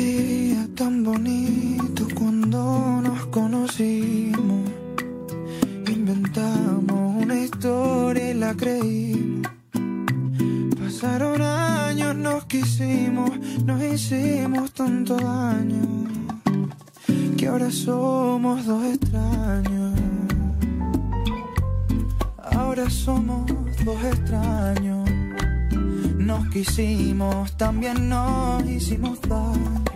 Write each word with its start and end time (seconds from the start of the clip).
día 0.00 0.68
tan 0.74 1.04
bonito 1.04 2.06
cuando 2.14 3.00
nos 3.02 3.26
conocimos. 3.26 4.70
Inventamos 5.96 7.22
una 7.22 7.36
historia 7.44 8.30
y 8.30 8.34
la 8.34 8.54
creímos. 8.54 9.52
Pasaron 10.78 11.42
años, 11.42 12.16
nos 12.16 12.44
quisimos, 12.46 13.30
nos 13.64 13.82
hicimos 13.82 14.72
tanto 14.72 15.16
daño. 15.16 15.84
Que 17.36 17.46
ahora 17.48 17.70
somos 17.70 18.66
dos 18.66 18.84
extraños. 18.94 19.94
Ahora 22.56 22.88
somos 22.88 23.46
dos 23.84 24.00
extraños. 24.12 25.10
Nos 26.16 26.48
quisimos, 26.48 27.56
también 27.56 28.08
nos 28.08 28.64
hicimos 28.68 29.20
daño. 29.22 29.89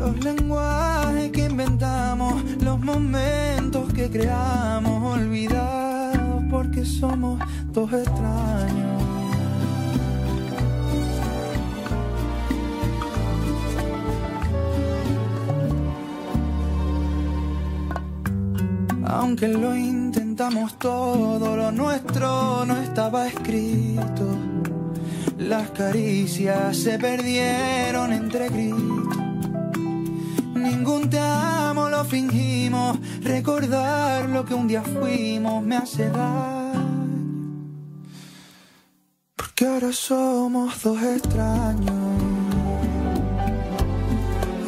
Los 0.00 0.18
lenguajes 0.24 1.30
que 1.30 1.44
inventamos, 1.44 2.42
los 2.62 2.80
momentos 2.80 3.92
que 3.92 4.08
creamos, 4.08 5.18
olvidados 5.18 6.42
porque 6.50 6.86
somos 6.86 7.38
dos 7.70 7.92
extraños. 7.92 9.02
Aunque 19.04 19.48
lo 19.48 19.76
intentamos 19.76 20.78
todo, 20.78 21.56
lo 21.56 21.70
nuestro 21.72 22.64
no 22.64 22.78
estaba 22.78 23.28
escrito. 23.28 24.34
Las 25.36 25.68
caricias 25.72 26.74
se 26.74 26.98
perdieron 26.98 28.14
entre 28.14 28.48
gritos. 28.48 28.89
Fingimos. 32.10 32.98
Recordar 33.22 34.28
lo 34.28 34.44
que 34.44 34.54
un 34.54 34.66
día 34.66 34.82
fuimos 34.82 35.62
me 35.62 35.76
hace 35.76 36.10
daño. 36.10 36.70
Porque 39.36 39.66
ahora 39.66 39.92
somos 39.92 40.82
dos 40.82 41.00
extraños. 41.02 41.90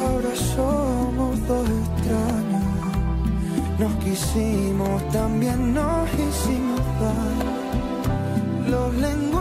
Ahora 0.01 0.35
somos 0.55 1.47
dos 1.49 1.67
extraños. 1.83 2.63
Nos 3.81 3.93
quisimos, 4.05 4.97
también 5.11 5.75
nos 5.75 6.09
hicimos 6.15 6.81
daño. 7.03 7.53
Los 8.71 8.95
lenguajes 8.95 9.32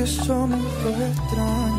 porque 0.00 0.06
somos 0.06 0.60
extraños. 0.86 1.69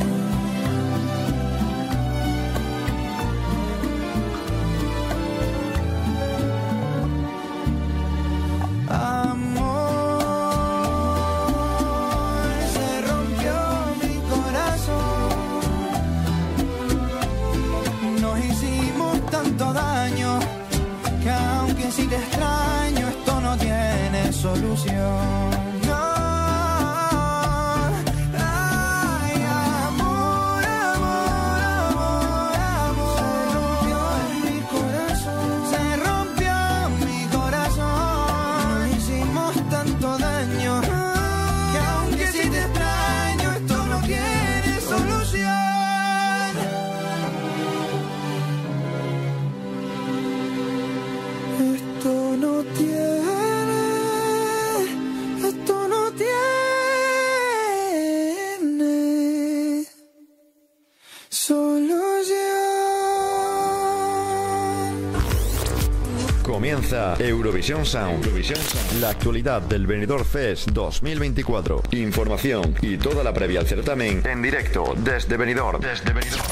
Comienza 66.92 67.24
Eurovisión 67.24 67.86
Sound. 67.86 69.00
La 69.00 69.12
actualidad 69.12 69.62
del 69.62 69.88
Benidorm 69.88 70.26
Fest 70.26 70.72
2024. 70.72 71.84
Información 71.92 72.76
y 72.82 72.98
toda 72.98 73.24
la 73.24 73.34
previa 73.34 73.62
al 73.62 73.66
certamen 73.66 74.22
en 74.26 74.42
directo 74.42 74.94
desde 74.98 75.38
Benidorm. 75.38 75.80
Desde 75.80 76.12
Benidorm. 76.12 76.44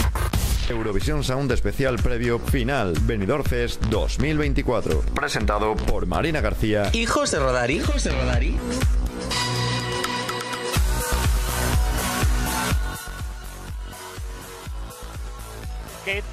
Eurovisión 0.69 1.25
Sound 1.25 1.51
especial 1.51 1.97
previo 1.97 2.39
final 2.39 2.93
Benidorm 3.01 3.43
Fest 3.43 3.83
2024. 3.87 5.01
Presentado 5.13 5.75
por 5.75 6.05
Marina 6.05 6.39
García 6.39 6.89
Hijos 6.93 7.31
de 7.31 7.39
Rodari. 7.39 7.75
Hijos 7.75 8.05
de 8.05 8.11
Rodari. 8.11 8.57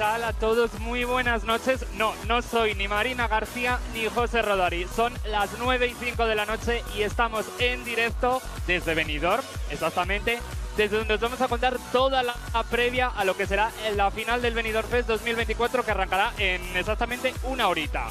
Tal 0.06 0.22
a 0.22 0.32
todos? 0.32 0.72
Muy 0.78 1.02
buenas 1.02 1.42
noches. 1.42 1.84
No, 1.94 2.14
no 2.28 2.40
soy 2.40 2.76
ni 2.76 2.86
Marina 2.86 3.26
García 3.26 3.80
ni 3.92 4.06
José 4.06 4.40
Rodari. 4.40 4.86
Son 4.94 5.12
las 5.26 5.50
9 5.58 5.88
y 5.88 5.94
5 5.94 6.26
de 6.26 6.36
la 6.36 6.46
noche 6.46 6.84
y 6.96 7.02
estamos 7.02 7.44
en 7.58 7.84
directo 7.84 8.40
desde 8.68 8.94
Benidorm, 8.94 9.42
exactamente, 9.68 10.38
desde 10.76 10.98
donde 10.98 11.14
os 11.14 11.20
vamos 11.20 11.40
a 11.40 11.48
contar 11.48 11.76
toda 11.90 12.22
la 12.22 12.36
previa 12.70 13.08
a 13.08 13.24
lo 13.24 13.36
que 13.36 13.48
será 13.48 13.72
la 13.96 14.12
final 14.12 14.40
del 14.40 14.54
Benidorm 14.54 14.88
Fest 14.88 15.08
2024 15.08 15.84
que 15.84 15.90
arrancará 15.90 16.32
en 16.38 16.62
exactamente 16.76 17.34
una 17.42 17.66
horita. 17.66 18.06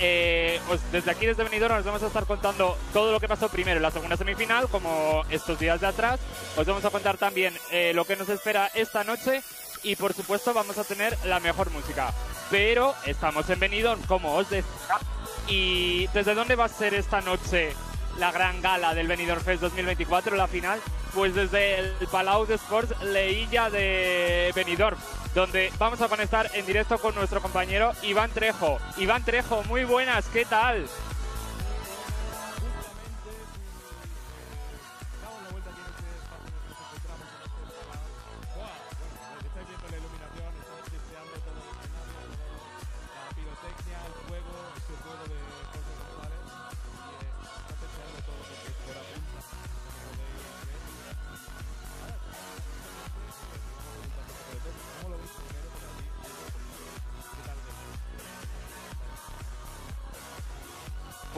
Eh, 0.00 0.60
os- 0.70 0.92
desde 0.92 1.10
aquí, 1.10 1.24
desde 1.24 1.44
Benidorm, 1.44 1.76
os 1.78 1.84
vamos 1.84 2.02
a 2.02 2.08
estar 2.08 2.26
contando 2.26 2.76
todo 2.92 3.10
lo 3.10 3.18
que 3.20 3.26
pasó 3.26 3.48
primero 3.48 3.78
en 3.78 3.82
la 3.82 3.90
segunda 3.90 4.18
semifinal, 4.18 4.68
como 4.68 5.24
estos 5.30 5.58
días 5.58 5.80
de 5.80 5.86
atrás. 5.86 6.20
Os 6.58 6.66
vamos 6.66 6.84
a 6.84 6.90
contar 6.90 7.16
también 7.16 7.54
eh, 7.72 7.92
lo 7.94 8.04
que 8.04 8.16
nos 8.16 8.28
espera 8.28 8.70
esta 8.74 9.02
noche 9.02 9.42
y, 9.82 9.96
por 9.96 10.14
supuesto, 10.14 10.54
vamos 10.54 10.78
a 10.78 10.84
tener 10.84 11.16
la 11.24 11.40
mejor 11.40 11.70
música. 11.70 12.12
Pero 12.50 12.94
estamos 13.06 13.48
en 13.50 13.60
Benidorm, 13.60 14.02
como 14.02 14.34
os 14.34 14.48
decía. 14.48 14.98
¿Y 15.46 16.06
desde 16.08 16.34
dónde 16.34 16.56
va 16.56 16.66
a 16.66 16.68
ser 16.68 16.94
esta 16.94 17.20
noche 17.20 17.72
la 18.18 18.32
gran 18.32 18.60
gala 18.60 18.94
del 18.94 19.06
Benidorm 19.06 19.40
Fest 19.40 19.62
2024, 19.62 20.36
la 20.36 20.46
final? 20.46 20.80
Pues 21.14 21.34
desde 21.34 21.78
el 21.78 21.94
Palau 22.10 22.46
de 22.46 22.56
Sports 22.56 22.94
Leilla 23.02 23.70
de 23.70 24.52
Benidorm, 24.54 24.98
donde 25.34 25.72
vamos 25.78 26.00
a 26.02 26.08
conectar 26.08 26.50
en 26.54 26.66
directo 26.66 26.98
con 26.98 27.14
nuestro 27.14 27.40
compañero 27.40 27.92
Iván 28.02 28.30
Trejo. 28.30 28.78
Iván 28.98 29.24
Trejo, 29.24 29.62
muy 29.64 29.84
buenas, 29.84 30.26
¿qué 30.26 30.44
tal? 30.44 30.86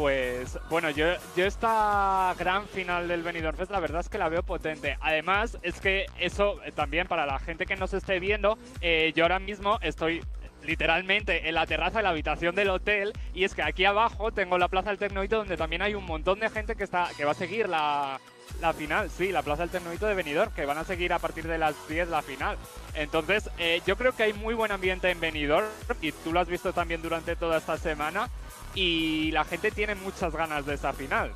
Pues 0.00 0.58
bueno, 0.70 0.88
yo, 0.88 1.04
yo 1.36 1.44
esta 1.44 2.34
gran 2.38 2.66
final 2.66 3.06
del 3.06 3.22
Benidorm 3.22 3.54
Fest 3.54 3.70
la 3.70 3.80
verdad 3.80 4.00
es 4.00 4.08
que 4.08 4.16
la 4.16 4.30
veo 4.30 4.42
potente. 4.42 4.96
Además, 5.02 5.58
es 5.60 5.78
que 5.78 6.06
eso 6.18 6.58
eh, 6.64 6.72
también 6.72 7.06
para 7.06 7.26
la 7.26 7.38
gente 7.38 7.66
que 7.66 7.76
nos 7.76 7.92
esté 7.92 8.18
viendo, 8.18 8.56
eh, 8.80 9.12
yo 9.14 9.24
ahora 9.24 9.38
mismo 9.38 9.78
estoy 9.82 10.22
literalmente 10.62 11.46
en 11.50 11.54
la 11.54 11.66
terraza 11.66 11.98
de 11.98 12.04
la 12.04 12.08
habitación 12.08 12.54
del 12.54 12.70
hotel 12.70 13.12
y 13.34 13.44
es 13.44 13.54
que 13.54 13.60
aquí 13.60 13.84
abajo 13.84 14.32
tengo 14.32 14.56
la 14.56 14.68
Plaza 14.68 14.88
del 14.88 14.96
Tecnoito 14.98 15.36
donde 15.36 15.58
también 15.58 15.82
hay 15.82 15.94
un 15.94 16.06
montón 16.06 16.40
de 16.40 16.48
gente 16.48 16.76
que, 16.76 16.84
está, 16.84 17.10
que 17.18 17.26
va 17.26 17.32
a 17.32 17.34
seguir 17.34 17.68
la, 17.68 18.18
la 18.62 18.72
final, 18.72 19.10
sí, 19.10 19.32
la 19.32 19.42
Plaza 19.42 19.64
del 19.64 19.70
Tecnoito 19.70 20.06
de 20.06 20.14
Benidorm, 20.14 20.50
que 20.52 20.64
van 20.64 20.78
a 20.78 20.84
seguir 20.84 21.12
a 21.12 21.18
partir 21.18 21.46
de 21.46 21.58
las 21.58 21.74
10 21.90 22.08
la 22.08 22.22
final. 22.22 22.56
Entonces, 22.94 23.50
eh, 23.58 23.82
yo 23.86 23.96
creo 23.96 24.12
que 24.12 24.22
hay 24.22 24.32
muy 24.32 24.54
buen 24.54 24.72
ambiente 24.72 25.10
en 25.10 25.20
Benidorm 25.20 25.68
y 26.00 26.12
tú 26.12 26.32
lo 26.32 26.40
has 26.40 26.48
visto 26.48 26.72
también 26.72 27.02
durante 27.02 27.36
toda 27.36 27.58
esta 27.58 27.76
semana 27.76 28.30
y 28.74 29.30
la 29.32 29.44
gente 29.44 29.70
tiene 29.70 29.94
muchas 29.94 30.32
ganas 30.34 30.66
de 30.66 30.74
esa 30.74 30.92
final. 30.92 31.34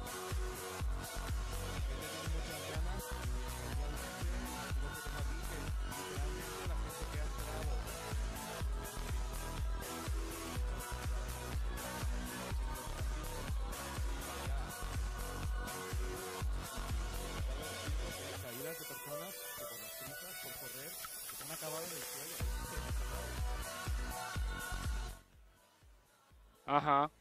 Ajá. 26.66 27.13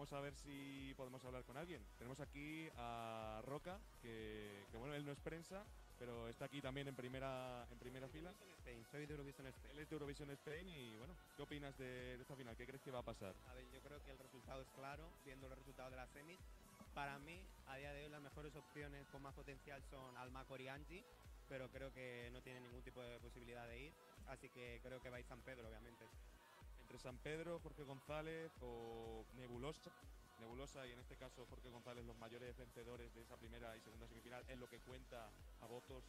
Vamos 0.00 0.14
a 0.14 0.20
ver 0.20 0.34
si 0.34 0.94
podemos 0.96 1.22
hablar 1.26 1.44
con 1.44 1.58
alguien. 1.58 1.84
Tenemos 1.98 2.18
aquí 2.20 2.70
a 2.78 3.42
Roca, 3.44 3.78
que, 4.00 4.64
que, 4.70 4.78
bueno, 4.78 4.94
él 4.94 5.04
no 5.04 5.12
es 5.12 5.20
prensa, 5.20 5.62
pero 5.98 6.26
está 6.26 6.46
aquí 6.46 6.62
también 6.62 6.88
en 6.88 6.96
primera 6.96 7.66
en 7.70 7.78
primera 7.78 8.08
fila. 8.08 8.32
Spain, 8.60 8.82
soy 8.90 9.04
de 9.04 9.12
Eurovision 9.12 9.46
Spain. 9.48 9.70
Él 9.72 9.78
es 9.80 9.90
de 9.90 9.94
Eurovision 9.94 10.30
Spain 10.30 10.66
y 10.70 10.96
bueno, 10.96 11.14
¿qué 11.36 11.42
opinas 11.42 11.76
de, 11.76 12.16
de 12.16 12.22
esta 12.22 12.34
final? 12.34 12.56
¿Qué 12.56 12.64
crees 12.64 12.80
que 12.80 12.90
va 12.90 13.00
a 13.00 13.02
pasar? 13.02 13.34
A 13.50 13.52
ver, 13.52 13.70
yo 13.70 13.78
creo 13.82 14.02
que 14.02 14.10
el 14.10 14.18
resultado 14.18 14.62
es 14.62 14.68
claro, 14.70 15.06
viendo 15.22 15.50
los 15.50 15.58
resultados 15.58 15.90
de 15.90 15.98
las 15.98 16.08
semis. 16.12 16.40
Para 16.94 17.18
mí, 17.18 17.46
a 17.66 17.76
día 17.76 17.92
de 17.92 18.04
hoy, 18.04 18.10
las 18.10 18.22
mejores 18.22 18.56
opciones 18.56 19.06
con 19.08 19.20
más 19.20 19.34
potencial 19.34 19.82
son 19.90 20.16
Almacor 20.16 20.62
y 20.62 20.68
Angie, 20.68 21.04
pero 21.46 21.68
creo 21.68 21.92
que 21.92 22.30
no 22.32 22.40
tienen 22.40 22.62
ningún 22.62 22.80
tipo 22.80 23.02
de 23.02 23.20
posibilidad 23.20 23.68
de 23.68 23.78
ir, 23.78 23.92
así 24.28 24.48
que 24.48 24.80
creo 24.82 24.98
que 25.02 25.10
va 25.10 25.18
a 25.18 25.20
ir 25.20 25.26
San 25.26 25.42
Pedro, 25.42 25.68
obviamente. 25.68 26.06
Entre 26.90 27.04
San 27.04 27.18
Pedro, 27.18 27.60
Jorge 27.60 27.84
González 27.84 28.50
o 28.62 29.24
Nebulosa. 29.36 29.92
Nebulosa 30.40 30.84
y 30.88 30.90
en 30.90 30.98
este 30.98 31.14
caso 31.14 31.46
Jorge 31.46 31.70
González 31.70 32.04
los 32.04 32.16
mayores 32.18 32.56
vencedores 32.56 33.14
de 33.14 33.22
esa 33.22 33.36
primera 33.36 33.76
y 33.76 33.80
segunda 33.80 34.08
semifinal 34.08 34.44
en 34.48 34.58
lo 34.58 34.68
que 34.68 34.80
cuenta 34.80 35.30
a 35.60 35.66
votos 35.68 36.02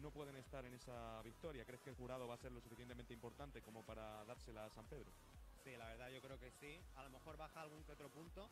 no 0.00 0.10
pueden 0.10 0.36
estar 0.36 0.64
en 0.64 0.72
esa 0.72 1.20
victoria. 1.20 1.66
¿Crees 1.66 1.82
que 1.82 1.90
el 1.90 1.96
jurado 1.96 2.26
va 2.26 2.32
a 2.32 2.38
ser 2.38 2.50
lo 2.50 2.62
suficientemente 2.62 3.12
importante 3.12 3.60
como 3.60 3.84
para 3.84 4.24
dársela 4.24 4.64
a 4.64 4.70
San 4.70 4.86
Pedro? 4.86 5.12
Sí, 5.62 5.76
la 5.76 5.88
verdad 5.88 6.08
yo 6.08 6.22
creo 6.22 6.40
que 6.40 6.50
sí. 6.52 6.80
A 6.96 7.02
lo 7.02 7.10
mejor 7.10 7.36
baja 7.36 7.60
algún 7.60 7.84
que 7.84 7.92
otro 7.92 8.08
punto 8.08 8.48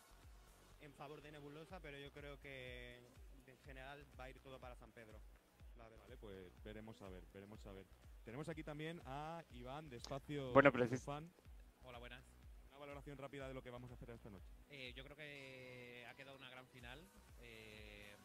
en 0.83 0.93
favor 0.93 1.23
de 1.23 1.33
Nebulosa, 1.33 1.81
pero 1.81 1.97
yo 1.97 2.13
creo 2.13 2.39
que 2.43 2.99
en 3.47 3.59
general 3.65 4.05
va 4.21 4.25
a 4.25 4.31
ir 4.31 4.39
todo 4.41 4.61
para 4.61 4.77
San 4.77 4.93
Pedro. 4.93 5.19
La. 5.79 5.89
Vale, 5.89 6.19
pues 6.19 6.63
veremos 6.63 7.01
a 7.01 7.09
ver, 7.09 7.25
veremos 7.33 7.67
a 7.67 7.73
ver. 7.73 7.87
Tenemos 8.25 8.49
aquí 8.49 8.63
también 8.63 9.01
a 9.05 9.43
Iván 9.51 9.89
de 9.89 9.97
Espacio 9.97 10.53
Bueno, 10.53 10.71
precis- 10.73 11.03
Fan. 11.03 11.29
Hola, 11.83 11.99
buenas. 11.99 12.23
Una 12.71 12.79
valoración 12.79 13.19
rápida 13.19 13.49
de 13.49 13.55
lo 13.55 13.63
que 13.63 13.71
vamos 13.71 13.91
a 13.91 13.95
hacer 13.95 14.11
esta 14.11 14.31
noche. 14.31 14.47
Eh, 14.71 14.93
yo 14.97 15.03
creo 15.05 15.17
que 15.17 16.07
ha 16.09 16.15
quedado 16.15 16.37
una 16.39 16.49
gran 16.51 16.67
final 16.69 17.01
eh, 17.41 18.17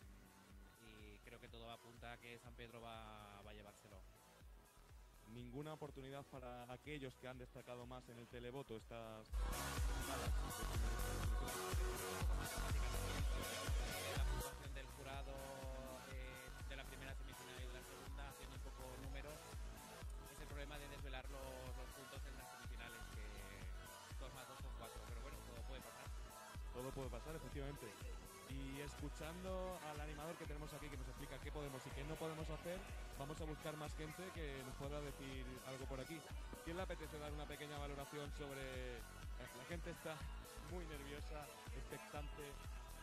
y 0.82 1.18
creo 1.20 1.40
que 1.40 1.50
todo 1.50 1.70
apunta 1.72 2.14
a 2.14 2.18
que 2.20 2.38
San 2.40 2.54
Pedro 2.54 2.80
va, 2.82 3.42
va 3.42 3.52
a 3.52 3.54
llevárselo. 3.54 4.00
Ninguna 5.30 5.74
oportunidad 5.74 6.24
para 6.28 6.72
aquellos 6.72 7.16
que 7.18 7.28
han 7.28 7.38
destacado 7.38 7.86
más 7.86 8.08
en 8.10 8.18
el 8.20 8.28
televoto 8.28 8.78
estas 8.78 9.28
Todo 26.88 27.04
puede 27.04 27.20
pasar, 27.20 27.36
efectivamente. 27.36 27.84
Y 28.48 28.80
escuchando 28.80 29.78
al 29.92 30.00
animador 30.00 30.38
que 30.38 30.46
tenemos 30.46 30.72
aquí 30.72 30.88
que 30.88 30.96
nos 30.96 31.08
explica 31.10 31.38
qué 31.44 31.52
podemos 31.52 31.86
y 31.86 31.90
qué 31.90 32.02
no 32.06 32.16
podemos 32.16 32.50
hacer, 32.50 32.80
vamos 33.20 33.36
a 33.42 33.44
buscar 33.44 33.76
más 33.76 33.94
gente 33.98 34.24
que 34.34 34.64
nos 34.64 34.74
pueda 34.76 35.02
decir 35.02 35.44
algo 35.68 35.84
por 35.84 36.00
aquí. 36.00 36.18
¿Quién 36.64 36.78
le 36.78 36.84
apetece 36.84 37.20
dar 37.20 37.34
una 37.34 37.46
pequeña 37.46 37.78
valoración 37.78 38.32
sobre... 38.40 39.04
La 39.36 39.66
gente 39.68 39.92
está 39.92 40.16
muy 40.72 40.86
nerviosa, 40.86 41.44
expectante 41.76 42.56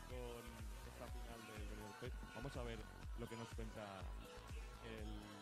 con 0.08 0.40
esta 0.88 1.04
final 1.04 1.40
del. 1.52 1.69
Vamos 2.34 2.56
a 2.56 2.62
ver 2.62 2.78
lo 3.19 3.28
que 3.28 3.36
nos 3.36 3.48
cuenta 3.52 4.00
el 4.81 5.33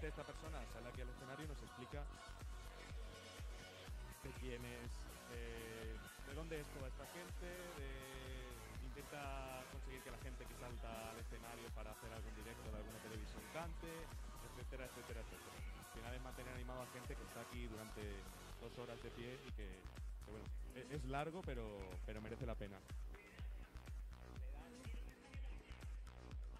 Esta 0.00 0.24
persona 0.24 0.58
sale 0.72 0.88
aquí 0.88 1.00
al 1.02 1.08
escenario 1.08 1.44
y 1.44 1.48
nos 1.48 1.62
explica 1.62 2.02
de 4.24 4.30
quién 4.40 4.64
es, 4.64 4.90
eh, 5.36 5.94
de 6.26 6.34
dónde 6.34 6.60
es 6.60 6.66
toda 6.74 6.88
esta 6.88 7.06
gente, 7.14 7.46
intenta 8.82 9.62
conseguir 9.70 10.00
que 10.02 10.10
la 10.10 10.18
gente 10.18 10.44
que 10.44 10.54
salta 10.58 11.10
al 11.10 11.18
escenario 11.20 11.68
para 11.76 11.92
hacer 11.92 12.10
algún 12.12 12.34
directo 12.34 12.66
de 12.72 12.76
alguna 12.80 12.98
televisión 12.98 13.42
cante, 13.54 13.92
etcétera, 14.50 14.84
etcétera, 14.88 15.20
etcétera. 15.20 15.56
Al 15.78 15.92
final 15.94 16.14
es 16.14 16.22
mantener 16.22 16.54
animado 16.54 16.82
a 16.82 16.86
gente 16.96 17.14
que 17.14 17.22
está 17.22 17.40
aquí 17.40 17.66
durante 17.68 18.02
dos 18.60 18.72
horas 18.78 18.98
de 19.02 19.10
pie 19.10 19.38
y 19.46 19.50
que, 19.52 19.68
bueno, 20.26 20.46
e- 20.74 20.96
es 20.96 21.04
largo 21.06 21.40
pero, 21.44 21.78
pero 22.06 22.20
merece 22.20 22.46
la 22.46 22.54
pena. 22.56 22.78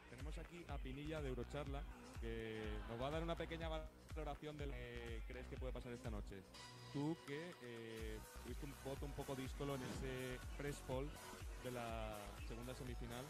Tenemos 0.08 0.36
aquí 0.38 0.64
a 0.68 0.76
Pinilla 0.78 1.20
de 1.20 1.28
Eurocharla, 1.30 1.82
que 2.20 2.60
nos 2.88 3.00
va 3.00 3.08
a 3.08 3.10
dar 3.10 3.22
una 3.22 3.36
pequeña 3.36 3.68
valoración 3.68 4.56
de 4.58 4.66
lo 4.66 4.72
que 4.72 5.22
crees 5.26 5.46
que 5.46 5.56
puede 5.56 5.72
pasar 5.72 5.92
esta 5.92 6.10
noche. 6.10 6.42
Tú 6.92 7.16
que 7.26 7.54
eh, 7.62 8.18
tuviste 8.42 8.66
un 8.66 8.74
voto 8.84 9.06
un 9.06 9.12
poco 9.12 9.34
díscolo 9.34 9.76
en 9.76 9.82
ese 9.82 10.38
press 10.56 10.76
poll 10.86 11.08
de 11.64 11.70
la 11.70 12.18
segunda 12.46 12.74
semifinal, 12.74 13.24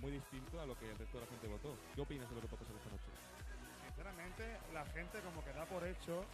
muy 0.00 0.12
distinto 0.12 0.60
a 0.60 0.66
lo 0.66 0.78
que 0.78 0.90
el 0.90 0.98
resto 0.98 1.18
de 1.18 1.24
la 1.24 1.30
gente 1.30 1.46
votó. 1.48 1.76
¿Qué 1.94 2.00
opinas 2.00 2.28
de 2.28 2.34
lo 2.34 2.40
que 2.40 2.48
puede 2.48 2.62
pasar 2.62 2.76
esta 2.76 2.90
noche? 2.90 3.10
Sinceramente, 3.86 4.58
la 4.72 4.84
gente 4.86 5.20
como 5.20 5.44
que 5.44 5.52
da 5.52 5.64
por 5.66 5.86
hecho 5.86 6.24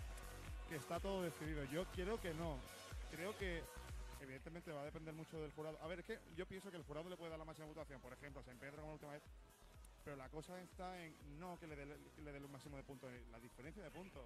que 0.69 0.77
está 0.77 1.01
todo 1.01 1.23
decidido. 1.23 1.65
Yo 1.65 1.85
quiero 1.95 2.21
que 2.21 2.33
no. 2.33 2.57
Creo 3.11 3.37
que 3.37 3.63
evidentemente 4.21 4.73
va 4.73 4.83
a 4.83 4.85
depender 4.85 5.13
mucho 5.15 5.41
del 5.41 5.51
jurado. 5.53 5.79
A 5.83 5.87
ver, 5.89 6.01
es 6.01 6.07
que 6.07 6.19
yo 6.37 6.47
pienso 6.47 6.71
que 6.71 6.77
el 6.77 6.85
jurado 6.85 7.09
le 7.09 7.17
puede 7.17 7.31
dar 7.31 7.39
la 7.39 7.45
máxima 7.45 7.67
votación, 7.67 8.01
por 8.01 8.13
ejemplo, 8.13 8.41
a 8.41 8.45
San 8.45 8.57
Pedro 8.59 8.77
como 8.77 8.89
la 8.89 8.95
última 8.95 9.13
vez. 9.13 9.23
Pero 10.11 10.23
la 10.25 10.29
cosa 10.29 10.61
está 10.61 11.01
en 11.05 11.15
no 11.39 11.57
que 11.61 11.69
le 11.69 11.77
dé 11.77 12.37
el 12.37 12.49
máximo 12.49 12.77
de 12.77 12.83
puntos, 12.83 13.13
la 13.31 13.39
diferencia 13.39 13.81
de 13.81 13.93
puntos. 13.93 14.25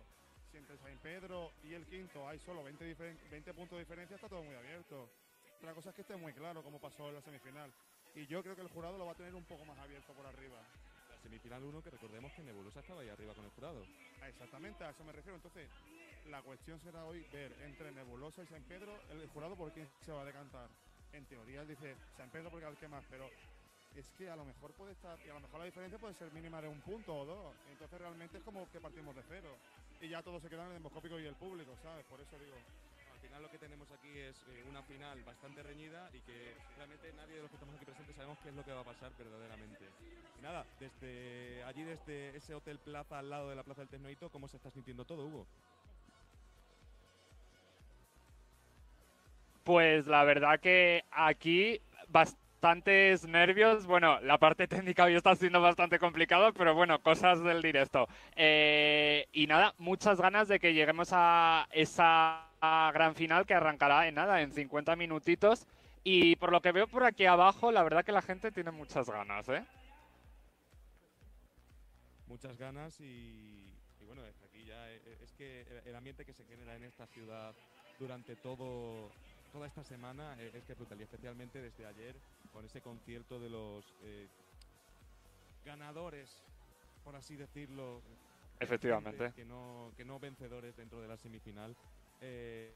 Si 0.51 0.57
entre 0.57 0.79
San 0.79 0.97
Pedro 1.01 1.53
y 1.63 1.75
el 1.75 1.85
quinto 1.85 2.27
hay 2.27 2.39
solo 2.39 2.65
20, 2.65 2.87
diferen- 2.87 3.19
20 3.31 3.53
puntos 3.53 3.77
de 3.77 3.81
diferencia, 3.85 4.15
está 4.17 4.27
todo 4.27 4.43
muy 4.43 4.55
abierto. 4.55 5.11
La 5.61 5.75
cosa 5.75 5.91
es 5.91 5.95
que 5.95 6.01
esté 6.01 6.17
muy 6.17 6.33
claro 6.33 6.63
cómo 6.63 6.81
pasó 6.81 7.11
en 7.11 7.17
la 7.17 7.21
semifinal. 7.21 7.71
Y 8.15 8.27
yo 8.29 8.43
creo 8.43 8.57
que 8.57 8.63
el 8.63 8.69
jurado 8.69 8.97
lo 8.97 9.05
va 9.05 9.13
a 9.13 9.15
tener 9.15 9.35
un 9.35 9.45
poco 9.45 9.67
más 9.67 9.79
abierto 9.79 10.15
por 10.15 10.25
arriba. 10.25 10.59
La 11.11 11.19
semifinal 11.19 11.63
1, 11.63 11.83
que 11.83 11.91
recordemos 11.91 12.33
que 12.33 12.43
Nebulosa 12.43 12.81
estaba 12.81 13.03
ahí 13.03 13.11
arriba 13.11 13.35
con 13.35 13.45
el 13.45 13.51
jurado. 13.51 13.85
Ah, 14.23 14.29
Exactamente, 14.31 14.85
a 14.85 14.89
eso 14.89 15.05
me 15.05 15.13
refiero. 15.13 15.37
Entonces, 15.37 15.69
la 16.31 16.41
cuestión 16.41 16.81
será 16.81 17.05
hoy 17.05 17.21
ver 17.31 17.53
entre 17.61 17.93
Nebulosa 17.93 18.43
y 18.43 18.47
San 18.47 18.63
Pedro 18.63 18.99
el 19.11 19.29
jurado 19.29 19.55
por 19.55 19.71
quién 19.75 19.87
se 20.01 20.13
va 20.13 20.23
a 20.23 20.25
decantar. 20.25 20.71
En 21.13 21.27
teoría 21.27 21.61
él 21.61 21.69
dice 21.69 21.95
San 22.17 22.31
Pedro 22.31 22.49
porque 22.51 22.65
al 22.65 22.79
que 22.79 22.89
más, 22.89 23.05
pero 23.11 23.29
es 24.01 24.11
que 24.19 24.29
a 24.29 24.37
lo 24.37 24.45
mejor 24.45 24.73
puede 24.73 24.93
estar, 24.93 25.19
y 25.25 25.29
a 25.31 25.35
lo 25.35 25.41
mejor 25.41 25.61
la 25.61 25.67
diferencia 25.67 25.99
puede 25.99 26.15
ser 26.15 26.33
mínima 26.33 26.61
de 26.61 26.69
un 26.69 26.81
punto 26.81 27.15
o 27.15 27.25
dos. 27.25 27.55
Entonces 27.71 27.99
realmente 27.99 28.39
es 28.39 28.45
como 28.45 28.69
que 28.71 28.81
partimos 28.81 29.15
de 29.15 29.23
cero. 29.29 29.57
Y 30.01 30.09
ya 30.09 30.23
todo 30.23 30.41
se 30.41 30.49
queda 30.49 30.63
en 30.63 30.69
el 30.69 30.75
demoscópico 30.75 31.19
y 31.19 31.27
el 31.27 31.35
público, 31.35 31.77
¿sabes? 31.83 32.05
Por 32.07 32.21
eso 32.21 32.39
digo. 32.39 32.57
Al 33.13 33.21
final 33.21 33.43
lo 33.43 33.51
que 33.51 33.59
tenemos 33.59 33.91
aquí 33.91 34.19
es 34.19 34.37
eh, 34.49 34.65
una 34.69 34.83
final 34.83 35.23
bastante 35.23 35.63
reñida 35.63 36.11
y 36.13 36.21
que 36.21 36.55
realmente 36.77 37.11
nadie 37.15 37.37
de 37.37 37.43
los 37.43 37.51
que 37.51 37.57
estamos 37.57 37.75
aquí 37.75 37.87
presentes 37.87 38.15
sabemos 38.15 38.39
qué 38.43 38.51
es 38.51 38.55
lo 38.55 38.65
que 38.65 38.73
va 38.73 38.81
a 38.81 38.85
pasar 38.85 39.13
verdaderamente. 39.17 39.85
Y 40.39 40.43
nada, 40.43 40.67
desde 40.79 41.65
allí, 41.65 41.85
desde 41.85 42.37
ese 42.37 42.55
Hotel 42.55 42.79
Plaza 42.79 43.19
al 43.19 43.31
lado 43.31 43.49
de 43.49 43.57
la 43.57 43.63
Plaza 43.63 43.81
del 43.81 43.89
Tecnoito, 43.89 44.29
¿cómo 44.31 44.47
se 44.47 44.59
está 44.59 44.71
sintiendo 44.71 45.07
todo, 45.07 45.25
Hugo? 45.25 45.47
Pues 49.65 50.07
la 50.07 50.25
verdad 50.25 50.61
que 50.61 51.05
aquí 51.11 51.81
bastantes 52.65 53.29
nervios. 53.29 53.85
Bueno, 53.85 54.19
la 54.21 54.39
parte 54.39 54.67
técnica 54.67 55.05
hoy 55.05 55.15
está 55.15 55.37
siendo 55.37 55.61
bastante 55.61 55.99
complicado, 55.99 56.51
pero 56.55 56.75
bueno, 56.75 56.99
cosas 56.99 57.45
del 57.45 57.61
directo. 57.61 58.09
Eh, 58.37 59.27
y 59.35 59.47
nada, 59.47 59.75
muchas 59.77 60.19
ganas 60.19 60.49
de 60.49 60.59
que 60.59 60.73
lleguemos 60.73 61.11
a 61.13 61.69
esa 61.73 62.49
gran 62.63 63.15
final 63.15 63.45
que 63.45 63.53
arrancará 63.53 64.09
en 64.09 64.15
nada, 64.15 64.41
en 64.41 64.51
50 64.51 64.97
minutitos. 64.97 65.67
Y 66.05 66.37
por 66.37 66.53
lo 66.53 66.63
que 66.63 66.73
veo 66.73 66.87
por 66.87 67.05
aquí 67.05 67.27
abajo, 67.27 67.71
la 67.71 67.83
verdad 67.83 68.03
que 68.03 68.13
la 68.13 68.23
gente 68.23 68.51
tiene 68.51 68.71
muchas 68.71 69.11
ganas, 69.11 69.47
¿eh? 69.51 69.63
Muchas 72.29 72.57
ganas 72.57 72.99
y, 72.99 73.77
y 74.01 74.05
bueno, 74.07 74.25
es 74.25 74.43
aquí 74.43 74.65
ya 74.65 74.91
eh, 74.91 75.19
es 75.23 75.35
que 75.35 75.67
el 75.85 75.95
ambiente 75.95 76.25
que 76.25 76.33
se 76.33 76.47
genera 76.47 76.75
en 76.75 76.85
esta 76.85 77.07
ciudad 77.09 77.55
durante 77.99 78.37
todo 78.37 79.11
toda 79.55 79.69
esta 79.69 79.85
semana 79.85 80.35
eh, 80.41 80.51
es 80.53 80.65
que 80.65 80.73
es 80.73 80.79
brutal 80.79 80.99
y 80.99 81.05
especialmente 81.05 81.63
desde 81.63 81.87
ayer 81.87 82.17
con 82.53 82.65
ese 82.65 82.81
concierto 82.81 83.39
de 83.39 83.49
los 83.49 83.95
eh, 84.03 84.27
ganadores, 85.65 86.43
por 87.05 87.15
así 87.15 87.37
decirlo, 87.37 88.03
Efectivamente. 88.59 89.33
que 89.33 89.45
no, 89.45 89.93
que 89.97 90.05
no 90.05 90.19
vencedores 90.19 90.77
dentro 90.77 91.01
de 91.01 91.07
la 91.07 91.17
semifinal. 91.17 91.77
Eh, 92.21 92.75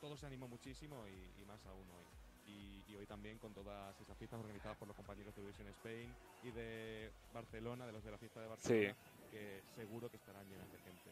todo 0.00 0.16
se 0.16 0.24
animó 0.24 0.48
muchísimo 0.48 1.06
y, 1.06 1.42
y 1.42 1.44
más 1.44 1.60
aún 1.66 1.86
hoy. 1.90 2.50
Y, 2.50 2.82
y 2.90 2.96
hoy 2.96 3.04
también 3.06 3.36
con 3.38 3.52
todas 3.52 3.94
esas 4.00 4.16
fiestas 4.16 4.40
organizadas 4.40 4.78
por 4.78 4.88
los 4.88 4.96
compañeros 4.96 5.34
de 5.34 5.42
Eurovision 5.42 5.68
Spain 5.68 6.10
y 6.42 6.50
de 6.52 7.10
Barcelona, 7.34 7.84
de 7.84 7.92
los 7.92 8.02
de 8.02 8.10
la 8.10 8.18
fiesta 8.18 8.40
de 8.40 8.46
Barcelona, 8.48 8.96
que 9.30 9.60
seguro 9.76 10.10
que 10.10 10.16
estarán 10.16 10.48
llenas 10.48 10.72
de 10.72 10.78
gente. 10.78 11.10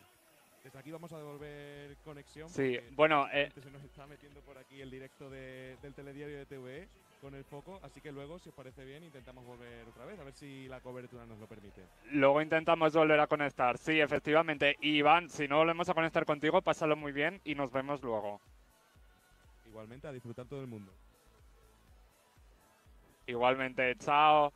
Desde 0.62 0.78
aquí 0.78 0.90
vamos 0.90 1.10
a 1.12 1.18
devolver 1.18 1.96
conexión. 2.04 2.48
Sí, 2.50 2.78
bueno, 2.92 3.26
eh, 3.32 3.50
se 3.62 3.70
nos 3.70 3.82
está 3.82 4.06
metiendo 4.06 4.42
por 4.42 4.58
aquí 4.58 4.80
el 4.80 4.90
directo 4.90 5.30
de- 5.30 5.78
del 5.80 5.94
telediario 5.94 6.36
de 6.36 6.44
TVE 6.46 6.88
con 7.20 7.34
el 7.34 7.44
foco, 7.44 7.80
así 7.82 8.00
que 8.00 8.12
luego, 8.12 8.38
si 8.38 8.50
os 8.50 8.54
parece 8.54 8.84
bien, 8.84 9.02
intentamos 9.02 9.44
volver 9.44 9.86
otra 9.88 10.04
vez, 10.04 10.18
a 10.18 10.24
ver 10.24 10.34
si 10.34 10.68
la 10.68 10.80
cobertura 10.80 11.24
nos 11.26 11.38
lo 11.38 11.46
permite. 11.46 11.82
luego 12.12 12.42
intentamos 12.42 12.92
volver 12.92 13.20
a 13.20 13.26
conectar. 13.26 13.78
Sí, 13.78 14.00
efectivamente. 14.00 14.76
Iván, 14.80 15.28
si 15.30 15.48
no 15.48 15.58
volvemos 15.58 15.88
a 15.88 15.94
conectar 15.94 16.24
contigo, 16.24 16.60
pásalo 16.60 16.96
muy 16.96 17.12
bien 17.12 17.40
y 17.44 17.54
nos 17.54 17.70
vemos 17.70 18.02
luego. 18.02 18.40
Igualmente, 19.66 20.08
a 20.08 20.12
disfrutar 20.12 20.46
todo 20.46 20.60
el 20.60 20.66
mundo. 20.66 20.92
Igualmente, 23.26 23.94
chao. 23.96 24.52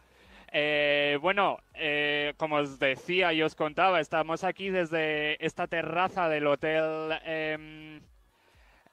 Eh, 0.57 1.19
bueno, 1.21 1.59
eh, 1.75 2.33
como 2.37 2.57
os 2.57 2.79
decía 2.79 3.33
y 3.33 3.43
os 3.43 3.57
contaba, 3.57 3.99
estamos 3.99 4.45
aquí 4.45 4.71
desde 4.71 5.45
esta 5.45 5.67
terraza 5.67 6.29
del 6.29 6.47
hotel, 6.47 7.19
em, 7.25 8.01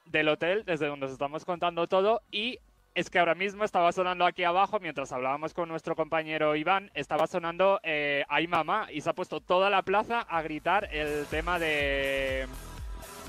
del 0.06 0.30
hotel, 0.30 0.64
desde 0.66 0.88
donde 0.88 1.06
os 1.06 1.12
estamos 1.12 1.46
contando 1.46 1.86
todo 1.86 2.24
y 2.32 2.58
es 2.96 3.12
que 3.12 3.20
ahora 3.20 3.36
mismo 3.36 3.64
estaba 3.64 3.92
sonando 3.92 4.26
aquí 4.26 4.44
abajo, 4.44 4.80
mientras 4.80 5.12
hablábamos 5.12 5.54
con 5.54 5.70
nuestro 5.70 5.96
compañero 5.96 6.56
Iván, 6.56 6.90
estaba 6.96 7.28
sonando 7.28 7.80
eh, 7.84 8.26
Ay 8.28 8.48
Mamá 8.48 8.88
y 8.92 9.02
se 9.02 9.12
ha 9.12 9.14
puesto 9.14 9.40
toda 9.40 9.70
la 9.70 9.84
plaza 9.84 10.22
a 10.22 10.42
gritar 10.42 10.90
el 10.92 11.28
tema 11.28 11.60
de... 11.60 12.48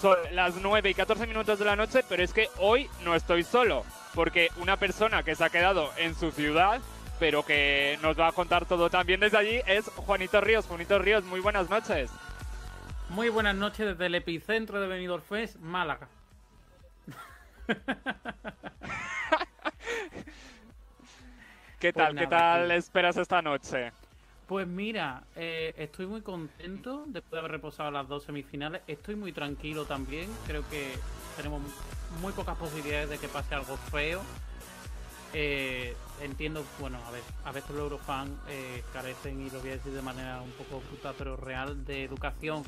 Son 0.00 0.16
las 0.32 0.54
9 0.56 0.90
y 0.90 0.94
14 0.94 1.26
minutos 1.26 1.58
de 1.58 1.64
la 1.64 1.76
noche, 1.76 2.04
pero 2.08 2.22
es 2.22 2.32
que 2.34 2.50
hoy 2.58 2.88
no 3.02 3.14
estoy 3.14 3.42
solo, 3.42 3.84
porque 4.14 4.50
una 4.56 4.76
persona 4.76 5.22
que 5.22 5.34
se 5.34 5.44
ha 5.44 5.48
quedado 5.50 5.90
en 5.96 6.14
su 6.14 6.30
ciudad, 6.30 6.80
pero 7.18 7.44
que 7.44 7.98
nos 8.02 8.18
va 8.18 8.28
a 8.28 8.32
contar 8.32 8.66
todo 8.66 8.90
también 8.90 9.20
desde 9.20 9.38
allí, 9.38 9.60
es 9.66 9.88
Juanito 9.88 10.40
Ríos. 10.40 10.66
Juanito 10.66 10.98
Ríos, 10.98 11.24
muy 11.24 11.40
buenas 11.40 11.68
noches. 11.70 12.10
Muy 13.08 13.28
buenas 13.28 13.54
noches 13.56 13.86
desde 13.86 14.06
el 14.06 14.14
epicentro 14.16 14.80
de 14.80 14.88
Benidorm 14.88 15.22
Fest, 15.22 15.56
Málaga. 15.56 16.08
¿Qué 21.78 21.92
Pues 21.92 22.08
tal? 22.08 22.14
¿Qué 22.16 22.26
nada, 22.26 22.28
tal 22.28 22.70
esperas 22.72 23.16
esta 23.16 23.42
noche? 23.42 23.92
Pues 24.46 24.66
mira, 24.66 25.24
eh, 25.34 25.74
estoy 25.76 26.06
muy 26.06 26.22
contento 26.22 27.04
después 27.06 27.32
de 27.32 27.38
haber 27.40 27.50
reposado 27.52 27.90
las 27.90 28.06
dos 28.06 28.24
semifinales. 28.24 28.82
Estoy 28.86 29.16
muy 29.16 29.32
tranquilo 29.32 29.86
también. 29.86 30.30
Creo 30.46 30.68
que 30.68 31.00
tenemos 31.36 31.62
muy 32.20 32.32
pocas 32.32 32.56
posibilidades 32.56 33.10
de 33.10 33.18
que 33.18 33.28
pase 33.28 33.54
algo 33.56 33.76
feo. 33.76 34.22
Eh, 35.38 35.94
entiendo, 36.22 36.64
bueno, 36.80 36.98
a 37.06 37.10
ver, 37.10 37.20
a 37.44 37.52
veces 37.52 37.68
los 37.72 37.80
Eurofans 37.80 38.30
eh, 38.48 38.82
carecen, 38.90 39.46
y 39.46 39.50
lo 39.50 39.60
voy 39.60 39.68
a 39.68 39.72
decir 39.72 39.92
de 39.92 40.00
manera 40.00 40.40
un 40.40 40.50
poco 40.52 40.80
bruta, 40.88 41.12
pero 41.18 41.36
real, 41.36 41.84
de 41.84 42.04
educación. 42.04 42.62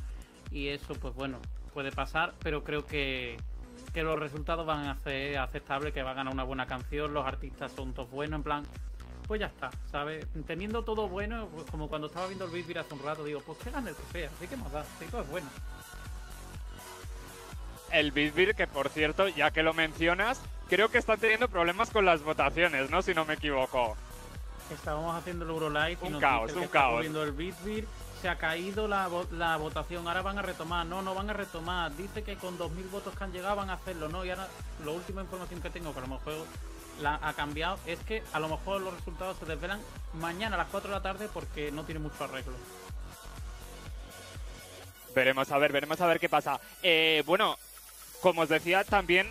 Y 0.50 0.68
eso, 0.68 0.92
pues 0.92 1.14
bueno, 1.14 1.38
puede 1.72 1.92
pasar, 1.92 2.34
pero 2.40 2.64
creo 2.64 2.84
que, 2.84 3.38
que 3.94 4.02
los 4.02 4.18
resultados 4.18 4.66
van 4.66 4.86
a 4.86 4.98
ser 4.98 5.38
aceptables, 5.38 5.94
que 5.94 6.02
va 6.02 6.10
a 6.10 6.14
ganar 6.14 6.34
una 6.34 6.44
buena 6.44 6.66
canción, 6.66 7.14
los 7.14 7.26
artistas 7.26 7.72
son 7.72 7.94
todos 7.94 8.10
buenos, 8.10 8.36
en 8.36 8.42
plan, 8.42 8.64
pues 9.26 9.40
ya 9.40 9.46
está, 9.46 9.70
¿sabes? 9.90 10.26
Teniendo 10.46 10.84
todo 10.84 11.08
bueno, 11.08 11.48
pues 11.48 11.70
como 11.70 11.88
cuando 11.88 12.08
estaba 12.08 12.26
viendo 12.26 12.44
el 12.44 12.50
Beat 12.50 12.76
hace 12.76 12.92
un 12.92 13.02
rato, 13.02 13.24
digo, 13.24 13.40
pues 13.46 13.56
que 13.60 13.70
gane 13.70 13.88
el 13.88 13.96
que 13.96 14.12
sea, 14.12 14.30
así 14.36 14.46
que 14.46 14.58
más 14.58 14.70
da, 14.70 14.84
sí, 14.98 15.06
todo 15.10 15.22
es 15.22 15.30
bueno. 15.30 15.48
El 17.92 18.12
Bitbir, 18.12 18.54
que 18.54 18.66
por 18.66 18.88
cierto, 18.90 19.28
ya 19.28 19.50
que 19.50 19.62
lo 19.62 19.72
mencionas, 19.74 20.40
creo 20.68 20.90
que 20.90 20.98
están 20.98 21.18
teniendo 21.18 21.48
problemas 21.48 21.90
con 21.90 22.04
las 22.04 22.22
votaciones, 22.22 22.90
¿no? 22.90 23.00
Si 23.02 23.14
no 23.14 23.24
me 23.24 23.34
equivoco. 23.34 23.96
Estábamos 24.70 25.16
haciendo 25.16 25.44
el 25.46 25.50
Eurolife 25.50 26.04
y 26.04 26.06
Un 26.08 26.12
nos 26.14 26.20
caos, 26.20 26.52
un 26.52 26.62
está 26.64 26.72
caos. 26.72 27.06
el 27.06 27.32
Bitbir, 27.32 27.88
se 28.20 28.28
ha 28.28 28.36
caído 28.36 28.86
la, 28.86 29.08
vo- 29.08 29.30
la 29.30 29.56
votación, 29.56 30.06
ahora 30.06 30.20
van 30.20 30.38
a 30.38 30.42
retomar, 30.42 30.84
no, 30.84 31.00
no 31.00 31.14
van 31.14 31.30
a 31.30 31.32
retomar, 31.32 31.96
dice 31.96 32.22
que 32.22 32.36
con 32.36 32.58
2.000 32.58 32.90
votos 32.90 33.14
que 33.16 33.24
han 33.24 33.32
llegado 33.32 33.56
van 33.56 33.70
a 33.70 33.74
hacerlo, 33.74 34.08
no, 34.08 34.24
y 34.26 34.30
ahora 34.30 34.48
la 34.84 34.90
última 34.90 35.22
información 35.22 35.62
que 35.62 35.70
tengo, 35.70 35.92
que 35.94 35.98
a 36.00 36.02
lo 36.02 36.08
mejor 36.08 36.34
la 37.00 37.18
ha 37.22 37.32
cambiado, 37.32 37.78
es 37.86 37.98
que 38.00 38.22
a 38.34 38.40
lo 38.40 38.48
mejor 38.48 38.82
los 38.82 38.92
resultados 38.92 39.38
se 39.38 39.46
desvelan 39.46 39.80
mañana 40.14 40.56
a 40.56 40.58
las 40.58 40.68
4 40.68 40.90
de 40.90 40.96
la 40.96 41.02
tarde 41.02 41.28
porque 41.32 41.70
no 41.72 41.84
tiene 41.84 42.00
mucho 42.00 42.22
arreglo. 42.24 42.52
Veremos 45.14 45.50
a 45.50 45.58
ver, 45.58 45.72
veremos 45.72 46.00
a 46.00 46.06
ver 46.06 46.20
qué 46.20 46.28
pasa. 46.28 46.60
Eh, 46.82 47.22
bueno, 47.26 47.56
como 48.20 48.42
os 48.42 48.48
decía 48.48 48.84
también, 48.84 49.30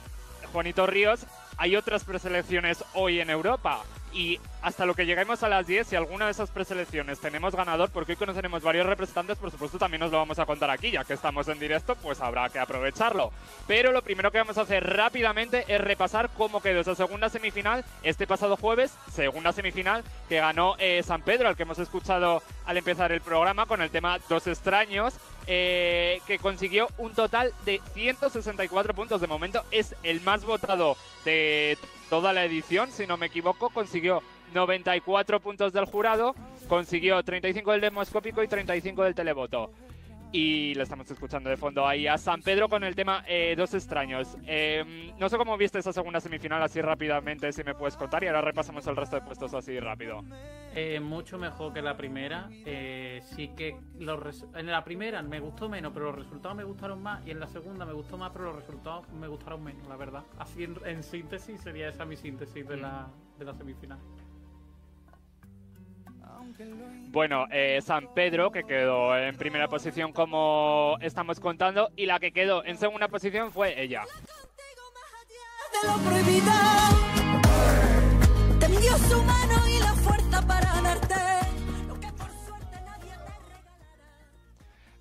Juanito 0.51 0.87
Ríos, 0.87 1.25
hay 1.57 1.75
otras 1.75 2.03
preselecciones 2.03 2.83
hoy 2.93 3.19
en 3.19 3.29
Europa. 3.29 3.83
Y 4.13 4.39
hasta 4.61 4.85
lo 4.85 4.95
que 4.95 5.05
lleguemos 5.05 5.43
a 5.43 5.49
las 5.49 5.67
10, 5.67 5.87
si 5.87 5.95
alguna 5.95 6.25
de 6.25 6.31
esas 6.31 6.49
preselecciones 6.49 7.19
tenemos 7.19 7.55
ganador, 7.55 7.89
porque 7.91 8.13
hoy 8.13 8.15
conoceremos 8.15 8.63
varios 8.63 8.85
representantes, 8.85 9.37
por 9.37 9.51
supuesto 9.51 9.77
también 9.77 9.99
nos 9.99 10.11
lo 10.11 10.17
vamos 10.17 10.39
a 10.39 10.45
contar 10.45 10.69
aquí, 10.71 10.91
ya 10.91 11.03
que 11.03 11.13
estamos 11.13 11.47
en 11.49 11.59
directo, 11.59 11.95
pues 11.95 12.21
habrá 12.21 12.49
que 12.49 12.57
aprovecharlo. 12.57 13.31
Pero 13.67 13.91
lo 13.91 14.01
primero 14.01 14.31
que 14.31 14.39
vamos 14.39 14.57
a 14.57 14.61
hacer 14.61 14.83
rápidamente 14.83 15.65
es 15.67 15.79
repasar 15.79 16.29
cómo 16.35 16.61
quedó 16.61 16.81
esa 16.81 16.95
segunda 16.95 17.29
semifinal 17.29 17.85
este 18.01 18.25
pasado 18.25 18.57
jueves, 18.57 18.93
segunda 19.11 19.51
semifinal 19.51 20.03
que 20.29 20.39
ganó 20.39 20.75
eh, 20.79 21.03
San 21.03 21.21
Pedro, 21.21 21.49
al 21.49 21.55
que 21.55 21.63
hemos 21.63 21.79
escuchado 21.79 22.41
al 22.65 22.77
empezar 22.77 23.11
el 23.11 23.21
programa 23.21 23.65
con 23.65 23.81
el 23.81 23.91
tema 23.91 24.19
Dos 24.29 24.47
extraños, 24.47 25.13
eh, 25.47 26.21
que 26.27 26.39
consiguió 26.39 26.87
un 26.97 27.13
total 27.13 27.53
de 27.65 27.81
164 27.93 28.93
puntos. 28.93 29.21
De 29.21 29.27
momento 29.27 29.63
es 29.71 29.95
el 30.03 30.21
más 30.21 30.43
votado 30.43 30.97
de 31.25 31.77
toda 32.09 32.33
la 32.33 32.45
edición, 32.45 32.91
si 32.91 33.07
no 33.07 33.17
me 33.17 33.27
equivoco. 33.27 33.69
Consiguió 33.69 34.21
94 34.53 35.39
puntos 35.39 35.73
del 35.73 35.85
jurado, 35.85 36.35
consiguió 36.67 37.23
35 37.23 37.71
del 37.71 37.81
demoscópico 37.81 38.43
y 38.43 38.47
35 38.47 39.03
del 39.03 39.15
televoto. 39.15 39.71
Y 40.31 40.73
le 40.75 40.83
estamos 40.83 41.09
escuchando 41.09 41.49
de 41.49 41.55
fondo 41.55 41.87
ahí 41.87 42.05
a 42.05 42.17
San 42.17 42.41
Pedro 42.41 42.67
con 42.67 42.83
el 42.83 42.95
tema 42.95 43.23
eh, 43.27 43.55
Dos 43.57 43.73
extraños. 43.73 44.37
Eh, 44.45 45.13
no 45.17 45.29
sé 45.29 45.37
cómo 45.37 45.57
viste 45.57 45.79
esa 45.79 45.93
segunda 45.93 46.19
semifinal 46.19 46.61
así 46.61 46.81
rápidamente, 46.81 47.51
si 47.53 47.63
me 47.63 47.73
puedes 47.73 47.95
contar, 47.95 48.23
y 48.23 48.27
ahora 48.27 48.41
repasamos 48.41 48.85
el 48.87 48.95
resto 48.95 49.15
de 49.15 49.21
puestos 49.21 49.53
así 49.53 49.79
rápido. 49.79 50.23
Eh, 50.75 50.99
mucho 50.99 51.37
mejor 51.37 51.73
que 51.73 51.81
la 51.81 51.95
primera. 51.95 52.49
Eh, 52.65 53.21
sí 53.23 53.49
que 53.55 53.77
los 53.99 54.45
en 54.53 54.67
la 54.67 54.83
primera 54.83 55.21
me 55.21 55.39
gustó 55.39 55.69
menos, 55.69 55.93
pero 55.93 56.07
los 56.07 56.15
resultados 56.15 56.57
me 56.57 56.65
gustaron 56.65 57.01
más. 57.01 57.25
Y 57.25 57.31
en 57.31 57.39
la 57.39 57.47
segunda 57.47 57.85
me 57.85 57.93
gustó 57.93 58.17
más, 58.17 58.31
pero 58.31 58.45
los 58.45 58.55
resultados 58.57 59.09
me 59.13 59.27
gustaron 59.27 59.63
menos, 59.63 59.87
la 59.87 59.95
verdad. 59.95 60.23
Así 60.37 60.63
en, 60.63 60.75
en 60.85 61.03
síntesis 61.03 61.61
sería 61.61 61.87
esa 61.89 62.05
mi 62.05 62.17
síntesis 62.17 62.67
de 62.67 62.77
la, 62.77 63.07
de 63.39 63.45
la 63.45 63.53
semifinal. 63.53 63.99
Bueno, 67.09 67.47
eh, 67.51 67.79
San 67.81 68.13
Pedro, 68.13 68.51
que 68.51 68.63
quedó 68.63 69.17
en 69.17 69.35
primera 69.37 69.67
posición 69.67 70.11
como 70.11 70.97
estamos 71.01 71.39
contando, 71.39 71.89
y 71.95 72.05
la 72.05 72.19
que 72.19 72.31
quedó 72.31 72.63
en 72.65 72.77
segunda 72.77 73.07
posición 73.07 73.51
fue 73.51 73.81
ella. 73.81 74.03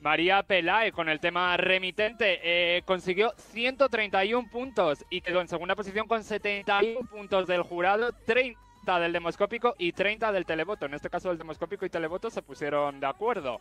María 0.00 0.42
Pelae 0.44 0.92
con 0.92 1.08
el 1.08 1.18
tema 1.18 1.56
remitente 1.56 2.38
eh, 2.44 2.82
consiguió 2.84 3.32
131 3.38 4.48
puntos 4.50 5.04
y 5.10 5.20
quedó 5.20 5.40
en 5.40 5.48
segunda 5.48 5.74
posición 5.74 6.06
con 6.06 6.22
71 6.22 7.00
puntos 7.10 7.48
del 7.48 7.62
jurado, 7.62 8.12
30 8.24 8.65
del 8.94 9.12
demoscópico 9.12 9.74
y 9.78 9.92
30 9.92 10.32
del 10.32 10.46
televoto. 10.46 10.86
En 10.86 10.94
este 10.94 11.10
caso 11.10 11.30
el 11.30 11.38
demoscópico 11.38 11.84
y 11.84 11.90
televoto 11.90 12.30
se 12.30 12.42
pusieron 12.42 13.00
de 13.00 13.06
acuerdo. 13.06 13.60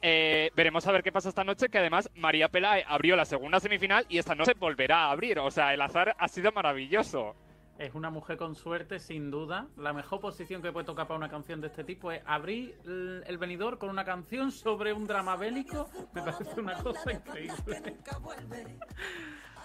Eh, 0.00 0.50
veremos 0.56 0.86
a 0.86 0.92
ver 0.92 1.02
qué 1.02 1.12
pasa 1.12 1.28
esta 1.28 1.44
noche, 1.44 1.68
que 1.68 1.78
además 1.78 2.10
María 2.16 2.48
Pelae 2.48 2.84
abrió 2.88 3.14
la 3.14 3.24
segunda 3.24 3.60
semifinal 3.60 4.06
y 4.08 4.18
esta 4.18 4.34
noche 4.34 4.54
volverá 4.58 5.04
a 5.04 5.10
abrir. 5.12 5.38
O 5.38 5.50
sea, 5.50 5.74
el 5.74 5.80
azar 5.80 6.16
ha 6.18 6.28
sido 6.28 6.50
maravilloso. 6.52 7.36
Es 7.78 7.94
una 7.94 8.10
mujer 8.10 8.36
con 8.36 8.54
suerte, 8.54 8.98
sin 8.98 9.30
duda. 9.30 9.66
La 9.76 9.92
mejor 9.92 10.20
posición 10.20 10.62
que 10.62 10.72
puede 10.72 10.86
tocar 10.86 11.06
para 11.06 11.18
una 11.18 11.28
canción 11.28 11.60
de 11.60 11.68
este 11.68 11.84
tipo 11.84 12.12
es 12.12 12.22
abrir 12.26 12.78
el, 12.84 13.24
el 13.26 13.38
venidor 13.38 13.78
con 13.78 13.90
una 13.90 14.04
canción 14.04 14.52
sobre 14.52 14.92
un 14.92 15.06
drama 15.06 15.36
bélico. 15.36 15.88
Me 16.14 16.22
parece 16.22 16.60
una 16.60 16.74
cosa 16.74 17.12
increíble. 17.12 17.82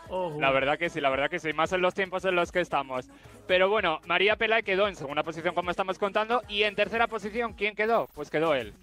Ojo. 0.09 0.39
La 0.39 0.51
verdad 0.51 0.77
que 0.77 0.89
sí, 0.89 1.01
la 1.01 1.09
verdad 1.09 1.29
que 1.29 1.39
sí, 1.39 1.53
más 1.53 1.71
en 1.73 1.81
los 1.81 1.93
tiempos 1.93 2.25
en 2.25 2.35
los 2.35 2.51
que 2.51 2.61
estamos. 2.61 3.07
Pero 3.47 3.69
bueno, 3.69 3.99
María 4.05 4.35
Pelae 4.35 4.63
quedó 4.63 4.87
en 4.87 4.95
segunda 4.95 5.23
posición, 5.23 5.55
como 5.55 5.71
estamos 5.71 5.97
contando, 5.97 6.41
y 6.47 6.63
en 6.63 6.75
tercera 6.75 7.07
posición, 7.07 7.53
¿quién 7.53 7.75
quedó? 7.75 8.07
Pues 8.13 8.29
quedó 8.29 8.53
él. 8.53 8.73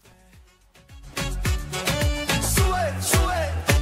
Sube, 2.42 3.02
sube. 3.02 3.73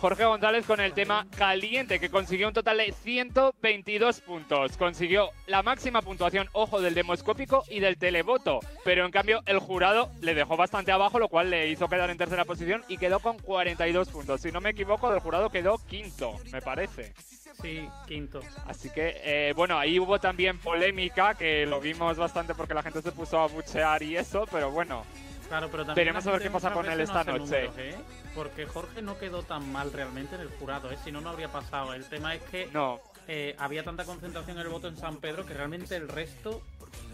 Jorge 0.00 0.24
González 0.24 0.64
con 0.64 0.80
el 0.80 0.94
tema 0.94 1.26
Caliente, 1.36 2.00
que 2.00 2.08
consiguió 2.08 2.48
un 2.48 2.54
total 2.54 2.78
de 2.78 2.90
122 2.90 4.22
puntos. 4.22 4.78
Consiguió 4.78 5.28
la 5.46 5.62
máxima 5.62 6.00
puntuación, 6.00 6.48
ojo, 6.52 6.80
del 6.80 6.94
demoscópico 6.94 7.64
y 7.68 7.80
del 7.80 7.98
televoto. 7.98 8.60
Pero 8.82 9.04
en 9.04 9.10
cambio, 9.10 9.42
el 9.44 9.58
jurado 9.58 10.10
le 10.22 10.32
dejó 10.32 10.56
bastante 10.56 10.90
abajo, 10.90 11.18
lo 11.18 11.28
cual 11.28 11.50
le 11.50 11.68
hizo 11.68 11.86
quedar 11.86 12.08
en 12.08 12.16
tercera 12.16 12.46
posición 12.46 12.82
y 12.88 12.96
quedó 12.96 13.20
con 13.20 13.38
42 13.38 14.08
puntos. 14.08 14.40
Si 14.40 14.50
no 14.50 14.62
me 14.62 14.70
equivoco, 14.70 15.10
del 15.10 15.20
jurado 15.20 15.50
quedó 15.50 15.76
quinto, 15.76 16.34
me 16.50 16.62
parece. 16.62 17.12
Sí, 17.60 17.86
quinto. 18.06 18.40
Así 18.66 18.88
que, 18.88 19.20
eh, 19.22 19.52
bueno, 19.54 19.78
ahí 19.78 20.00
hubo 20.00 20.18
también 20.18 20.56
polémica, 20.60 21.34
que 21.34 21.66
lo 21.66 21.78
vimos 21.78 22.16
bastante 22.16 22.54
porque 22.54 22.72
la 22.72 22.82
gente 22.82 23.02
se 23.02 23.12
puso 23.12 23.38
a 23.38 23.48
buchear 23.48 24.02
y 24.02 24.16
eso, 24.16 24.46
pero 24.50 24.70
bueno. 24.70 25.04
Claro, 25.50 25.68
pero 25.68 25.84
también 25.84 26.06
Veremos 26.06 26.24
a 26.28 26.30
ver 26.30 26.42
qué 26.42 26.50
pasa 26.50 26.72
con 26.72 26.86
él 26.88 26.96
no 26.96 27.02
esta 27.02 27.24
noche. 27.24 27.38
números, 27.40 27.74
¿eh? 27.78 27.96
Porque 28.36 28.66
Jorge 28.66 29.02
no 29.02 29.18
quedó 29.18 29.42
tan 29.42 29.70
mal 29.72 29.92
realmente 29.92 30.36
en 30.36 30.42
el 30.42 30.48
jurado, 30.48 30.92
¿eh? 30.92 30.96
si 31.02 31.10
no, 31.10 31.20
no 31.20 31.28
habría 31.30 31.50
pasado. 31.50 31.92
El 31.92 32.04
tema 32.04 32.36
es 32.36 32.42
que 32.44 32.68
No, 32.72 33.00
eh, 33.26 33.56
había 33.58 33.82
tanta 33.82 34.04
concentración 34.04 34.56
en 34.58 34.62
el 34.62 34.68
voto 34.68 34.86
en 34.86 34.96
San 34.96 35.16
Pedro 35.16 35.44
que 35.44 35.52
realmente 35.52 35.96
el 35.96 36.06
resto, 36.08 36.62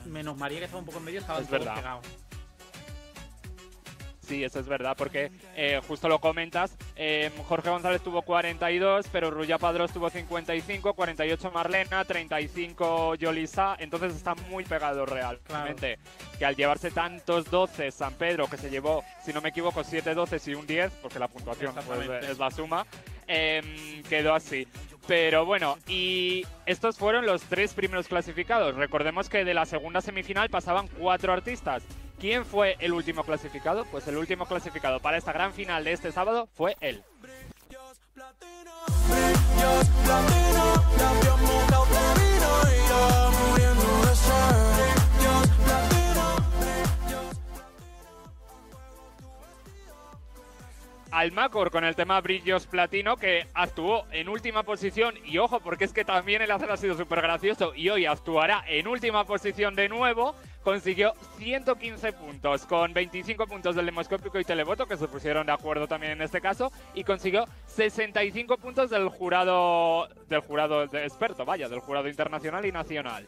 menos 0.05 0.37
María 0.37 0.59
que 0.59 0.65
estaba 0.67 0.81
un 0.81 0.85
poco 0.87 0.99
en 0.99 1.05
medio, 1.07 1.21
estaban 1.21 1.43
Es 1.45 1.49
todos 1.49 1.61
verdad. 1.65 1.77
pegados. 1.77 2.07
Sí, 4.27 4.43
eso 4.43 4.59
es 4.59 4.67
verdad, 4.67 4.97
porque 4.97 5.31
eh, 5.55 5.81
justo 5.87 6.09
lo 6.09 6.19
comentas. 6.19 6.77
eh, 6.97 7.31
Jorge 7.49 7.71
González 7.71 8.03
tuvo 8.03 8.23
42, 8.23 9.07
pero 9.13 9.31
Ruya 9.31 9.57
Padrós 9.59 9.93
tuvo 9.93 10.11
55, 10.11 10.95
48 10.95 11.51
Marlena, 11.53 12.05
35 12.05 13.15
Yolisa. 13.15 13.77
Entonces 13.79 14.15
está 14.15 14.35
muy 14.35 14.65
pegado 14.65 15.07
realmente. 15.07 15.99
Que 16.39 16.45
al 16.45 16.57
llevarse 16.57 16.91
tantos 16.91 17.51
12 17.51 17.91
San 17.93 18.15
Pedro, 18.15 18.49
que 18.51 18.57
se 18.57 18.69
llevó, 18.69 19.05
si 19.25 19.33
no 19.33 19.41
me 19.41 19.51
equivoco, 19.51 19.85
7 19.85 20.15
12 20.15 20.51
y 20.51 20.55
un 20.55 20.67
10, 20.67 20.93
porque 21.03 21.19
la 21.19 21.29
puntuación 21.29 21.73
pues, 21.87 22.25
es 22.25 22.39
la 22.39 22.51
suma, 22.51 22.87
em, 23.27 24.03
quedó 24.09 24.35
así. 24.35 24.67
Pero 25.07 25.47
bueno, 25.47 25.77
y 25.87 26.45
estos 26.67 26.99
fueron 26.99 27.27
los 27.27 27.43
tres 27.43 27.75
primeros 27.75 28.09
clasificados. 28.09 28.75
Recordemos 28.75 29.29
que 29.29 29.45
de 29.45 29.55
la 29.55 29.65
segunda 29.65 30.01
semifinal 30.01 30.51
pasaban 30.51 30.89
cuatro 30.99 31.33
artistas. 31.33 31.85
¿Quién 32.19 32.45
fue 32.45 32.77
el 32.81 32.93
último 32.93 33.23
clasificado? 33.25 33.85
Pues 33.91 34.09
el 34.09 34.17
último 34.17 34.47
clasificado 34.47 35.01
para 35.01 35.19
esta 35.19 35.33
gran 35.33 35.53
final 35.53 35.85
de 35.85 35.93
este 35.93 36.13
sábado 36.13 36.49
fue 36.55 36.77
él. 36.81 37.05
Almacor 51.17 51.71
con 51.71 51.83
el 51.83 51.97
tema 51.97 52.21
Brillos 52.21 52.67
Platino 52.67 53.17
que 53.17 53.47
actuó 53.55 54.05
en 54.11 54.29
última 54.29 54.65
posición. 54.65 55.15
Y 55.25 55.39
ojo 55.39 55.61
porque 55.61 55.85
es 55.85 55.95
que 55.95 56.05
también 56.05 56.43
el 56.43 56.51
hacer 56.51 56.71
ha 56.71 56.77
sido 56.77 56.95
súper 56.95 57.23
gracioso 57.23 57.75
y 57.75 57.89
hoy 57.89 58.05
actuará 58.05 58.63
en 58.69 58.87
última 58.87 59.25
posición 59.25 59.75
de 59.75 59.89
nuevo. 59.89 60.35
Consiguió 60.63 61.15
115 61.39 62.13
puntos 62.13 62.67
con 62.67 62.93
25 62.93 63.47
puntos 63.47 63.75
del 63.75 63.87
demoscópico 63.87 64.39
y 64.39 64.45
televoto 64.45 64.85
que 64.85 64.99
se 64.99 65.09
pusieron 65.09 65.47
de 65.47 65.53
acuerdo 65.53 65.89
también 65.89 66.13
en 66.13 66.21
este 66.21 66.43
caso 66.43 66.71
y 66.93 67.03
consiguió 67.03 67.47
65 67.67 68.59
puntos 68.59 68.91
del 68.91 69.09
jurado 69.09 70.09
del 70.29 70.41
jurado 70.41 70.87
de 70.87 71.05
experto 71.05 71.47
vaya 71.47 71.69
del 71.71 71.81
jurado 71.81 72.09
internacional 72.09 72.67
y 72.67 72.73
nacional. 72.73 73.27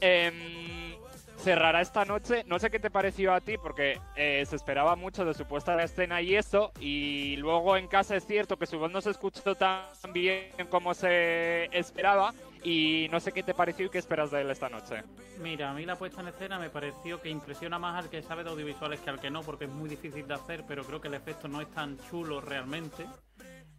Em, 0.00 0.71
cerrará 1.42 1.80
esta 1.80 2.04
noche. 2.04 2.44
No 2.46 2.58
sé 2.58 2.70
qué 2.70 2.78
te 2.78 2.90
pareció 2.90 3.34
a 3.34 3.40
ti, 3.40 3.58
porque 3.58 4.00
eh, 4.16 4.44
se 4.46 4.56
esperaba 4.56 4.96
mucho 4.96 5.24
de 5.24 5.34
su 5.34 5.44
puesta 5.44 5.74
en 5.74 5.80
escena 5.80 6.22
y 6.22 6.36
eso. 6.36 6.72
Y 6.80 7.36
luego 7.36 7.76
en 7.76 7.88
casa 7.88 8.16
es 8.16 8.26
cierto 8.26 8.56
que 8.56 8.66
su 8.66 8.78
voz 8.78 8.90
no 8.90 9.00
se 9.00 9.10
escuchó 9.10 9.54
tan 9.54 9.82
bien 10.12 10.50
como 10.70 10.94
se 10.94 11.64
esperaba. 11.76 12.32
Y 12.64 13.08
no 13.10 13.18
sé 13.18 13.32
qué 13.32 13.42
te 13.42 13.54
pareció 13.54 13.86
y 13.86 13.88
qué 13.90 13.98
esperas 13.98 14.30
de 14.30 14.42
él 14.42 14.50
esta 14.50 14.68
noche. 14.68 15.02
Mira, 15.40 15.70
a 15.70 15.74
mí 15.74 15.84
la 15.84 15.96
puesta 15.96 16.20
en 16.20 16.28
escena 16.28 16.60
me 16.60 16.70
pareció 16.70 17.20
que 17.20 17.28
impresiona 17.28 17.76
más 17.76 18.04
al 18.04 18.08
que 18.08 18.22
sabe 18.22 18.44
de 18.44 18.50
audiovisuales 18.50 19.00
que 19.00 19.10
al 19.10 19.20
que 19.20 19.30
no, 19.30 19.42
porque 19.42 19.64
es 19.64 19.70
muy 19.70 19.88
difícil 19.88 20.28
de 20.28 20.34
hacer, 20.34 20.64
pero 20.68 20.84
creo 20.84 21.00
que 21.00 21.08
el 21.08 21.14
efecto 21.14 21.48
no 21.48 21.60
es 21.60 21.68
tan 21.72 21.98
chulo 22.08 22.40
realmente. 22.40 23.04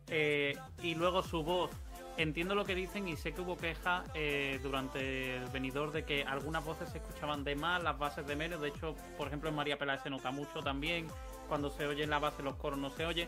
Eh, 0.10 0.58
y 0.82 0.96
luego 0.96 1.24
su 1.24 1.44
voz, 1.44 1.72
entiendo 2.18 2.56
lo 2.56 2.66
que 2.66 2.76
dicen 2.76 3.08
y 3.08 3.16
sé 3.16 3.34
que 3.34 3.42
hubo 3.42 3.58
quejas 3.58 4.06
eh, 4.14 4.60
durante 4.62 5.38
el 5.38 5.46
venidor 5.50 5.92
de 5.92 6.04
que 6.04 6.24
algunas 6.24 6.64
voces 6.64 6.90
se 6.90 7.00
escuchaban 7.00 7.44
de 7.44 7.56
más, 7.56 7.82
las 7.84 7.98
bases 7.98 8.26
de 8.28 8.36
menos. 8.36 8.62
De 8.62 8.70
hecho, 8.70 8.96
por 9.18 9.28
ejemplo, 9.28 9.50
en 9.50 9.56
María 9.56 9.78
Peláez 9.78 10.04
se 10.04 10.10
nota 10.10 10.32
mucho 10.32 10.62
también. 10.62 11.08
Cuando 11.48 11.70
se 11.70 11.86
oye 11.86 12.04
en 12.04 12.10
la 12.10 12.20
base 12.20 12.42
los 12.42 12.56
coros 12.56 12.80
no 12.80 12.90
se 12.90 13.06
oye. 13.06 13.28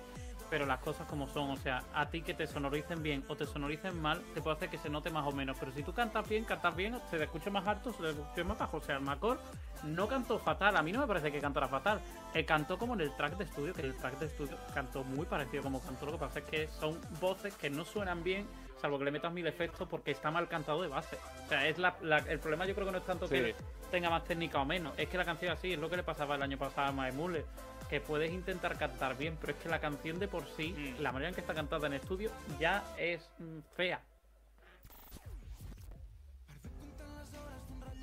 Pero 0.50 0.68
las 0.68 0.80
cosas 0.80 1.08
como 1.08 1.28
son, 1.28 1.50
o 1.50 1.58
sea, 1.58 1.84
a 1.94 2.08
ti 2.10 2.22
que 2.22 2.36
te 2.36 2.46
sonoricen 2.46 3.02
bien 3.02 3.26
o 3.28 3.36
te 3.36 3.48
sonoricen 3.48 4.00
mal, 4.00 4.22
te 4.36 4.42
puede 4.42 4.56
hacer 4.56 4.70
que 4.70 4.78
se 4.78 4.90
note 4.90 5.10
más 5.10 5.26
o 5.26 5.32
menos. 5.32 5.58
Pero 5.60 5.72
si 5.72 5.82
tú 5.82 5.92
cantas 5.92 6.30
bien, 6.30 6.46
cantas 6.46 6.76
bien, 6.76 7.00
se 7.10 7.18
te 7.18 7.24
escucha 7.24 7.50
más 7.50 7.66
alto, 7.66 7.92
se 7.92 8.04
te 8.04 8.10
escucha 8.12 8.44
más 8.44 8.60
bajo. 8.60 8.78
O 8.78 8.82
sea, 8.82 8.98
el 8.98 9.02
Macor 9.02 9.40
no 9.84 10.08
cantó 10.08 10.38
fatal. 10.38 10.78
A 10.78 10.84
mí 10.84 10.92
no 10.92 11.00
me 11.00 11.08
parece 11.08 11.32
que 11.32 11.40
cantara 11.40 11.68
fatal. 11.68 12.00
Él 12.34 12.46
cantó 12.46 12.78
como 12.78 12.94
en 12.94 13.02
el 13.02 13.16
track 13.16 13.38
de 13.38 13.46
estudio, 13.46 13.74
que 13.74 13.82
el 13.82 13.96
track 13.96 14.20
de 14.20 14.28
estudio 14.28 14.56
cantó 14.74 15.04
muy 15.04 15.26
parecido 15.26 15.64
como 15.64 15.82
cantó. 15.82 16.06
Lo 16.06 16.12
que 16.14 16.18
pasa 16.20 16.40
es 16.40 16.46
que 16.46 16.68
son 16.68 17.00
voces 17.20 17.56
que 17.56 17.72
no 17.72 17.84
suenan 17.84 18.24
bien, 18.24 18.48
salvo 18.86 19.00
que 19.00 19.06
le 19.06 19.12
metas 19.12 19.34
mil 19.34 19.48
efectos 19.48 19.88
porque 19.90 20.12
está 20.12 20.30
mal 20.30 20.48
cantado 20.48 20.80
de 20.84 20.88
base. 20.88 21.18
O 21.46 21.50
sea, 21.50 21.68
es 21.68 21.80
la, 21.80 21.96
la- 22.04 22.20
el 22.20 22.38
problema 22.40 22.68
yo 22.68 22.76
creo 22.76 22.86
que 22.86 22.92
no 22.92 23.00
es 23.00 23.06
tanto 23.06 23.28
que 23.28 23.56
tenga 23.90 24.12
más 24.12 24.24
técnica 24.26 24.62
o 24.62 24.66
menos. 24.66 24.94
Es 24.98 25.10
que 25.10 25.18
la 25.18 25.26
canción 25.26 25.52
así, 25.52 25.74
es 25.74 25.80
lo 25.80 25.90
que 25.90 25.98
le 25.98 26.04
pasaba 26.04 26.36
el 26.36 26.44
año 26.44 26.58
pasado 26.60 26.90
a 26.90 26.92
Mae 26.92 27.12
Muller. 27.12 27.46
Que 27.90 28.00
puedes 28.00 28.32
intentar 28.32 28.78
cantar 28.78 29.18
bien, 29.18 29.38
pero 29.42 29.54
es 29.54 29.60
que 29.60 29.70
la 29.70 29.80
canción 29.80 30.20
de 30.20 30.28
por 30.28 30.46
sí, 30.56 30.72
Mm. 31.00 31.02
la 31.02 31.12
manera 31.12 31.30
en 31.30 31.36
que 31.36 31.42
está 31.42 31.56
cantada 31.56 31.88
en 31.88 31.94
estudio, 31.94 32.30
ya 32.60 32.84
es 32.98 33.28
mm, 33.40 33.60
fea. 33.76 34.00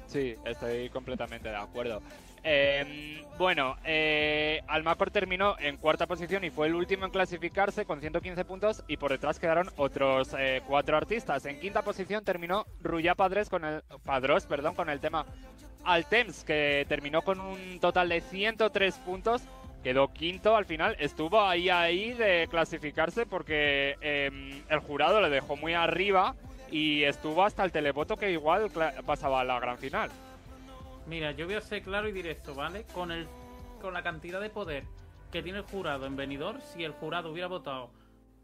Sí, 0.08 0.34
estoy 0.44 0.90
completamente 0.90 1.48
de 1.48 1.56
acuerdo. 1.56 2.02
Eh, 2.44 3.22
bueno, 3.38 3.76
eh, 3.84 4.62
Almacor 4.68 5.10
terminó 5.10 5.56
en 5.58 5.76
cuarta 5.76 6.06
posición 6.06 6.44
y 6.44 6.50
fue 6.50 6.66
el 6.66 6.74
último 6.74 7.06
en 7.06 7.10
clasificarse 7.10 7.84
con 7.84 8.00
115 8.00 8.44
puntos 8.44 8.84
y 8.86 8.98
por 8.98 9.10
detrás 9.10 9.38
quedaron 9.38 9.68
otros 9.76 10.34
eh, 10.38 10.62
cuatro 10.66 10.96
artistas. 10.96 11.46
En 11.46 11.58
quinta 11.58 11.82
posición 11.82 12.24
terminó 12.24 12.66
Ruya 12.82 13.14
Padres 13.14 13.48
con 13.48 13.64
el 13.64 13.82
Padros, 14.04 14.46
perdón, 14.46 14.74
con 14.74 14.90
el 14.90 15.00
tema 15.00 15.24
Altems, 15.82 16.44
que 16.44 16.84
terminó 16.88 17.22
con 17.22 17.40
un 17.40 17.80
total 17.80 18.10
de 18.10 18.20
103 18.20 18.94
puntos. 18.98 19.42
Quedó 19.82 20.12
quinto 20.12 20.54
al 20.54 20.64
final, 20.64 20.94
estuvo 21.00 21.42
ahí 21.42 21.68
ahí 21.68 22.12
de 22.12 22.46
clasificarse 22.48 23.26
porque 23.26 23.96
eh, 24.00 24.62
el 24.68 24.78
jurado 24.78 25.20
le 25.20 25.30
dejó 25.30 25.56
muy 25.56 25.74
arriba 25.74 26.36
y 26.70 27.02
estuvo 27.02 27.44
hasta 27.44 27.64
el 27.64 27.72
televoto 27.72 28.16
que 28.16 28.30
igual 28.30 28.70
pasaba 29.04 29.40
a 29.40 29.44
la 29.44 29.58
gran 29.58 29.78
final. 29.78 30.10
Mira, 31.06 31.32
yo 31.32 31.46
voy 31.46 31.54
a 31.54 31.60
ser 31.60 31.82
claro 31.82 32.08
y 32.08 32.12
directo, 32.12 32.54
¿vale? 32.54 32.84
Con 32.94 33.10
el 33.10 33.26
con 33.80 33.92
la 33.92 34.02
cantidad 34.02 34.40
de 34.40 34.48
poder 34.48 34.84
que 35.32 35.42
tiene 35.42 35.58
el 35.58 35.64
jurado 35.64 36.06
en 36.06 36.14
venidor, 36.14 36.60
si 36.60 36.84
el 36.84 36.92
jurado 36.92 37.32
hubiera 37.32 37.48
votado 37.48 37.90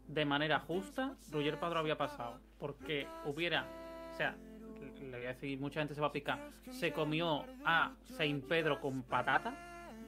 de 0.07 0.25
manera 0.25 0.59
justa, 0.59 1.15
Roger 1.31 1.57
Padro 1.59 1.79
había 1.79 1.97
pasado. 1.97 2.39
Porque 2.59 3.07
hubiera, 3.25 3.65
o 4.11 4.17
sea, 4.17 4.35
le 4.99 5.17
voy 5.17 5.25
a 5.25 5.29
decir, 5.29 5.57
mucha 5.59 5.79
gente 5.79 5.95
se 5.95 6.01
va 6.01 6.07
a 6.07 6.11
picar, 6.11 6.49
se 6.71 6.91
comió 6.91 7.45
a 7.63 7.93
Saint 8.03 8.43
Pedro 8.45 8.81
con 8.81 9.03
patata 9.03 9.55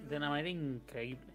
de 0.10 0.18
una 0.18 0.30
manera 0.30 0.50
increíble. 0.50 1.34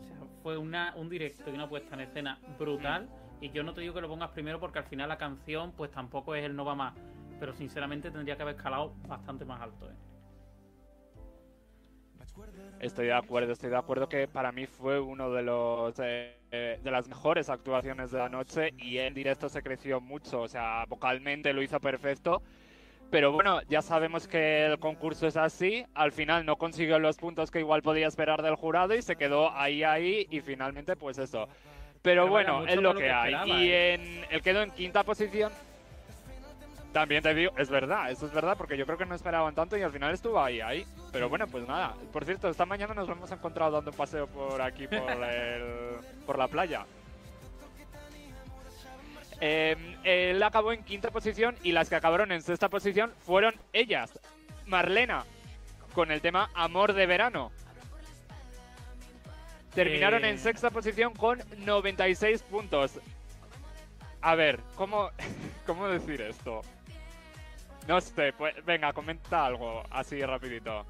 O 0.00 0.04
sea, 0.04 0.16
fue 0.42 0.56
una, 0.56 0.94
un 0.96 1.08
directo 1.08 1.50
y 1.50 1.54
una 1.54 1.68
puesta 1.68 1.94
en 1.94 2.00
escena 2.00 2.40
brutal. 2.58 3.08
Y 3.40 3.50
yo 3.50 3.62
no 3.62 3.74
te 3.74 3.82
digo 3.82 3.94
que 3.94 4.00
lo 4.00 4.08
pongas 4.08 4.30
primero 4.30 4.58
porque 4.58 4.78
al 4.78 4.86
final 4.86 5.08
la 5.08 5.18
canción, 5.18 5.72
pues 5.72 5.90
tampoco 5.90 6.34
es 6.34 6.44
el 6.44 6.56
no 6.56 6.64
va 6.64 6.74
más. 6.74 6.94
pero 7.38 7.52
sinceramente 7.54 8.10
tendría 8.10 8.36
que 8.36 8.42
haber 8.42 8.56
escalado 8.56 8.94
bastante 9.06 9.44
más 9.44 9.60
alto. 9.60 9.90
¿eh? 9.90 9.94
Estoy 12.80 13.06
de 13.06 13.14
acuerdo, 13.14 13.52
estoy 13.52 13.70
de 13.70 13.76
acuerdo 13.76 14.08
que 14.08 14.28
para 14.28 14.52
mí 14.52 14.66
fue 14.66 15.00
uno 15.00 15.30
de 15.32 15.42
los 15.42 15.98
eh, 15.98 16.36
eh, 16.50 16.78
de 16.82 16.90
las 16.90 17.08
mejores 17.08 17.48
actuaciones 17.48 18.10
de 18.10 18.18
la 18.18 18.28
noche 18.28 18.74
y 18.78 18.98
en 18.98 19.14
directo 19.14 19.48
se 19.48 19.62
creció 19.62 20.00
mucho, 20.00 20.42
o 20.42 20.48
sea, 20.48 20.84
vocalmente 20.86 21.52
lo 21.52 21.62
hizo 21.62 21.80
perfecto. 21.80 22.42
Pero 23.10 23.32
bueno, 23.32 23.60
ya 23.68 23.82
sabemos 23.82 24.26
que 24.26 24.66
el 24.66 24.78
concurso 24.78 25.26
es 25.26 25.36
así. 25.36 25.84
Al 25.94 26.12
final 26.12 26.44
no 26.44 26.56
consiguió 26.56 26.98
los 26.98 27.16
puntos 27.16 27.50
que 27.50 27.60
igual 27.60 27.80
podía 27.80 28.08
esperar 28.08 28.42
del 28.42 28.56
jurado 28.56 28.94
y 28.94 29.02
se 29.02 29.16
quedó 29.16 29.52
ahí, 29.52 29.84
ahí 29.84 30.26
y 30.28 30.40
finalmente 30.40 30.96
pues 30.96 31.18
eso. 31.18 31.48
Pero, 32.02 32.28
bueno, 32.28 32.66
es 32.66 32.76
lo 32.76 32.94
que 32.94 33.04
que 33.04 33.10
hay. 33.10 33.34
Y 33.50 33.72
en, 33.72 34.24
él 34.30 34.42
quedó 34.42 34.62
en 34.62 34.70
quinta 34.70 35.02
posición. 35.02 35.52
También 36.96 37.22
te 37.22 37.34
digo, 37.34 37.52
es 37.58 37.68
verdad, 37.68 38.10
eso 38.10 38.24
es 38.24 38.32
verdad, 38.32 38.56
porque 38.56 38.74
yo 38.78 38.86
creo 38.86 38.96
que 38.96 39.04
no 39.04 39.14
esperaban 39.14 39.54
tanto 39.54 39.76
y 39.76 39.82
al 39.82 39.92
final 39.92 40.14
estuvo 40.14 40.40
ahí, 40.42 40.62
ahí. 40.62 40.86
Pero 41.12 41.28
bueno, 41.28 41.46
pues 41.46 41.68
nada. 41.68 41.94
Por 42.10 42.24
cierto, 42.24 42.48
esta 42.48 42.64
mañana 42.64 42.94
nos 42.94 43.06
lo 43.06 43.12
hemos 43.12 43.30
encontrado 43.30 43.70
dando 43.72 43.90
un 43.90 43.96
paseo 43.98 44.26
por 44.26 44.62
aquí, 44.62 44.88
por, 44.88 44.96
el- 45.22 45.96
por 46.24 46.38
la 46.38 46.48
playa. 46.48 46.86
Eh, 49.42 49.76
él 50.04 50.42
acabó 50.42 50.72
en 50.72 50.82
quinta 50.84 51.10
posición 51.10 51.54
y 51.62 51.72
las 51.72 51.90
que 51.90 51.96
acabaron 51.96 52.32
en 52.32 52.40
sexta 52.40 52.70
posición 52.70 53.12
fueron 53.26 53.54
ellas. 53.74 54.18
Marlena, 54.64 55.26
con 55.92 56.10
el 56.10 56.22
tema 56.22 56.48
Amor 56.54 56.94
de 56.94 57.04
Verano. 57.04 57.52
Terminaron 59.74 60.24
Eh. 60.24 60.30
en 60.30 60.38
sexta 60.38 60.70
posición 60.70 61.12
con 61.12 61.42
96 61.58 62.42
puntos. 62.44 62.98
A 64.26 64.34
ver, 64.34 64.58
¿cómo, 64.74 65.10
¿cómo 65.66 65.86
decir 65.86 66.20
esto? 66.20 66.60
No 67.86 68.00
sé, 68.00 68.32
pues 68.36 68.56
venga, 68.64 68.92
comenta 68.92 69.46
algo 69.46 69.84
así 69.88 70.20
rapidito. 70.20 70.84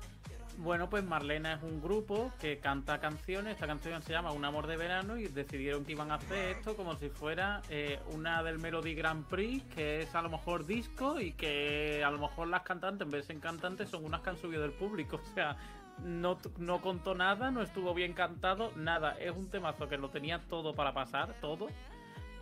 Bueno, 0.56 0.88
pues 0.88 1.04
Marlena 1.04 1.52
es 1.52 1.62
un 1.62 1.82
grupo 1.82 2.32
que 2.40 2.60
canta 2.60 2.98
canciones. 2.98 3.52
Esta 3.52 3.66
canción 3.66 4.00
se 4.00 4.14
llama 4.14 4.32
Un 4.32 4.46
amor 4.46 4.66
de 4.66 4.78
verano 4.78 5.18
y 5.18 5.28
decidieron 5.28 5.84
que 5.84 5.92
iban 5.92 6.12
a 6.12 6.14
hacer 6.14 6.56
esto 6.56 6.76
como 6.76 6.96
si 6.96 7.10
fuera 7.10 7.60
eh, 7.68 8.00
una 8.14 8.42
del 8.42 8.58
Melody 8.58 8.94
Grand 8.94 9.26
Prix, 9.26 9.62
que 9.74 10.00
es 10.00 10.14
a 10.14 10.22
lo 10.22 10.30
mejor 10.30 10.64
disco 10.64 11.20
y 11.20 11.32
que 11.32 12.02
a 12.02 12.10
lo 12.10 12.16
mejor 12.16 12.48
las 12.48 12.62
cantantes, 12.62 13.04
en 13.04 13.10
vez 13.10 13.28
de 13.28 13.34
ser 13.34 13.42
cantantes, 13.42 13.90
son 13.90 14.02
unas 14.06 14.22
que 14.22 14.30
han 14.30 14.38
subido 14.38 14.62
del 14.62 14.72
público. 14.72 15.20
O 15.30 15.34
sea, 15.34 15.58
no, 16.02 16.38
no 16.56 16.80
contó 16.80 17.14
nada, 17.14 17.50
no 17.50 17.60
estuvo 17.60 17.92
bien 17.92 18.14
cantado, 18.14 18.72
nada. 18.76 19.18
Es 19.20 19.36
un 19.36 19.50
temazo 19.50 19.90
que 19.90 19.98
lo 19.98 20.08
tenía 20.08 20.38
todo 20.48 20.74
para 20.74 20.94
pasar, 20.94 21.34
todo. 21.42 21.68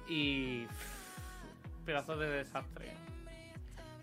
Y. 0.08 0.66
pedazo 1.84 2.16
de 2.16 2.28
desastre. 2.28 2.90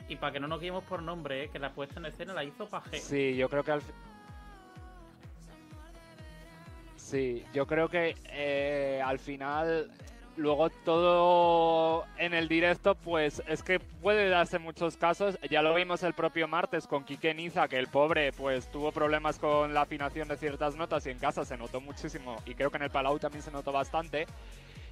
Y 0.07 0.15
para 0.17 0.33
que 0.33 0.39
no 0.39 0.47
nos 0.47 0.59
guiemos 0.59 0.83
por 0.83 1.01
nombre, 1.01 1.45
eh, 1.45 1.49
que 1.49 1.59
la 1.59 1.71
puesta 1.73 1.99
en 1.99 2.05
escena 2.05 2.33
la 2.33 2.43
hizo 2.43 2.67
Pajé. 2.67 2.99
Sí, 2.99 3.35
yo 3.35 3.49
creo 3.49 3.63
que 3.63 3.71
al 3.71 3.81
Sí, 7.11 7.43
yo 7.53 7.67
creo 7.67 7.89
que 7.89 8.15
eh, 8.29 9.01
al 9.03 9.19
final 9.19 9.91
luego 10.37 10.69
todo 10.69 12.05
en 12.17 12.33
el 12.33 12.47
directo 12.47 12.95
pues 12.95 13.43
es 13.47 13.63
que 13.63 13.79
puede 13.79 14.29
darse 14.29 14.59
muchos 14.59 14.95
casos, 14.95 15.37
ya 15.49 15.61
lo 15.61 15.73
vimos 15.73 16.03
el 16.03 16.13
propio 16.13 16.47
martes 16.47 16.87
con 16.87 17.03
Quique 17.03 17.33
Niza 17.33 17.67
que 17.67 17.77
el 17.79 17.87
pobre 17.87 18.31
pues 18.31 18.71
tuvo 18.71 18.93
problemas 18.93 19.39
con 19.39 19.73
la 19.73 19.81
afinación 19.81 20.29
de 20.29 20.37
ciertas 20.37 20.77
notas 20.77 21.05
y 21.05 21.09
en 21.09 21.19
casa 21.19 21.43
se 21.43 21.57
notó 21.57 21.81
muchísimo 21.81 22.37
y 22.45 22.55
creo 22.55 22.71
que 22.71 22.77
en 22.77 22.83
el 22.83 22.91
Palau 22.91 23.19
también 23.19 23.43
se 23.43 23.51
notó 23.51 23.73
bastante. 23.73 24.25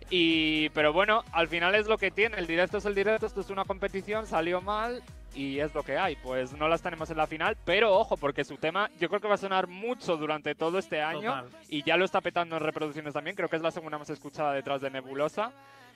Y, 0.10 0.70
pero 0.70 0.92
bueno, 0.92 1.24
al 1.32 1.48
final 1.48 1.76
es 1.76 1.88
lo 1.88 1.98
que 1.98 2.10
tiene. 2.12 2.38
El 2.38 2.48
directo 2.48 2.78
es 2.78 2.86
el 2.86 2.96
directo, 2.96 3.26
esto 3.28 3.42
es 3.42 3.50
una 3.50 3.64
competición, 3.66 4.26
salió 4.26 4.60
mal 4.62 5.04
y 5.36 5.60
es 5.60 5.74
lo 5.76 5.84
que 5.84 5.98
hay. 5.98 6.16
Pues 6.16 6.54
no 6.54 6.68
las 6.68 6.82
tenemos 6.82 7.10
en 7.12 7.18
la 7.18 7.28
final, 7.28 7.56
pero 7.64 7.96
ojo, 7.96 8.18
porque 8.18 8.44
su 8.44 8.58
tema 8.58 8.90
yo 9.00 9.08
creo 9.08 9.22
que 9.22 9.28
va 9.28 9.36
a 9.36 9.38
sonar 9.38 9.68
mucho 9.68 10.18
durante 10.18 10.56
todo 10.56 10.80
este 10.80 11.02
año 11.02 11.44
Total. 11.44 11.50
y 11.70 11.84
ya 11.84 11.96
lo 11.96 12.06
está 12.06 12.22
petando 12.22 12.58
en 12.58 12.64
reproducciones 12.64 13.14
también. 13.14 13.36
Creo 13.36 13.50
que 13.50 13.58
es 13.58 13.62
la 13.62 13.70
segunda 13.72 14.00
más 14.00 14.10
escuchada 14.10 14.54
detrás 14.54 14.82
de 14.82 14.90
Nebulosa. 14.90 15.52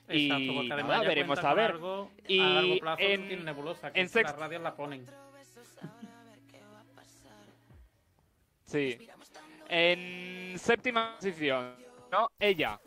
Exacto, 0.07 0.43
y 0.63 0.67
nada, 0.67 1.01
ya 1.01 1.07
veremos 1.07 1.39
a 1.39 1.53
ver. 1.53 1.75
y 2.27 2.39
a 2.39 2.43
largo 2.43 2.79
plazo 2.81 3.01
en, 3.01 3.27
tiene 3.27 3.43
nebulosa, 3.43 3.91
que 3.93 4.01
en 4.01 4.09
sex- 4.09 4.29
las 4.29 4.37
radios 4.37 4.61
la 4.61 4.75
ponen. 4.75 5.07
Sí. 8.65 8.97
En 9.69 10.57
séptima 10.59 11.15
posición, 11.15 11.75
¿no? 12.11 12.27
Ella. 12.39 12.79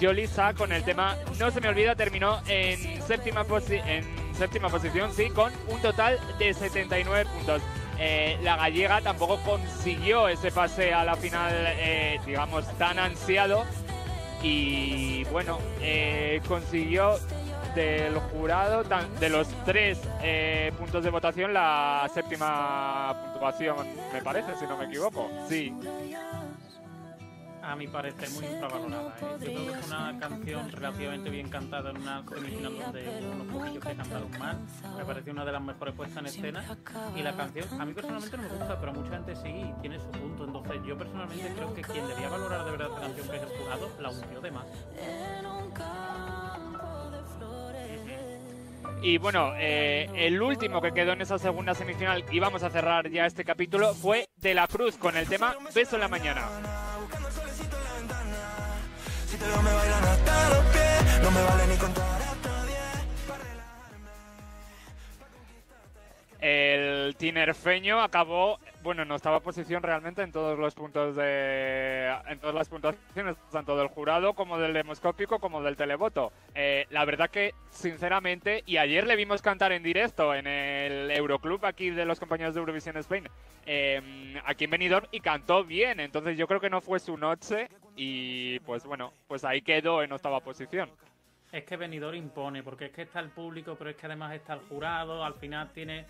Yolisa 0.00 0.54
con 0.54 0.72
el 0.72 0.82
tema 0.84 1.16
No 1.38 1.50
se 1.50 1.60
me 1.60 1.68
olvida 1.68 1.94
terminó 1.96 2.40
en 2.46 3.02
séptima, 3.02 3.44
posi- 3.44 3.82
en 3.86 4.04
séptima 4.34 4.68
posición, 4.68 5.12
sí, 5.12 5.28
con 5.30 5.52
un 5.68 5.80
total 5.82 6.18
de 6.38 6.54
79 6.54 7.28
puntos. 7.34 7.62
Eh, 8.00 8.38
la 8.42 8.56
gallega 8.56 9.00
tampoco 9.00 9.38
consiguió 9.44 10.28
ese 10.28 10.52
pase 10.52 10.94
a 10.94 11.04
la 11.04 11.16
final, 11.16 11.52
eh, 11.52 12.20
digamos, 12.24 12.64
tan 12.78 12.98
ansiado. 12.98 13.64
Y 14.42 15.24
bueno, 15.24 15.58
eh, 15.80 16.40
consiguió 16.46 17.16
del 17.74 18.16
jurado, 18.18 18.84
de 19.18 19.28
los 19.28 19.48
tres 19.64 19.98
eh, 20.22 20.72
puntos 20.78 21.02
de 21.02 21.10
votación, 21.10 21.52
la 21.52 22.08
séptima 22.14 23.16
puntuación, 23.32 23.76
me 24.12 24.22
parece, 24.22 24.54
si 24.58 24.64
no 24.66 24.76
me 24.76 24.84
equivoco. 24.86 25.28
Sí. 25.48 25.74
A 27.68 27.76
mi 27.76 27.86
parecer 27.86 28.30
muy 28.30 28.46
infravalorada. 28.46 29.10
¿eh? 29.10 29.20
Yo 29.20 29.36
creo 29.38 29.72
que 29.72 29.78
es 29.78 29.86
una 29.88 30.18
canción 30.18 30.72
relativamente 30.72 31.28
bien 31.28 31.50
cantada 31.50 31.90
en 31.90 31.98
una 31.98 32.24
semifinal 32.26 32.78
donde 32.78 33.28
unos 33.30 33.46
poquillos 33.46 33.84
que 33.84 33.94
cantaron 33.94 34.30
mal. 34.38 34.58
Me 34.96 35.04
pareció 35.04 35.32
una 35.34 35.44
de 35.44 35.52
las 35.52 35.62
mejores 35.62 35.94
puestas 35.94 36.18
en 36.18 36.26
escena. 36.26 36.64
Y 37.14 37.22
la 37.22 37.36
canción, 37.36 37.78
a 37.78 37.84
mí 37.84 37.92
personalmente 37.92 38.36
no 38.38 38.42
me 38.44 38.48
gusta, 38.48 38.80
pero 38.80 38.92
mucha 38.94 39.10
gente 39.10 39.36
sí 39.36 39.48
y 39.48 39.80
tiene 39.82 39.98
su 39.98 40.10
punto. 40.10 40.44
Entonces 40.46 40.80
yo 40.86 40.96
personalmente 40.96 41.52
creo 41.54 41.74
que 41.74 41.82
quien 41.82 42.08
debía 42.08 42.30
valorar 42.30 42.64
de 42.64 42.70
verdad 42.70 42.88
esta 42.88 43.00
canción, 43.02 43.28
que 43.28 43.36
es 43.36 43.42
el 43.42 43.48
jurado, 43.58 43.90
la 44.00 44.10
hundió 44.10 44.40
de 44.40 44.50
más. 44.50 44.66
Y 49.02 49.18
bueno, 49.18 49.52
eh, 49.56 50.10
el 50.14 50.40
último 50.40 50.80
que 50.80 50.92
quedó 50.92 51.12
en 51.12 51.20
esa 51.20 51.38
segunda 51.38 51.74
semifinal, 51.74 52.24
y 52.32 52.40
vamos 52.40 52.62
a 52.62 52.70
cerrar 52.70 53.10
ya 53.10 53.26
este 53.26 53.44
capítulo, 53.44 53.94
fue 53.94 54.30
De 54.38 54.54
la 54.54 54.66
Cruz 54.66 54.96
con 54.96 55.18
el 55.18 55.28
tema 55.28 55.54
Beso 55.74 55.96
en 55.96 56.00
la 56.00 56.08
Mañana. 56.08 56.48
Veo 59.40 59.62
me 59.62 59.72
bailan 59.72 60.04
hasta 60.04 60.48
los 60.50 60.64
pies, 60.66 61.22
no 61.22 61.30
me 61.30 61.42
vale 61.42 61.66
ni 61.68 61.76
contar 61.76 62.27
El 66.40 67.16
tinerfeño 67.16 68.00
acabó, 68.00 68.60
bueno, 68.84 69.04
no 69.04 69.16
estaba 69.16 69.40
posición 69.40 69.82
realmente 69.82 70.22
en 70.22 70.30
todos 70.30 70.56
los 70.56 70.72
puntos 70.74 71.16
de. 71.16 72.14
en 72.28 72.38
todas 72.38 72.54
las 72.54 72.68
puntuaciones, 72.68 73.36
tanto 73.50 73.76
del 73.76 73.88
jurado 73.88 74.34
como 74.34 74.56
del 74.58 74.72
demoscópico 74.72 75.40
como 75.40 75.62
del 75.62 75.76
televoto. 75.76 76.32
Eh, 76.54 76.86
la 76.90 77.04
verdad 77.04 77.28
que, 77.28 77.54
sinceramente, 77.70 78.62
y 78.66 78.76
ayer 78.76 79.06
le 79.06 79.16
vimos 79.16 79.42
cantar 79.42 79.72
en 79.72 79.82
directo 79.82 80.32
en 80.32 80.46
el 80.46 81.10
Euroclub 81.10 81.66
aquí 81.66 81.90
de 81.90 82.04
los 82.04 82.20
compañeros 82.20 82.54
de 82.54 82.60
Eurovisión 82.60 82.96
Spain, 82.98 83.28
eh, 83.66 84.40
aquí 84.44 84.66
en 84.66 84.70
Benidorm, 84.70 85.06
y 85.10 85.18
cantó 85.18 85.64
bien. 85.64 85.98
Entonces 85.98 86.38
yo 86.38 86.46
creo 86.46 86.60
que 86.60 86.70
no 86.70 86.80
fue 86.80 87.00
su 87.00 87.16
noche, 87.16 87.68
y 87.96 88.60
pues 88.60 88.84
bueno, 88.84 89.12
pues 89.26 89.44
ahí 89.44 89.60
quedó 89.60 90.04
en 90.04 90.12
octava 90.12 90.38
posición. 90.38 90.88
Es 91.50 91.64
que 91.64 91.76
Benidorm 91.76 92.16
impone, 92.16 92.62
porque 92.62 92.86
es 92.86 92.92
que 92.92 93.02
está 93.02 93.20
el 93.20 93.30
público, 93.30 93.74
pero 93.76 93.90
es 93.90 93.96
que 93.96 94.06
además 94.06 94.34
está 94.34 94.54
el 94.54 94.60
jurado, 94.60 95.24
al 95.24 95.34
final 95.34 95.70
tiene... 95.72 96.04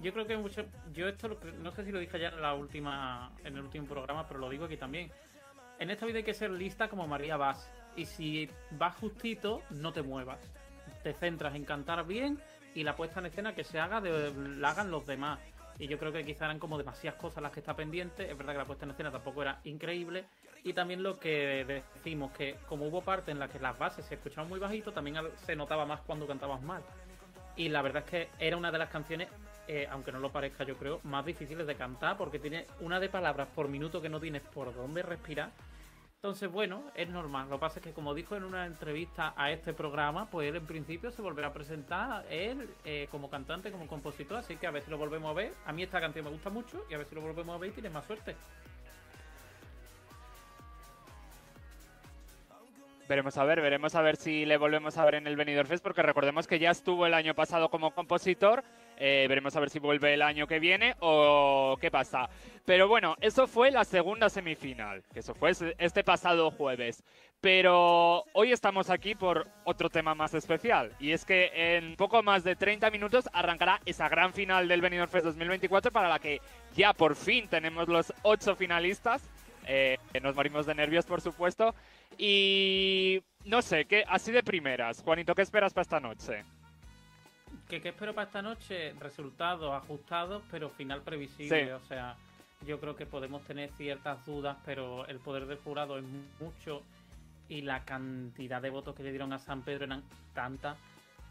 Yo 0.00 0.12
creo 0.12 0.26
que 0.26 0.36
mucho... 0.36 0.64
Yo 0.92 1.08
esto, 1.08 1.28
lo 1.28 1.38
no 1.62 1.72
sé 1.72 1.84
si 1.84 1.90
lo 1.90 1.98
dije 1.98 2.18
ya 2.18 2.28
en, 2.28 2.40
la 2.40 2.54
última, 2.54 3.32
en 3.44 3.56
el 3.56 3.64
último 3.64 3.86
programa, 3.86 4.26
pero 4.28 4.38
lo 4.38 4.48
digo 4.48 4.66
aquí 4.66 4.76
también. 4.76 5.10
En 5.80 5.90
esta 5.90 6.06
vida 6.06 6.18
hay 6.18 6.24
que 6.24 6.34
ser 6.34 6.50
lista 6.50 6.88
como 6.88 7.08
María 7.08 7.36
Vaz. 7.36 7.68
Y 7.96 8.06
si 8.06 8.48
vas 8.72 8.94
justito, 8.96 9.62
no 9.70 9.92
te 9.92 10.02
muevas. 10.02 10.38
Te 11.02 11.12
centras 11.12 11.54
en 11.56 11.64
cantar 11.64 12.06
bien 12.06 12.40
y 12.74 12.84
la 12.84 12.94
puesta 12.94 13.20
en 13.20 13.26
escena 13.26 13.54
que 13.54 13.64
se 13.64 13.80
haga, 13.80 14.00
de, 14.00 14.32
la 14.58 14.70
hagan 14.70 14.90
los 14.90 15.06
demás. 15.06 15.40
Y 15.78 15.88
yo 15.88 15.98
creo 15.98 16.12
que 16.12 16.24
quizá 16.24 16.44
eran 16.44 16.58
como 16.58 16.78
demasiadas 16.78 17.20
cosas 17.20 17.42
las 17.42 17.52
que 17.52 17.60
está 17.60 17.74
pendiente. 17.74 18.30
Es 18.30 18.36
verdad 18.36 18.52
que 18.52 18.58
la 18.58 18.64
puesta 18.64 18.84
en 18.84 18.92
escena 18.92 19.10
tampoco 19.10 19.42
era 19.42 19.60
increíble. 19.64 20.24
Y 20.62 20.72
también 20.72 21.02
lo 21.02 21.18
que 21.18 21.64
decimos, 21.94 22.32
que 22.32 22.56
como 22.68 22.86
hubo 22.86 23.02
parte 23.02 23.30
en 23.30 23.38
la 23.38 23.48
que 23.48 23.58
las 23.58 23.78
bases 23.78 24.06
se 24.06 24.14
escuchaban 24.14 24.48
muy 24.48 24.58
bajito, 24.58 24.92
también 24.92 25.16
se 25.44 25.56
notaba 25.56 25.84
más 25.84 26.00
cuando 26.00 26.26
cantabas 26.26 26.62
mal. 26.62 26.82
Y 27.56 27.68
la 27.68 27.82
verdad 27.82 28.02
es 28.04 28.10
que 28.10 28.28
era 28.38 28.56
una 28.56 28.72
de 28.72 28.78
las 28.78 28.88
canciones, 28.88 29.28
eh, 29.68 29.86
aunque 29.90 30.10
no 30.10 30.18
lo 30.18 30.32
parezca 30.32 30.64
yo 30.64 30.76
creo, 30.76 31.00
más 31.04 31.24
difíciles 31.24 31.66
de 31.66 31.76
cantar 31.76 32.16
porque 32.16 32.38
tiene 32.38 32.66
una 32.80 32.98
de 32.98 33.08
palabras 33.08 33.48
por 33.54 33.68
minuto 33.68 34.00
que 34.00 34.08
no 34.08 34.20
tienes 34.20 34.42
por 34.42 34.74
dónde 34.74 35.02
respirar. 35.02 35.50
Entonces, 36.24 36.50
bueno, 36.50 36.82
es 36.94 37.06
normal. 37.10 37.50
Lo 37.50 37.56
que 37.56 37.60
pasa 37.60 37.80
es 37.80 37.84
que, 37.84 37.92
como 37.92 38.14
dijo 38.14 38.34
en 38.34 38.44
una 38.44 38.64
entrevista 38.64 39.34
a 39.36 39.50
este 39.50 39.74
programa, 39.74 40.30
pues 40.30 40.48
él 40.48 40.56
en 40.56 40.64
principio 40.64 41.10
se 41.10 41.20
volverá 41.20 41.48
a 41.48 41.52
presentar 41.52 42.24
él 42.30 42.66
eh, 42.86 43.08
como 43.10 43.28
cantante, 43.28 43.70
como 43.70 43.86
compositor. 43.86 44.38
Así 44.38 44.56
que 44.56 44.66
a 44.66 44.70
ver 44.70 44.82
si 44.82 44.90
lo 44.90 44.96
volvemos 44.96 45.30
a 45.30 45.34
ver. 45.34 45.52
A 45.66 45.72
mí 45.74 45.82
esta 45.82 46.00
canción 46.00 46.24
me 46.24 46.30
gusta 46.30 46.48
mucho 46.48 46.86
y 46.88 46.94
a 46.94 46.96
ver 46.96 47.06
si 47.06 47.14
lo 47.14 47.20
volvemos 47.20 47.54
a 47.54 47.58
ver 47.58 47.68
y 47.68 47.72
tiene 47.74 47.90
más 47.90 48.06
suerte. 48.06 48.36
Veremos 53.06 53.36
a 53.36 53.44
ver, 53.44 53.60
veremos 53.60 53.94
a 53.96 54.00
ver 54.00 54.16
si 54.16 54.46
le 54.46 54.56
volvemos 54.56 54.96
a 54.96 55.04
ver 55.04 55.16
en 55.16 55.26
el 55.26 55.36
Benidorm 55.36 55.68
Fest, 55.68 55.82
porque 55.84 56.00
recordemos 56.02 56.46
que 56.46 56.58
ya 56.58 56.70
estuvo 56.70 57.04
el 57.04 57.12
año 57.12 57.34
pasado 57.34 57.68
como 57.68 57.90
compositor. 57.94 58.64
eh, 58.96 59.26
veremos 59.28 59.56
a 59.56 59.60
ver 59.60 59.70
si 59.70 59.80
vuelve 59.80 60.14
el 60.14 60.22
año 60.22 60.46
que 60.46 60.60
viene 60.60 60.94
o 61.00 61.76
qué 61.80 61.90
pasa. 61.90 62.28
Pero 62.64 62.86
bueno, 62.86 63.16
eso 63.20 63.48
fue 63.48 63.72
la 63.72 63.84
segunda 63.84 64.30
semifinal, 64.30 65.02
que 65.12 65.18
eso 65.18 65.34
fue 65.34 65.50
ese- 65.50 65.74
este 65.78 66.04
pasado 66.04 66.52
jueves. 66.52 67.02
Pero 67.40 68.22
hoy 68.34 68.52
estamos 68.52 68.90
aquí 68.90 69.16
por 69.16 69.48
otro 69.64 69.90
tema 69.90 70.14
más 70.14 70.32
especial, 70.34 70.92
y 71.00 71.10
es 71.10 71.24
que 71.24 71.50
en 71.76 71.96
poco 71.96 72.22
más 72.22 72.44
de 72.44 72.54
30 72.54 72.88
minutos 72.90 73.28
arrancará 73.32 73.80
esa 73.84 74.08
gran 74.08 74.32
final 74.32 74.68
del 74.68 74.80
Benidorm 74.80 75.10
Fest 75.10 75.26
2024 75.26 75.90
para 75.90 76.08
la 76.08 76.20
que 76.20 76.40
ya 76.76 76.92
por 76.92 77.16
fin 77.16 77.48
tenemos 77.48 77.88
los 77.88 78.14
ocho 78.22 78.54
finalistas. 78.54 79.28
Eh, 79.66 79.98
nos 80.22 80.34
morimos 80.34 80.66
de 80.66 80.74
nervios, 80.74 81.06
por 81.06 81.20
supuesto. 81.20 81.74
Y 82.18 83.22
no 83.44 83.62
sé, 83.62 83.86
¿qué, 83.86 84.04
así 84.08 84.32
de 84.32 84.42
primeras, 84.42 85.02
Juanito, 85.02 85.34
¿qué 85.34 85.42
esperas 85.42 85.72
para 85.72 85.82
esta 85.82 86.00
noche? 86.00 86.44
¿Qué, 87.68 87.80
qué 87.80 87.90
espero 87.90 88.14
para 88.14 88.26
esta 88.26 88.42
noche? 88.42 88.92
Resultados 89.00 89.72
ajustados, 89.72 90.42
pero 90.50 90.68
final 90.70 91.02
previsible. 91.02 91.64
Sí. 91.64 91.70
O 91.70 91.80
sea, 91.80 92.16
yo 92.66 92.80
creo 92.80 92.96
que 92.96 93.06
podemos 93.06 93.42
tener 93.44 93.70
ciertas 93.72 94.24
dudas, 94.26 94.56
pero 94.64 95.06
el 95.06 95.18
poder 95.18 95.46
del 95.46 95.58
jurado 95.58 95.98
es 95.98 96.04
mucho 96.40 96.82
y 97.48 97.62
la 97.62 97.84
cantidad 97.84 98.60
de 98.62 98.70
votos 98.70 98.94
que 98.94 99.02
le 99.02 99.10
dieron 99.10 99.32
a 99.32 99.38
San 99.38 99.62
Pedro 99.62 99.84
eran 99.84 100.02
tantas 100.32 100.76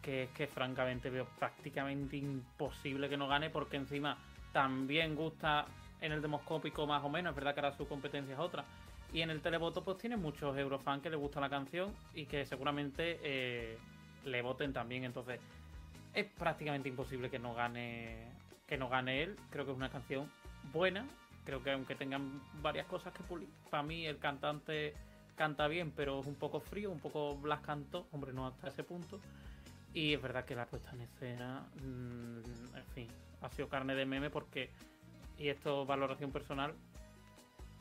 que 0.01 0.23
es 0.23 0.29
que 0.31 0.47
francamente 0.47 1.09
veo 1.09 1.25
prácticamente 1.39 2.17
imposible 2.17 3.09
que 3.09 3.17
no 3.17 3.27
gane 3.27 3.49
porque 3.49 3.77
encima 3.77 4.17
también 4.51 5.15
gusta 5.15 5.65
en 6.03 6.11
el 6.11 6.21
demoscópico 6.21 6.85
más 6.85 7.03
o 7.03 7.09
menos, 7.09 7.31
es 7.31 7.35
verdad 7.35 7.53
que 7.53 7.61
ahora 7.61 7.77
su 7.77 7.87
competencia 7.87 8.33
es 8.33 8.39
otra. 8.39 8.65
Y 9.13 9.21
en 9.21 9.29
el 9.29 9.41
televoto 9.41 9.83
pues 9.83 9.97
tiene 9.97 10.17
muchos 10.17 10.57
eurofans 10.57 11.01
que 11.01 11.09
les 11.09 11.19
gusta 11.19 11.39
la 11.39 11.49
canción 11.49 11.93
y 12.13 12.25
que 12.25 12.45
seguramente 12.45 13.19
eh, 13.23 13.77
le 14.25 14.41
voten 14.41 14.73
también. 14.73 15.03
Entonces 15.05 15.39
es 16.13 16.25
prácticamente 16.25 16.89
imposible 16.89 17.29
que 17.29 17.39
no 17.39 17.53
gane 17.53 18.27
que 18.67 18.77
no 18.77 18.89
gane 18.89 19.23
él. 19.23 19.37
Creo 19.49 19.65
que 19.65 19.71
es 19.71 19.77
una 19.77 19.89
canción 19.89 20.29
buena. 20.73 21.05
Creo 21.45 21.63
que 21.63 21.71
aunque 21.71 21.95
tengan 21.95 22.41
varias 22.61 22.87
cosas 22.87 23.13
que 23.13 23.23
pulir, 23.23 23.49
para 23.69 23.83
mí 23.83 24.05
el 24.05 24.17
cantante 24.17 24.93
canta 25.35 25.67
bien, 25.67 25.91
pero 25.91 26.19
es 26.19 26.27
un 26.27 26.35
poco 26.35 26.59
frío, 26.59 26.91
un 26.91 26.99
poco 26.99 27.35
Blas 27.37 27.61
cantó, 27.61 28.07
hombre, 28.11 28.33
no 28.33 28.47
hasta 28.47 28.67
ese 28.67 28.83
punto. 28.83 29.19
Y 29.93 30.13
es 30.13 30.21
verdad 30.21 30.45
que 30.45 30.55
la 30.55 30.65
puesta 30.65 30.91
en 30.91 31.01
escena, 31.01 31.65
mm, 31.75 32.77
en 32.77 32.85
fin, 32.93 33.07
ha 33.41 33.49
sido 33.49 33.67
carne 33.69 33.93
de 33.95 34.05
meme 34.05 34.29
porque, 34.29 34.69
y 35.43 35.49
esto 35.49 35.85
valoración 35.85 36.31
personal, 36.31 36.73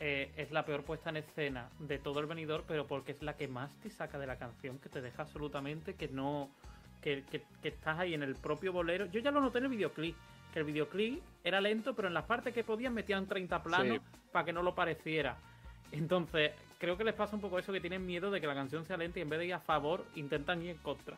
eh, 0.01 0.33
es 0.37 0.51
la 0.51 0.65
peor 0.65 0.83
puesta 0.83 1.11
en 1.11 1.19
escena 1.19 1.69
de 1.79 1.99
todo 1.99 2.19
el 2.19 2.27
venidor, 2.27 2.65
pero 2.67 2.89
porque 2.89 3.13
es 3.13 3.23
la 3.23 3.37
que 3.37 3.47
más 3.47 3.73
te 3.81 3.89
saca 3.91 4.19
de 4.19 4.27
la 4.27 4.37
canción, 4.37 4.79
que 4.81 4.89
te 4.89 5.01
deja 5.01 5.23
absolutamente 5.23 5.95
que 5.95 6.09
no. 6.09 6.51
Que, 7.01 7.25
que- 7.31 7.43
que 7.63 7.69
estás 7.69 7.99
ahí 7.99 8.15
en 8.15 8.23
el 8.23 8.37
propio 8.37 8.73
bolero. 8.73 9.07
Yo 9.07 9.19
ya 9.21 9.33
lo 9.33 9.41
noté 9.41 9.59
en 9.59 9.65
el 9.65 9.71
videoclip, 9.71 10.17
que 10.53 10.61
el 10.61 10.65
videoclip 10.65 11.21
era 11.43 11.61
lento, 11.61 11.95
pero 11.97 12.07
en 12.07 12.15
las 12.15 12.25
partes 12.27 12.55
que 12.55 12.63
podían 12.63 12.95
metían 12.95 13.27
30 13.27 13.61
planos 13.63 13.99
Sí. 13.99 14.19
para 14.33 14.45
que 14.45 14.53
no 14.53 14.63
lo 14.63 14.73
pareciera. 14.77 15.37
Entonces, 15.91 16.53
creo 16.79 16.97
que 16.97 17.03
les 17.05 17.15
pasa 17.15 17.35
un 17.35 17.43
poco 17.43 17.59
eso, 17.59 17.73
que 17.73 17.81
tienen 17.81 18.07
miedo 18.07 18.31
de 18.31 18.41
que 18.41 18.47
la 18.47 18.55
canción 18.55 18.85
sea 18.85 18.97
lenta 18.97 19.19
y 19.19 19.23
en 19.23 19.29
vez 19.31 19.41
de 19.41 19.47
ir 19.47 19.55
a 19.55 19.59
favor, 19.61 20.05
intentan 20.15 20.63
ir 20.63 20.71
en 20.71 20.79
contra. 20.79 21.17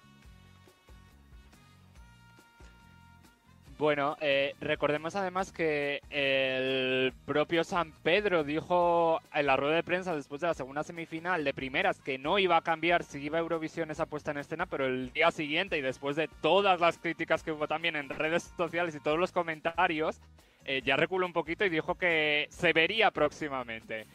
Bueno, 3.77 4.17
eh, 4.21 4.55
recordemos 4.61 5.17
además 5.17 5.51
que 5.51 6.01
el 6.11 7.13
propio 7.27 7.65
San 7.65 7.91
Pedro 7.91 8.45
dijo 8.45 9.21
en 9.35 9.47
la 9.47 9.57
rueda 9.57 9.75
de 9.75 9.83
prensa 9.83 10.15
después 10.15 10.41
de 10.41 10.47
la 10.47 10.55
segunda 10.55 10.85
semifinal 10.85 11.43
de 11.43 11.53
primeras 11.53 12.01
que 12.01 12.17
no 12.17 12.39
iba 12.39 12.57
a 12.57 12.63
cambiar 12.63 13.03
si 13.03 13.19
iba 13.19 13.39
a 13.39 13.41
Eurovisión 13.41 13.91
esa 13.91 14.07
puesta 14.07 14.31
en 14.31 14.39
escena, 14.39 14.67
pero 14.67 14.87
el 14.87 15.13
día 15.13 15.33
siguiente 15.33 15.77
y 15.77 15.81
después 15.81 16.15
de 16.15 16.29
todas 16.41 16.81
las 16.81 16.99
críticas 16.99 17.43
que 17.43 17.51
hubo 17.51 17.67
también 17.67 17.97
en 17.97 18.09
redes 18.11 18.53
sociales 18.57 18.95
y 18.95 19.01
todos 19.01 19.19
los 19.19 19.33
comentarios, 19.33 20.21
eh, 20.67 20.81
ya 20.85 20.97
reculó 20.97 21.27
un 21.27 21.33
poquito 21.33 21.65
y 21.65 21.69
dijo 21.69 21.97
que 21.97 22.47
se 22.51 22.73
vería 22.73 23.11
próximamente. 23.11 24.07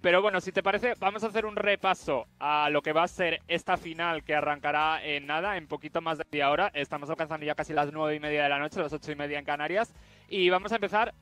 Pero 0.00 0.22
bueno, 0.22 0.40
si 0.40 0.52
te 0.52 0.62
parece, 0.62 0.94
vamos 0.98 1.24
a 1.24 1.28
hacer 1.28 1.46
un 1.46 1.56
repaso 1.56 2.26
a 2.38 2.70
lo 2.70 2.82
que 2.82 2.92
va 2.92 3.02
a 3.02 3.08
ser 3.08 3.40
esta 3.48 3.76
final 3.76 4.22
que 4.22 4.34
arrancará 4.34 5.04
en 5.04 5.26
nada, 5.26 5.56
en 5.56 5.66
poquito 5.66 6.00
más 6.00 6.18
de 6.18 6.24
media 6.30 6.50
hora. 6.50 6.70
Estamos 6.74 7.10
alcanzando 7.10 7.44
ya 7.44 7.54
casi 7.54 7.72
las 7.72 7.92
nueve 7.92 8.14
y 8.14 8.20
media 8.20 8.44
de 8.44 8.48
la 8.48 8.58
noche, 8.58 8.80
las 8.80 8.92
ocho 8.92 9.10
y 9.10 9.16
media 9.16 9.38
en 9.38 9.44
Canarias. 9.44 9.92
Y 10.28 10.48
vamos 10.50 10.72
a 10.72 10.76
empezar 10.76 11.14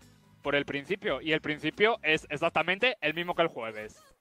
por 0.43 0.55
el 0.55 0.67
principio. 0.67 1.21
Y 1.21 1.33
el 1.33 1.41
principio 1.41 1.99
es 2.03 2.27
exactamente 2.31 2.97
el 3.01 3.15
mismo 3.15 3.35
que 3.35 3.43
el 3.43 3.49
jueves. 3.49 4.14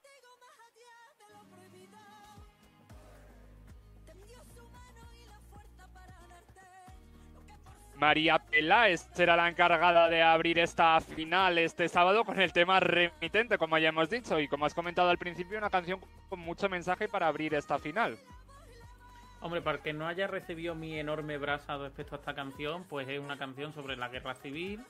María 8.04 8.38
Peláez 8.38 9.08
será 9.14 9.38
la 9.38 9.48
encargada 9.48 10.10
de 10.10 10.22
abrir 10.22 10.60
esta 10.60 11.00
final 11.00 11.58
este 11.58 11.88
sábado 11.88 12.26
con 12.26 12.42
el 12.42 12.52
tema 12.52 12.82
remitente, 12.82 13.58
como 13.58 13.78
ya 13.78 13.90
hemos 13.90 14.10
dicho. 14.10 14.42
Y 14.42 14.50
como 14.50 14.66
has 14.66 14.74
comentado 14.74 15.10
al 15.10 15.18
principio, 15.18 15.58
una 15.58 15.70
canción 15.70 16.02
con 16.28 16.40
mucho 16.42 16.68
mensaje 16.68 17.08
para 17.08 17.28
abrir 17.28 17.54
esta 17.54 17.80
final. 17.80 18.18
Hombre, 19.40 19.62
para 19.62 19.78
que 19.78 19.94
no 19.94 20.06
haya 20.06 20.28
recibido 20.28 20.76
mi 20.76 21.00
enorme 21.00 21.38
brasa 21.38 21.78
respecto 21.78 22.16
a 22.16 22.20
esta 22.20 22.36
canción, 22.36 22.84
pues 22.90 23.08
es 23.08 23.22
una 23.22 23.38
canción 23.38 23.72
sobre 23.72 23.96
la 23.96 24.10
guerra 24.10 24.36
civil, 24.36 24.82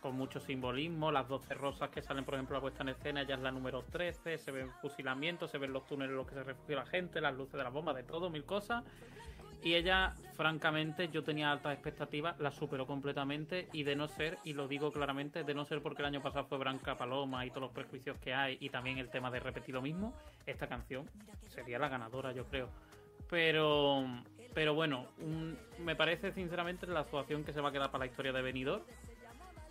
con 0.00 0.16
mucho 0.16 0.40
simbolismo, 0.40 1.12
las 1.12 1.28
12 1.28 1.54
rosas 1.54 1.90
que 1.90 2.02
salen, 2.02 2.24
por 2.24 2.34
ejemplo, 2.34 2.56
la 2.56 2.60
puesta 2.62 2.82
en 2.82 2.88
escena, 2.88 3.22
ya 3.22 3.36
es 3.36 3.42
la 3.42 3.52
número 3.52 3.84
13, 3.92 4.38
se 4.38 4.50
ven 4.50 4.72
fusilamientos, 4.82 5.52
se 5.52 5.58
ven 5.58 5.72
los 5.72 5.86
túneles 5.86 6.10
en 6.10 6.16
los 6.16 6.26
que 6.26 6.34
se 6.34 6.42
refugia 6.42 6.74
la 6.74 6.86
gente, 6.86 7.20
las 7.20 7.36
luces 7.36 7.52
de 7.52 7.62
las 7.62 7.72
bombas, 7.72 7.94
de 7.94 8.02
todo, 8.02 8.28
mil 8.28 8.44
cosas. 8.44 8.82
Y 9.62 9.74
ella, 9.74 10.14
francamente, 10.36 11.08
yo 11.08 11.24
tenía 11.24 11.50
altas 11.50 11.72
expectativas, 11.74 12.38
la 12.38 12.52
superó 12.52 12.86
completamente 12.86 13.68
y 13.72 13.82
de 13.82 13.96
no 13.96 14.06
ser, 14.06 14.38
y 14.44 14.52
lo 14.52 14.68
digo 14.68 14.92
claramente, 14.92 15.42
de 15.44 15.54
no 15.54 15.64
ser 15.64 15.82
porque 15.82 16.02
el 16.02 16.06
año 16.06 16.22
pasado 16.22 16.44
fue 16.46 16.58
Branca 16.58 16.96
Paloma 16.96 17.44
y 17.44 17.50
todos 17.50 17.62
los 17.62 17.72
prejuicios 17.72 18.16
que 18.18 18.32
hay 18.34 18.56
y 18.60 18.68
también 18.70 18.98
el 18.98 19.08
tema 19.10 19.30
de 19.30 19.40
repetir 19.40 19.74
lo 19.74 19.82
mismo, 19.82 20.14
esta 20.46 20.68
canción 20.68 21.08
sería 21.48 21.78
la 21.78 21.88
ganadora, 21.88 22.32
yo 22.32 22.44
creo. 22.44 22.68
Pero, 23.28 24.04
pero 24.54 24.74
bueno, 24.74 25.06
un- 25.18 25.58
me 25.80 25.96
parece 25.96 26.30
sinceramente 26.32 26.86
la 26.86 27.00
actuación 27.00 27.42
que 27.42 27.52
se 27.52 27.60
va 27.60 27.70
a 27.70 27.72
quedar 27.72 27.90
para 27.90 28.04
la 28.04 28.10
historia 28.10 28.32
de 28.32 28.42
Benidorm. 28.42 28.82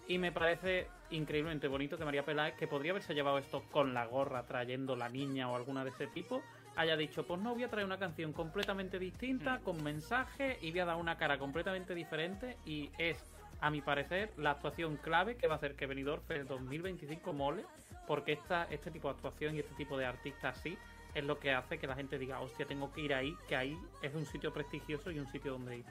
Y 0.08 0.20
me 0.20 0.32
parece 0.32 0.88
increíblemente 1.10 1.68
bonito 1.68 1.98
que 1.98 2.06
María 2.06 2.24
Peláez, 2.24 2.54
que 2.56 2.68
podría 2.68 2.92
haberse 2.92 3.16
llevado 3.16 3.40
esto 3.40 3.64
con 3.72 3.94
la 3.96 4.06
gorra 4.06 4.46
trayendo 4.46 4.96
la 4.96 5.10
niña 5.10 5.50
o 5.50 5.56
alguna 5.56 5.84
de 5.84 5.90
ese 5.90 6.06
tipo, 6.06 6.44
haya 6.76 6.98
dicho, 6.98 7.26
pues 7.26 7.40
no, 7.42 7.54
voy 7.54 7.64
a 7.64 7.70
traer 7.70 7.86
una 7.86 7.98
canción 7.98 8.34
completamente 8.34 9.00
distinta, 9.00 9.60
con 9.60 9.82
mensaje, 9.84 10.58
y 10.62 10.72
voy 10.72 10.80
a 10.82 10.86
dar 10.86 10.98
una 10.98 11.18
cara 11.18 11.38
completamente 11.38 11.96
diferente, 11.96 12.58
y 12.66 12.90
es, 12.98 13.18
a 13.62 13.70
mi 13.70 13.82
parecer, 13.82 14.32
la 14.38 14.52
actuación 14.52 14.98
clave 14.98 15.36
que 15.36 15.48
va 15.48 15.54
a 15.54 15.58
hacer 15.58 15.76
que 15.76 15.86
Benidorm 15.86 16.22
Fest 16.24 16.50
2025 16.50 17.34
mole, 17.34 17.64
porque 18.08 18.34
esta, 18.34 18.68
este 18.70 18.92
tipo 18.92 19.08
de 19.08 19.16
actuación 19.16 19.56
y 19.56 19.60
este 19.60 19.74
tipo 19.76 19.98
de 19.98 20.06
artista 20.06 20.50
así 20.50 20.78
es 21.14 21.24
lo 21.24 21.40
que 21.40 21.52
hace 21.54 21.78
que 21.80 21.88
la 21.88 21.96
gente 21.96 22.20
diga, 22.20 22.42
hostia, 22.42 22.66
tengo 22.66 22.92
que 22.94 23.02
ir 23.02 23.14
ahí, 23.14 23.36
que 23.48 23.56
ahí 23.56 23.78
es 24.02 24.14
un 24.14 24.26
sitio 24.26 24.52
prestigioso 24.54 25.12
y 25.12 25.20
un 25.20 25.28
sitio 25.32 25.54
donde 25.54 25.78
ir. 25.78 25.86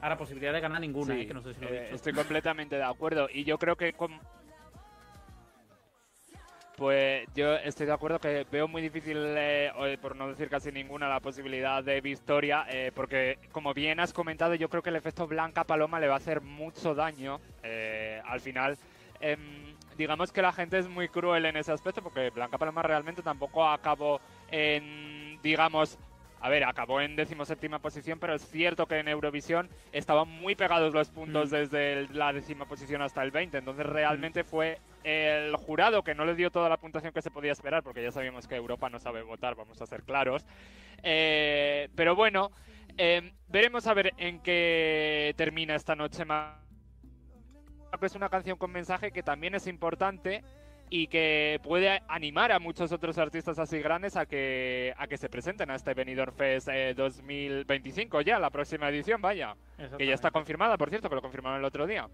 Ahora, 0.00 0.16
posibilidad 0.16 0.52
de 0.52 0.60
ganar 0.60 0.80
ninguna, 0.80 1.14
Sí, 1.14 1.22
eh, 1.22 1.26
que 1.26 1.34
no 1.34 1.42
sé 1.42 1.54
si 1.54 1.60
lo 1.60 1.68
he 1.68 1.76
eh, 1.78 1.82
dicho. 1.84 1.96
estoy 1.96 2.12
completamente 2.12 2.76
de 2.76 2.84
acuerdo. 2.84 3.28
Y 3.32 3.44
yo 3.44 3.58
creo 3.58 3.76
que 3.76 3.92
con- 3.94 4.20
Pues 6.76 7.26
yo 7.34 7.54
estoy 7.54 7.86
de 7.86 7.92
acuerdo 7.92 8.18
que 8.18 8.44
veo 8.52 8.68
muy 8.68 8.82
difícil, 8.82 9.16
eh, 9.18 9.70
por 10.02 10.14
no 10.14 10.28
decir 10.28 10.50
casi 10.50 10.70
ninguna, 10.70 11.08
la 11.08 11.20
posibilidad 11.20 11.82
de 11.82 12.02
victoria, 12.02 12.66
eh, 12.68 12.92
porque 12.94 13.38
como 13.50 13.72
bien 13.72 13.98
has 13.98 14.12
comentado, 14.12 14.54
yo 14.54 14.68
creo 14.68 14.82
que 14.82 14.90
el 14.90 14.96
efecto 14.96 15.26
Blanca 15.26 15.64
Paloma 15.64 15.98
le 16.00 16.06
va 16.08 16.14
a 16.14 16.18
hacer 16.18 16.42
mucho 16.42 16.94
daño 16.94 17.40
eh, 17.62 18.20
al 18.26 18.40
final. 18.40 18.76
em, 19.20 19.74
digamos 19.96 20.30
que 20.30 20.42
la 20.42 20.52
gente 20.52 20.76
es 20.78 20.86
muy 20.88 21.08
cruel 21.08 21.46
en 21.46 21.56
ese 21.56 21.72
aspecto, 21.72 22.02
porque 22.02 22.28
Blanca 22.28 22.58
Paloma 22.58 22.82
realmente 22.82 23.22
tampoco 23.22 23.66
acabó 23.66 24.20
en, 24.50 25.40
digamos, 25.42 25.98
a 26.42 26.50
ver, 26.50 26.64
acabó 26.64 27.00
en 27.00 27.16
decimoséptima 27.16 27.78
posición, 27.78 28.18
pero 28.18 28.34
es 28.34 28.46
cierto 28.46 28.84
que 28.84 28.98
en 28.98 29.08
Eurovisión 29.08 29.70
estaban 29.92 30.28
muy 30.28 30.54
pegados 30.54 30.92
los 30.92 31.08
puntos 31.08 31.48
Mm. 31.50 31.54
desde 31.54 31.92
el- 31.94 32.08
la 32.12 32.34
décima 32.34 32.66
posición 32.66 33.00
hasta 33.00 33.22
el 33.22 33.30
20. 33.30 33.56
Entonces 33.56 33.86
realmente 33.86 34.44
fue 34.44 34.78
el 35.06 35.54
jurado 35.56 36.02
que 36.02 36.16
no 36.16 36.24
le 36.24 36.34
dio 36.34 36.50
toda 36.50 36.68
la 36.68 36.78
puntuación 36.78 37.12
que 37.12 37.22
se 37.22 37.30
podía 37.30 37.52
esperar, 37.52 37.84
porque 37.84 38.02
ya 38.02 38.10
sabíamos 38.10 38.48
que 38.48 38.56
Europa 38.56 38.90
no 38.90 38.98
sabe 38.98 39.22
votar, 39.22 39.54
vamos 39.54 39.80
a 39.80 39.86
ser 39.86 40.02
claros. 40.02 40.44
Eh, 41.04 41.88
pero 41.94 42.16
bueno, 42.16 42.50
eh, 42.98 43.32
veremos 43.48 43.86
a 43.86 43.94
ver 43.94 44.12
en 44.16 44.40
qué 44.40 45.32
termina 45.36 45.76
esta 45.76 45.94
noche 45.94 46.24
más. 46.24 46.56
Es 48.02 48.16
una 48.16 48.28
canción 48.28 48.58
con 48.58 48.72
mensaje 48.72 49.12
que 49.12 49.22
también 49.22 49.54
es 49.54 49.68
importante 49.68 50.42
y 50.90 51.06
que 51.06 51.60
puede 51.62 52.02
animar 52.08 52.50
a 52.50 52.58
muchos 52.58 52.90
otros 52.90 53.16
artistas 53.18 53.58
así 53.58 53.78
grandes 53.78 54.16
a 54.16 54.26
que, 54.26 54.92
a 54.96 55.06
que 55.06 55.18
se 55.18 55.28
presenten 55.28 55.70
a 55.70 55.76
este 55.76 55.94
Benidorm 55.94 56.34
Fest 56.34 56.68
eh, 56.68 56.94
2025 56.94 58.20
ya, 58.22 58.38
la 58.40 58.50
próxima 58.50 58.88
edición, 58.88 59.22
vaya. 59.22 59.56
Que 59.98 60.06
ya 60.06 60.14
está 60.14 60.32
confirmada, 60.32 60.76
por 60.76 60.90
cierto, 60.90 61.08
que 61.08 61.14
lo 61.14 61.22
confirmaron 61.22 61.60
el 61.60 61.64
otro 61.64 61.86
día. 61.86 62.08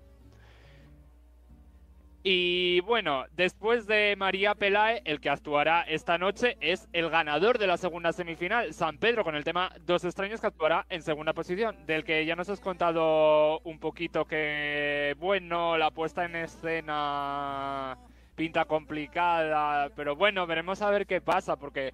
Y 2.25 2.81
bueno, 2.83 3.25
después 3.33 3.87
de 3.89 4.15
María 4.17 4.55
Pelae, 4.55 5.03
el 5.05 5.21
que 5.21 5.29
actuará 5.29 5.83
esta 5.83 6.19
noche 6.19 6.57
es 6.61 6.89
el 6.93 7.11
ganador 7.11 7.59
de 7.59 7.67
la 7.67 7.77
segunda 7.77 8.13
semifinal, 8.13 8.73
San 8.75 8.99
Pedro, 8.99 9.25
con 9.25 9.35
el 9.35 9.43
tema 9.43 9.73
Dos 9.85 10.05
extraños, 10.05 10.41
que 10.41 10.47
actuará 10.47 10.87
en 10.89 11.03
segunda 11.03 11.33
posición, 11.33 11.85
del 11.85 12.05
que 12.05 12.25
ya 12.25 12.37
nos 12.37 12.49
has 12.49 12.61
contado 12.61 13.59
un 13.65 13.81
poquito 13.81 14.25
que, 14.25 15.17
bueno, 15.19 15.77
la 15.77 15.91
puesta 15.91 16.25
en 16.25 16.37
escena 16.37 17.99
pinta 18.37 18.67
complicada, 18.67 19.91
pero 19.97 20.15
bueno, 20.15 20.47
veremos 20.47 20.81
a 20.81 20.91
ver 20.91 21.07
qué 21.07 21.21
pasa, 21.21 21.57
porque 21.57 21.93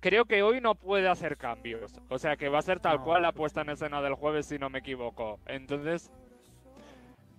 creo 0.00 0.24
que 0.24 0.44
hoy 0.44 0.60
no 0.60 0.76
puede 0.76 1.08
hacer 1.08 1.36
cambios. 1.36 2.00
O 2.08 2.18
sea 2.18 2.36
que 2.36 2.48
va 2.48 2.60
a 2.60 2.62
ser 2.62 2.78
tal 2.78 2.98
No. 2.98 3.04
cual 3.04 3.22
la 3.22 3.32
puesta 3.32 3.62
en 3.62 3.70
escena 3.70 4.00
del 4.02 4.14
jueves, 4.14 4.46
si 4.46 4.56
no 4.56 4.70
me 4.70 4.78
equivoco. 4.78 5.40
Entonces, 5.46 6.12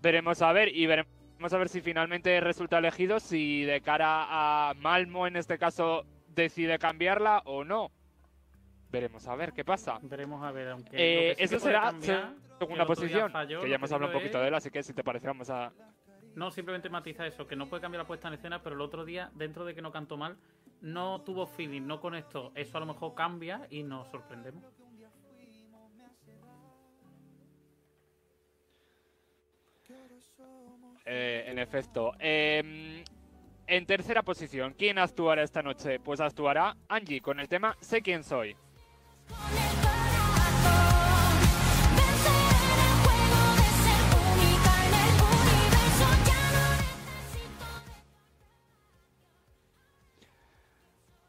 veremos 0.01 0.41
a 0.41 0.51
ver 0.53 0.75
y 0.75 0.85
veremos 0.85 1.07
a 1.53 1.57
ver 1.57 1.69
si 1.69 1.81
finalmente 1.81 2.39
resulta 2.39 2.77
elegido, 2.79 3.19
si 3.19 3.63
de 3.63 3.81
cara 3.81 4.69
a 4.69 4.73
Malmo 4.75 5.27
en 5.27 5.35
este 5.35 5.57
caso 5.57 6.05
decide 6.29 6.79
cambiarla 6.79 7.41
o 7.45 7.63
no. 7.63 7.91
Veremos 8.89 9.27
a 9.27 9.35
ver 9.35 9.51
qué 9.53 9.65
pasa. 9.65 9.99
Veremos 10.01 10.43
a 10.43 10.51
ver, 10.51 10.69
aunque. 10.69 10.91
Eh, 11.31 11.35
sí 11.37 11.43
eso 11.43 11.59
será 11.59 11.81
cambiar, 11.81 12.33
segunda 12.57 12.85
posición, 12.85 13.31
falló, 13.31 13.61
que 13.61 13.69
ya 13.69 13.75
hemos 13.75 13.91
hablado 13.91 14.13
un 14.13 14.19
poquito 14.19 14.37
es- 14.37 14.41
de 14.43 14.47
él, 14.47 14.53
así 14.55 14.69
que 14.71 14.81
si 14.83 14.93
te 14.93 15.03
parece 15.03 15.27
vamos 15.27 15.49
a... 15.49 15.71
No, 16.35 16.51
simplemente 16.51 16.87
matiza 16.89 17.25
eso, 17.25 17.47
que 17.47 17.55
no 17.55 17.67
puede 17.67 17.81
cambiar 17.81 18.03
la 18.03 18.07
puesta 18.07 18.27
en 18.27 18.35
escena, 18.35 18.61
pero 18.61 18.75
el 18.75 18.81
otro 18.81 19.03
día, 19.03 19.31
dentro 19.33 19.65
de 19.65 19.73
que 19.73 19.81
no 19.81 19.91
cantó 19.91 20.17
mal, 20.17 20.37
no 20.81 21.21
tuvo 21.21 21.47
feeling, 21.47 21.81
no 21.81 21.99
conectó. 21.99 22.51
Eso 22.55 22.77
a 22.77 22.79
lo 22.79 22.85
mejor 22.85 23.15
cambia 23.15 23.67
y 23.71 23.81
nos 23.83 24.07
sorprendemos. 24.09 24.63
Eh, 31.09 31.45
en 31.47 31.57
efecto. 31.57 32.11
Em, 32.19 33.01
en 33.65 33.85
tercera 33.85 34.23
posición, 34.23 34.75
¿quién 34.77 34.97
actuará 34.97 35.41
esta 35.41 35.61
noche? 35.61 36.01
Pues 36.01 36.19
actuará 36.19 36.75
Angie 36.89 37.21
con 37.21 37.39
el 37.39 37.47
tema 37.47 37.77
Sé 37.79 38.01
quién 38.01 38.25
soy. 38.25 38.57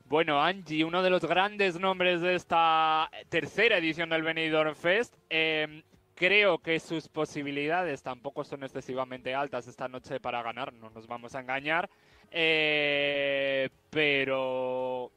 Bueno, 0.06 0.42
Angie, 0.42 0.84
uno 0.84 1.02
de 1.02 1.10
los 1.10 1.24
grandes 1.24 1.78
nombres 1.78 2.20
de 2.20 2.34
esta 2.34 3.08
tercera 3.28 3.78
edición 3.78 4.08
del 4.08 4.22
Benidorm 4.22 4.74
Fest. 4.74 5.14
Em, 5.28 5.82
creo 6.18 6.58
que 6.58 6.80
sus 6.80 7.08
posibilidades 7.08 8.02
tampoco 8.02 8.42
son 8.42 8.64
excesivamente 8.64 9.36
altas 9.36 9.68
esta 9.68 9.86
noche 9.86 10.18
para 10.18 10.42
ganar, 10.42 10.72
no 10.72 10.90
nos 10.90 11.06
vamos 11.06 11.36
a 11.36 11.40
engañar. 11.40 11.88
Eh, 12.30 13.70
pero 13.88 15.12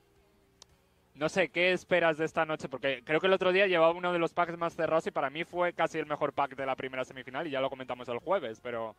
no 1.15 1.27
sé, 1.27 1.49
¿qué 1.49 1.71
esperas 1.71 2.19
de 2.19 2.25
esta 2.25 2.45
noche? 2.45 2.69
Porque 2.69 3.01
creo 3.03 3.19
que 3.19 3.25
el 3.25 3.33
otro 3.33 3.51
día 3.51 3.65
llevaba 3.65 3.93
uno 3.93 4.13
de 4.13 4.19
los 4.19 4.31
packs 4.33 4.55
más 4.57 4.75
cerrados 4.75 5.07
y 5.07 5.11
para 5.11 5.31
mí 5.31 5.43
fue 5.43 5.73
casi 5.73 5.97
el 5.97 6.05
mejor 6.05 6.33
pack 6.33 6.55
de 6.55 6.67
la 6.67 6.75
primera 6.75 7.03
semifinal 7.03 7.47
y 7.47 7.51
ya 7.51 7.61
lo 7.61 7.69
comentamos 7.69 8.07
el 8.07 8.19
jueves, 8.19 8.61
pero... 8.61 8.95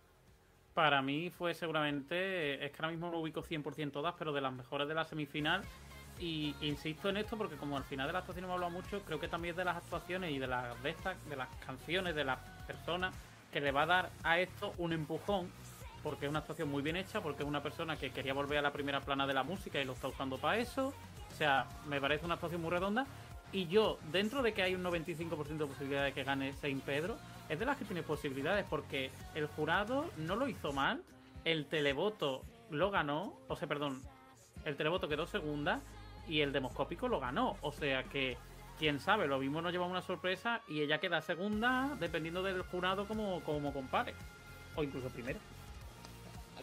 Para 0.74 1.02
mí 1.02 1.30
fue 1.30 1.54
seguramente, 1.54 2.64
es 2.64 2.72
que 2.72 2.76
ahora 2.78 2.90
mismo 2.90 3.10
no 3.10 3.18
ubico 3.18 3.42
100% 3.42 3.92
todas, 3.92 4.14
pero 4.18 4.32
de 4.32 4.40
las 4.40 4.52
mejores 4.52 4.88
de 4.88 4.94
la 4.94 5.04
semifinal. 5.04 5.62
Y 6.18 6.55
insisto 6.61 7.09
en 7.09 7.16
esto 7.16 7.37
porque 7.37 7.57
como 7.57 7.77
al 7.77 7.85
final 7.85 8.07
de 8.07 8.12
la 8.12 8.20
actuación 8.20 8.44
hemos 8.44 8.55
hablado 8.55 8.72
mucho, 8.72 9.03
creo 9.03 9.18
que 9.18 9.29
también 9.29 9.57
de 9.57 9.64
las 9.64 9.77
actuaciones 9.77 10.31
y 10.31 10.38
de 10.38 10.46
las 10.46 10.81
de 10.83 10.90
estas, 10.90 11.16
de 11.29 11.37
las 11.37 11.48
canciones, 11.66 12.14
de 12.14 12.25
las 12.25 12.38
personas, 12.66 13.14
que 13.53 13.61
le 13.61 13.72
va 13.72 13.83
a 13.83 13.87
dar 13.87 14.11
a 14.22 14.38
esto 14.38 14.72
un 14.79 14.92
empujón, 14.92 15.51
porque 16.03 16.27
es 16.27 16.31
una 16.31 16.40
actuación 16.40 16.70
muy 16.70 16.83
bien 16.83 16.96
hecha, 16.96 17.20
porque 17.20 17.42
es 17.42 17.48
una 17.48 17.62
persona 17.62 17.96
que 17.96 18.11
quería 18.11 18.35
volver 18.35 18.59
a 18.59 18.62
la 18.62 18.72
primera 18.72 19.01
plana 19.01 19.27
de 19.27 19.35
la 19.35 19.42
música 19.42 19.81
y 19.81 19.85
lo 19.85 19.92
está 19.92 20.09
usando 20.09 20.38
para 20.38 20.59
eso. 20.59 20.92
O 21.31 21.35
sea, 21.37 21.66
me 21.87 22.01
parece 22.01 22.25
una 22.25 22.35
actuación 22.35 22.62
muy 22.62 22.70
redonda. 22.70 23.07
Y 23.53 23.66
yo, 23.66 23.98
dentro 24.11 24.42
de 24.42 24.55
que 24.55 24.62
hay 24.62 24.75
un 24.75 24.83
95% 24.83 25.59
de 25.59 25.66
posibilidad 25.66 26.05
de 26.05 26.12
que 26.12 26.25
gane 26.25 26.55
Saint 26.55 26.83
Pedro, 26.83 27.18
es 27.48 27.59
de 27.59 27.66
las 27.66 27.77
que 27.77 27.85
tiene 27.85 28.03
posibilidades, 28.03 28.64
porque 28.68 29.11
el 29.35 29.46
jurado 29.46 30.11
no 30.16 30.37
lo 30.37 30.48
hizo 30.48 30.72
mal, 30.72 31.03
el 31.44 31.66
televoto 31.66 32.42
lo 32.70 32.90
ganó, 32.90 33.35
o 33.48 33.57
sea, 33.57 33.68
perdón, 33.68 34.01
el 34.64 34.77
televoto 34.77 35.09
quedó 35.09 35.27
segunda 35.27 35.81
y 36.28 36.40
el 36.40 36.52
demoscópico 36.52 37.08
lo 37.08 37.20
ganó. 37.20 37.56
O 37.62 37.72
sea 37.72 38.04
que, 38.04 38.37
quién 38.78 39.00
sabe, 39.00 39.26
lo 39.26 39.38
mismo 39.38 39.62
nos 39.62 39.72
lleva 39.72 39.87
una 39.87 40.02
sorpresa 40.02 40.61
y 40.68 40.80
ella 40.80 40.98
queda 40.98 41.20
segunda 41.20 41.96
dependiendo 42.00 42.42
del 42.42 42.62
jurado 42.62 43.06
como, 43.06 43.40
como 43.42 43.72
compare. 43.72 44.14
O 44.76 44.82
incluso 44.82 45.08
primero. 45.08 45.38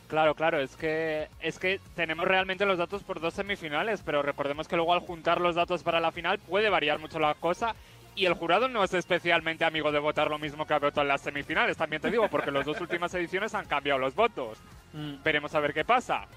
Claro, 0.08 0.34
claro, 0.34 0.60
es 0.60 0.76
que 0.76 1.28
es 1.39 1.60
que 1.60 1.80
tenemos 1.95 2.28
realmente 2.28 2.65
los 2.65 2.80
datos 2.80 3.04
por 3.04 3.19
dos 3.19 3.36
semifinales, 3.36 4.02
pero 4.04 4.24
recordemos 4.24 4.67
que 4.67 4.76
luego 4.76 4.93
al 4.93 5.02
juntar 5.02 5.39
los 5.39 5.56
datos 5.56 5.84
para 5.84 6.00
la 6.00 6.12
final 6.12 6.39
puede 6.39 6.69
variar 6.69 6.98
mucho 6.98 7.19
la 7.19 7.36
cosa 7.36 7.76
y 8.15 8.26
el 8.26 8.34
jurado 8.34 8.67
no 8.67 8.84
es 8.84 8.93
especialmente 8.93 9.65
amigo 9.65 9.91
de 9.91 10.00
votar 10.00 10.30
lo 10.30 10.39
mismo 10.39 10.65
que 10.65 10.74
ha 10.74 10.80
votado 10.80 11.04
en 11.04 11.10
las 11.10 11.22
semifinales, 11.22 11.78
también 11.78 12.02
te 12.02 12.10
digo, 12.12 12.28
porque 12.28 12.52
las 12.52 12.65
dos 12.65 12.82
últimas 12.82 13.13
ediciones 13.15 13.54
han 13.54 13.65
cambiado 13.65 14.00
los 14.00 14.15
votos. 14.15 14.58
Mm. 14.93 15.24
Veremos 15.24 15.54
a 15.56 15.60
ver 15.60 15.74
qué 15.74 15.86
pasa. 15.86 16.28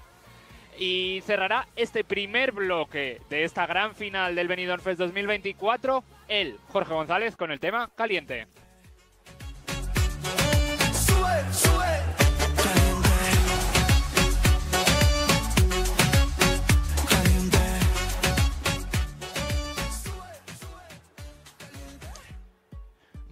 Y 0.77 1.21
cerrará 1.25 1.67
este 1.75 2.03
primer 2.03 2.51
bloque 2.51 3.21
de 3.29 3.43
esta 3.43 3.65
gran 3.65 3.95
final 3.95 4.35
del 4.35 4.47
Benidorm 4.47 4.81
Fest 4.81 4.99
2024 4.99 6.03
el 6.27 6.57
Jorge 6.69 6.93
González 6.93 7.35
con 7.35 7.51
el 7.51 7.59
tema 7.59 7.89
Caliente. 7.95 8.47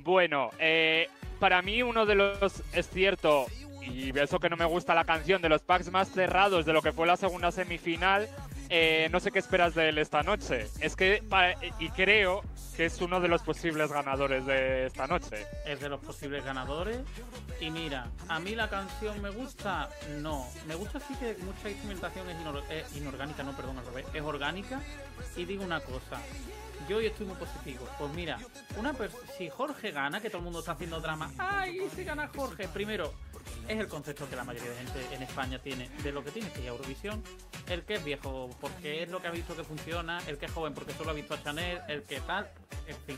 Bueno, 0.04 0.50
eh, 0.60 1.08
para 1.40 1.62
mí 1.62 1.82
uno 1.84 2.06
de 2.06 2.16
los, 2.16 2.64
es 2.74 2.90
cierto, 2.90 3.46
y 3.82 4.18
eso 4.18 4.40
que 4.40 4.50
no 4.50 4.58
me 4.58 4.66
gusta 4.66 4.94
la 4.94 5.06
canción, 5.06 5.42
de 5.42 5.50
los 5.50 5.62
packs 5.62 5.92
más 5.92 6.10
cerrados 6.12 6.66
de 6.66 6.74
lo 6.74 6.82
que 6.82 6.92
fue 6.92 7.08
la 7.08 7.18
segunda 7.18 7.52
semifinal, 7.52 8.28
eh, 8.70 9.10
no 9.12 9.20
sé 9.20 9.32
qué 9.32 9.40
esperas 9.40 9.76
de 9.76 9.90
él 9.90 9.98
esta 9.98 10.24
noche. 10.24 10.68
Es 10.80 10.96
que, 10.96 11.22
y 11.80 11.90
creo 11.90 12.42
que 12.78 12.86
es 12.86 13.02
uno 13.02 13.20
de 13.20 13.28
los 13.28 13.42
posibles 13.42 13.92
ganadores 13.92 14.46
de 14.46 14.86
esta 14.86 15.08
noche. 15.08 15.46
Es 15.66 15.80
de 15.82 15.90
los 15.90 16.00
posibles 16.00 16.44
ganadores. 16.46 17.00
Y 17.60 17.70
mira, 17.70 18.08
a 18.30 18.40
mí 18.40 18.56
la 18.56 18.70
canción 18.70 19.22
me 19.22 19.30
gusta, 19.30 19.90
no. 20.20 20.48
Me 20.68 20.76
gusta 20.76 21.00
sí 21.00 21.14
que 21.16 21.36
mucha 21.44 21.70
instrumentación 21.70 22.30
es 22.30 22.38
inor- 22.38 22.64
eh, 22.70 22.86
inorgánica, 22.96 23.44
no, 23.44 23.52
perdón, 23.56 23.78
al 23.80 23.86
revés. 23.88 24.06
Es 24.14 24.22
orgánica. 24.22 24.80
Y 25.36 25.44
digo 25.46 25.64
una 25.66 25.82
cosa. 25.82 26.22
Yo 26.88 26.98
hoy 26.98 27.06
estoy 27.08 27.26
muy 27.26 27.36
positivo. 27.36 27.88
Pues 27.98 28.12
mira, 28.14 28.40
una 28.78 28.94
si 29.38 29.50
Jorge 29.50 29.92
gana, 29.92 30.20
que 30.20 30.30
todo 30.30 30.40
el 30.40 30.44
mundo 30.46 30.60
está 30.60 30.74
haciendo 30.74 31.00
drama, 31.00 31.32
¡ay, 31.38 31.90
si 31.96 32.04
gana 32.04 32.30
Jorge! 32.36 32.68
Primero, 32.68 33.14
es 33.68 33.80
el 33.80 33.88
concepto 33.88 34.30
que 34.30 34.36
la 34.36 34.44
mayoría 34.44 34.70
de 34.70 34.78
gente 34.78 35.16
en 35.16 35.24
España 35.24 35.60
tiene 35.60 35.90
de 36.04 36.12
lo 36.12 36.24
que 36.24 36.32
tiene 36.32 36.52
que 36.52 36.62
ir 36.62 36.68
a 36.68 36.72
Eurovisión. 36.72 37.24
El 37.68 37.84
que 37.84 37.96
es 37.96 38.04
viejo 38.04 38.50
porque 38.60 39.04
es 39.04 39.10
lo 39.10 39.22
que 39.22 39.28
ha 39.28 39.32
visto 39.32 39.56
que 39.56 39.64
funciona, 39.64 40.20
el 40.28 40.38
que 40.38 40.46
es 40.48 40.52
joven 40.52 40.74
porque 40.74 40.94
solo 40.94 41.12
ha 41.12 41.14
visto 41.14 41.34
a 41.34 41.44
Chanel, 41.44 41.80
el 41.88 42.04
que 42.04 42.20
tal, 42.22 42.50
en 42.88 42.98
fin. 43.06 43.18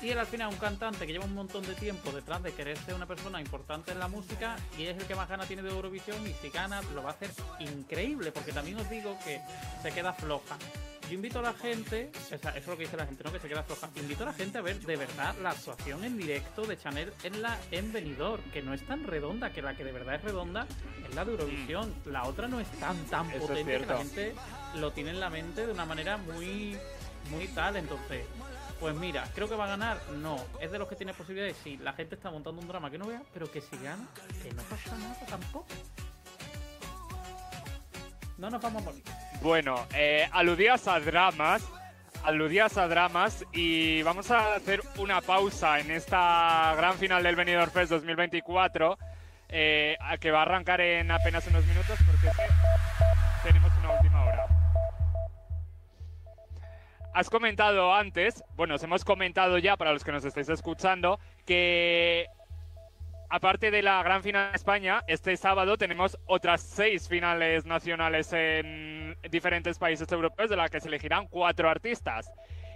Y 0.00 0.10
él 0.10 0.18
al 0.18 0.26
final 0.26 0.48
un 0.48 0.56
cantante 0.56 1.06
que 1.06 1.12
lleva 1.12 1.24
un 1.24 1.34
montón 1.34 1.64
de 1.64 1.74
tiempo 1.74 2.12
detrás 2.12 2.42
de 2.42 2.52
querer 2.52 2.76
ser 2.78 2.94
una 2.94 3.06
persona 3.06 3.40
importante 3.40 3.92
en 3.92 3.98
la 3.98 4.08
música 4.08 4.56
y 4.78 4.86
es 4.86 4.96
el 4.96 5.04
que 5.04 5.14
más 5.14 5.28
gana 5.28 5.46
tiene 5.46 5.62
de 5.62 5.70
Eurovisión 5.70 6.26
y 6.26 6.34
si 6.34 6.50
gana 6.50 6.82
lo 6.94 7.02
va 7.02 7.10
a 7.10 7.12
hacer 7.12 7.30
increíble 7.60 8.30
porque 8.30 8.52
también 8.52 8.78
os 8.78 8.90
digo 8.90 9.16
que 9.24 9.40
se 9.82 9.90
queda 9.92 10.12
floja. 10.12 10.58
Yo 11.08 11.14
invito 11.14 11.38
a 11.38 11.42
la 11.42 11.52
gente, 11.52 12.10
o 12.12 12.38
sea, 12.38 12.50
eso 12.50 12.58
es 12.58 12.66
lo 12.66 12.76
que 12.76 12.82
dice 12.82 12.96
la 12.96 13.06
gente, 13.06 13.22
¿no? 13.22 13.32
Que 13.32 13.38
se 13.38 13.48
queda 13.48 13.62
floja. 13.62 13.88
Invito 13.94 14.24
a 14.24 14.26
la 14.26 14.32
gente 14.32 14.58
a 14.58 14.60
ver 14.60 14.80
de 14.80 14.96
verdad 14.96 15.36
la 15.40 15.50
actuación 15.50 16.02
en 16.04 16.18
directo 16.18 16.66
de 16.66 16.76
Chanel 16.76 17.12
en 17.22 17.42
la 17.42 17.56
en 17.70 17.92
Benidorm, 17.92 18.42
que 18.50 18.60
no 18.60 18.74
es 18.74 18.84
tan 18.84 19.04
redonda, 19.04 19.52
que 19.52 19.62
la 19.62 19.76
que 19.76 19.84
de 19.84 19.92
verdad 19.92 20.16
es 20.16 20.22
redonda 20.22 20.66
es 21.08 21.14
la 21.14 21.24
de 21.24 21.32
Eurovisión. 21.32 21.94
La 22.06 22.24
otra 22.24 22.48
no 22.48 22.58
es 22.58 22.68
tan 22.80 22.96
tan 23.06 23.30
Eso 23.30 23.36
es 23.36 23.42
potente 23.42 23.72
que 23.72 23.86
la 23.86 23.98
gente 23.98 24.34
lo 24.74 24.92
tiene 24.92 25.10
en 25.10 25.20
la 25.20 25.30
mente 25.30 25.64
de 25.64 25.72
una 25.72 25.84
manera 25.86 26.16
muy 26.16 26.76
muy 27.30 27.46
tal, 27.48 27.76
entonces 27.76 28.24
pues 28.80 28.94
mira, 28.94 29.24
creo 29.34 29.48
que 29.48 29.54
va 29.54 29.64
a 29.64 29.68
ganar. 29.68 29.98
No, 30.18 30.36
es 30.60 30.70
de 30.70 30.78
los 30.78 30.88
que 30.88 30.96
tiene 30.96 31.12
posibilidades. 31.14 31.56
Sí, 31.62 31.76
la 31.78 31.92
gente 31.92 32.14
está 32.14 32.30
montando 32.30 32.60
un 32.60 32.68
drama 32.68 32.90
que 32.90 32.98
no 32.98 33.06
vea, 33.06 33.22
pero 33.32 33.50
que 33.50 33.60
si 33.60 33.76
gana, 33.78 34.06
que 34.42 34.52
no 34.52 34.62
pasa 34.62 34.96
nada 34.96 35.16
tampoco. 35.28 35.66
No 38.38 38.50
nos 38.50 38.60
vamos 38.60 38.82
a 38.82 38.84
morir. 38.86 39.02
Bueno, 39.42 39.86
eh, 39.94 40.28
aludías 40.32 40.86
a 40.88 41.00
dramas, 41.00 41.62
aludías 42.24 42.76
a 42.76 42.86
dramas 42.86 43.44
y 43.52 44.02
vamos 44.02 44.30
a 44.30 44.56
hacer 44.56 44.82
una 44.98 45.20
pausa 45.22 45.80
en 45.80 45.90
esta 45.90 46.74
gran 46.76 46.94
final 46.94 47.22
del 47.22 47.36
Benidorm 47.36 47.70
Fest 47.70 47.90
2024. 47.90 48.98
eh, 49.48 49.96
que 50.20 50.30
va 50.30 50.40
a 50.40 50.42
arrancar 50.42 50.80
en 50.80 51.10
apenas 51.10 51.46
unos 51.46 51.64
minutos 51.66 51.98
porque 52.04 52.28
Has 57.16 57.30
comentado 57.30 57.94
antes, 57.94 58.44
bueno, 58.56 58.74
os 58.74 58.82
hemos 58.82 59.02
comentado 59.02 59.56
ya 59.56 59.78
para 59.78 59.90
los 59.94 60.04
que 60.04 60.12
nos 60.12 60.22
estáis 60.26 60.50
escuchando, 60.50 61.18
que 61.46 62.26
aparte 63.30 63.70
de 63.70 63.80
la 63.80 64.02
gran 64.02 64.22
final 64.22 64.50
de 64.50 64.56
España, 64.56 65.00
este 65.06 65.34
sábado 65.38 65.78
tenemos 65.78 66.18
otras 66.26 66.60
seis 66.60 67.08
finales 67.08 67.64
nacionales 67.64 68.34
en 68.34 69.16
diferentes 69.30 69.78
países 69.78 70.12
europeos, 70.12 70.50
de 70.50 70.56
las 70.56 70.70
que 70.70 70.78
se 70.78 70.88
elegirán 70.88 71.26
cuatro 71.28 71.70
artistas. 71.70 72.30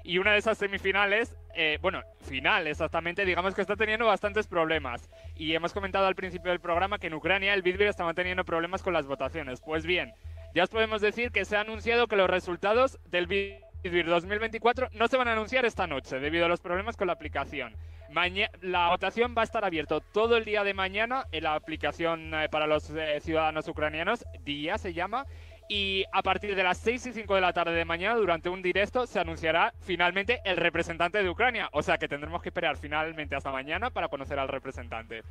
Y 0.04 0.16
una 0.16 0.32
de 0.32 0.38
esas 0.38 0.56
semifinales, 0.56 1.36
eh, 1.54 1.76
bueno, 1.82 2.02
final 2.22 2.66
exactamente, 2.66 3.26
digamos 3.26 3.54
que 3.54 3.60
está 3.60 3.76
teniendo 3.76 4.06
bastantes 4.06 4.46
problemas. 4.46 5.10
Y 5.36 5.54
hemos 5.54 5.74
comentado 5.74 6.06
al 6.06 6.14
principio 6.14 6.50
del 6.50 6.60
programa 6.60 6.98
que 6.98 7.08
en 7.08 7.14
Ucrania 7.14 7.52
el 7.52 7.60
Bitbir 7.60 7.88
estaba 7.88 8.14
teniendo 8.14 8.46
problemas 8.46 8.82
con 8.82 8.94
las 8.94 9.06
votaciones. 9.06 9.60
Pues 9.60 9.84
bien, 9.84 10.14
ya 10.54 10.62
os 10.62 10.70
podemos 10.70 11.02
decir 11.02 11.30
que 11.30 11.44
se 11.44 11.58
ha 11.58 11.60
anunciado 11.60 12.06
que 12.06 12.16
los 12.16 12.30
resultados 12.30 12.98
del 13.04 13.26
Bitbir 13.26 13.69
2024 13.82 14.88
no 14.92 15.08
se 15.08 15.16
van 15.16 15.28
a 15.28 15.32
anunciar 15.32 15.64
esta 15.64 15.86
noche 15.86 16.18
debido 16.20 16.44
a 16.46 16.48
los 16.48 16.60
problemas 16.60 16.96
con 16.96 17.06
la 17.06 17.12
aplicación. 17.14 17.74
Maña- 18.10 18.50
la 18.60 18.88
votación 18.88 19.34
va 19.36 19.42
a 19.42 19.44
estar 19.44 19.64
abierto 19.64 20.00
todo 20.00 20.36
el 20.36 20.44
día 20.44 20.64
de 20.64 20.74
mañana 20.74 21.26
en 21.30 21.44
la 21.44 21.54
aplicación 21.54 22.34
eh, 22.34 22.48
para 22.50 22.66
los 22.66 22.90
eh, 22.90 23.20
ciudadanos 23.20 23.68
ucranianos, 23.68 24.24
Día 24.44 24.78
se 24.78 24.92
llama, 24.92 25.24
y 25.68 26.04
a 26.12 26.20
partir 26.22 26.56
de 26.56 26.64
las 26.64 26.78
6 26.78 27.06
y 27.06 27.12
5 27.12 27.36
de 27.36 27.40
la 27.40 27.52
tarde 27.52 27.72
de 27.72 27.84
mañana, 27.84 28.16
durante 28.16 28.48
un 28.48 28.60
directo, 28.62 29.06
se 29.06 29.20
anunciará 29.20 29.72
finalmente 29.80 30.40
el 30.44 30.56
representante 30.56 31.22
de 31.22 31.30
Ucrania. 31.30 31.68
O 31.72 31.82
sea 31.82 31.96
que 31.98 32.08
tendremos 32.08 32.42
que 32.42 32.48
esperar 32.48 32.76
finalmente 32.76 33.36
hasta 33.36 33.52
mañana 33.52 33.90
para 33.90 34.08
conocer 34.08 34.40
al 34.40 34.48
representante. 34.48 35.22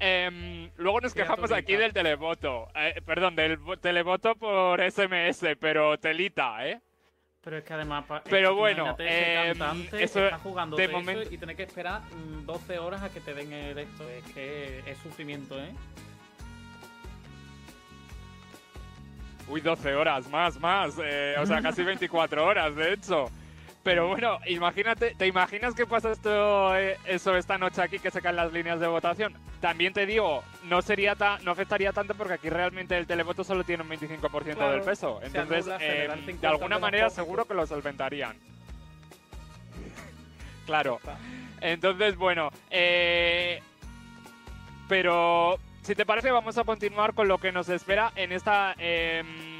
Em, 0.00 0.68
luego 0.76 1.00
nos 1.00 1.14
quejamos 1.14 1.52
aquí 1.52 1.76
del 1.76 1.92
televoto. 1.92 2.66
Eh, 2.74 3.00
perdón, 3.06 3.36
del 3.36 3.60
vo- 3.60 3.78
televoto 3.80 4.34
por 4.34 4.80
SMS, 4.82 5.54
pero 5.60 5.96
telita, 5.98 6.66
¿eh? 6.66 6.80
Pero 7.46 7.58
es 7.58 7.64
que 7.64 7.74
además. 7.74 8.04
es 8.10 8.22
Pero 8.28 8.48
que 8.48 8.54
bueno, 8.56 8.84
cantante 8.96 10.02
eso 10.02 10.24
está 10.24 10.38
jugando 10.40 10.76
de 10.76 10.82
eso 10.86 10.92
momento- 10.92 11.32
y 11.32 11.38
tener 11.38 11.54
que 11.54 11.62
esperar 11.62 12.00
mm, 12.02 12.44
12 12.44 12.78
horas 12.80 13.02
a 13.04 13.08
que 13.08 13.20
te 13.20 13.34
den 13.34 13.52
el 13.52 13.78
esto. 13.78 14.08
Es 14.10 14.24
que 14.34 14.82
es 14.84 14.98
sufrimiento, 14.98 15.56
¿eh? 15.56 15.72
Uy, 19.48 19.60
12 19.60 19.94
horas, 19.94 20.28
más, 20.28 20.58
más. 20.58 20.96
eh, 21.00 21.36
o 21.38 21.46
sea, 21.46 21.62
casi 21.62 21.84
24 21.84 22.44
horas, 22.44 22.74
de 22.74 22.94
hecho. 22.94 23.26
Pero 23.86 24.08
bueno, 24.08 24.40
imagínate, 24.48 25.14
¿te 25.14 25.28
imaginas 25.28 25.72
que 25.72 25.86
pasa 25.86 26.10
esto, 26.10 26.76
eh, 26.76 26.98
eso 27.04 27.36
esta 27.36 27.56
noche 27.56 27.80
aquí 27.80 28.00
que 28.00 28.10
se 28.10 28.20
caen 28.20 28.34
las 28.34 28.52
líneas 28.52 28.80
de 28.80 28.88
votación? 28.88 29.32
También 29.60 29.92
te 29.92 30.06
digo, 30.06 30.42
no 30.64 30.82
sería 30.82 31.14
ta- 31.14 31.38
no 31.44 31.52
afectaría 31.52 31.92
tanto 31.92 32.12
porque 32.16 32.34
aquí 32.34 32.50
realmente 32.50 32.98
el 32.98 33.06
televoto 33.06 33.44
solo 33.44 33.62
tiene 33.62 33.84
un 33.84 33.88
25% 33.88 34.56
Claro, 34.56 34.72
del 34.72 34.82
peso. 34.82 35.20
Entonces, 35.22 35.68
anula, 35.68 35.78
eh, 35.80 36.08
50 36.16 36.40
de 36.40 36.46
alguna 36.48 36.80
manera 36.80 37.10
seguro 37.10 37.44
que 37.44 37.54
lo 37.54 37.64
solventarían. 37.64 38.36
Claro. 40.66 40.98
Entonces, 41.60 42.16
bueno, 42.16 42.50
eh, 42.72 43.62
pero 44.88 45.60
si 45.82 45.94
te 45.94 46.04
parece 46.04 46.32
vamos 46.32 46.58
a 46.58 46.64
continuar 46.64 47.14
con 47.14 47.28
lo 47.28 47.38
que 47.38 47.52
nos 47.52 47.68
espera 47.68 48.10
en 48.16 48.32
esta 48.32 48.74
em, 48.78 49.55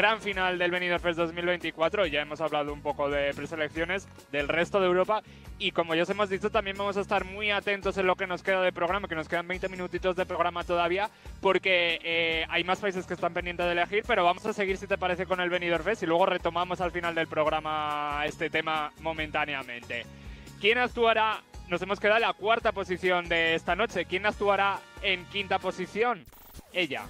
gran 0.00 0.22
final 0.22 0.58
del 0.58 0.70
Benidorm 0.70 1.02
Fest 1.02 1.18
2024. 1.18 2.06
Ya 2.06 2.22
hemos 2.22 2.40
hablado 2.40 2.72
un 2.72 2.80
poco 2.80 3.10
de 3.10 3.34
preselecciones 3.34 4.08
del 4.32 4.48
resto 4.48 4.80
de 4.80 4.86
Europa 4.86 5.22
y 5.58 5.72
como 5.72 5.94
ya 5.94 6.04
os 6.04 6.08
hemos 6.08 6.30
dicho 6.30 6.48
también 6.48 6.78
vamos 6.78 6.96
a 6.96 7.02
estar 7.02 7.26
muy 7.26 7.50
atentos 7.50 7.98
en 7.98 8.06
lo 8.06 8.16
que 8.16 8.26
nos 8.26 8.42
queda 8.42 8.62
de 8.62 8.72
programa, 8.72 9.08
que 9.08 9.14
nos 9.14 9.28
quedan 9.28 9.46
20 9.46 9.68
minutitos 9.68 10.16
de 10.16 10.24
programa 10.24 10.64
todavía 10.64 11.10
porque 11.42 11.98
eh, 12.02 12.46
hay 12.48 12.64
más 12.64 12.78
países 12.78 13.04
que 13.04 13.12
están 13.12 13.34
pendientes 13.34 13.66
de 13.66 13.72
elegir, 13.72 14.02
pero 14.06 14.24
vamos 14.24 14.46
a 14.46 14.54
seguir 14.54 14.78
si 14.78 14.86
te 14.86 14.96
parece 14.96 15.26
con 15.26 15.38
el 15.38 15.50
Benidorm 15.50 15.84
Fest 15.84 16.02
y 16.02 16.06
luego 16.06 16.24
retomamos 16.24 16.80
al 16.80 16.92
final 16.92 17.14
del 17.14 17.26
programa 17.26 18.22
este 18.24 18.48
tema 18.48 18.90
momentáneamente. 19.00 20.06
¿Quién 20.62 20.78
actuará? 20.78 21.42
Nos 21.68 21.82
hemos 21.82 22.00
quedado 22.00 22.16
en 22.16 22.22
la 22.22 22.32
cuarta 22.32 22.72
posición 22.72 23.28
de 23.28 23.54
esta 23.54 23.76
noche. 23.76 24.06
¿Quién 24.06 24.24
actuará 24.24 24.78
en 25.02 25.26
quinta 25.26 25.58
posición? 25.58 26.24
Ella. 26.72 27.04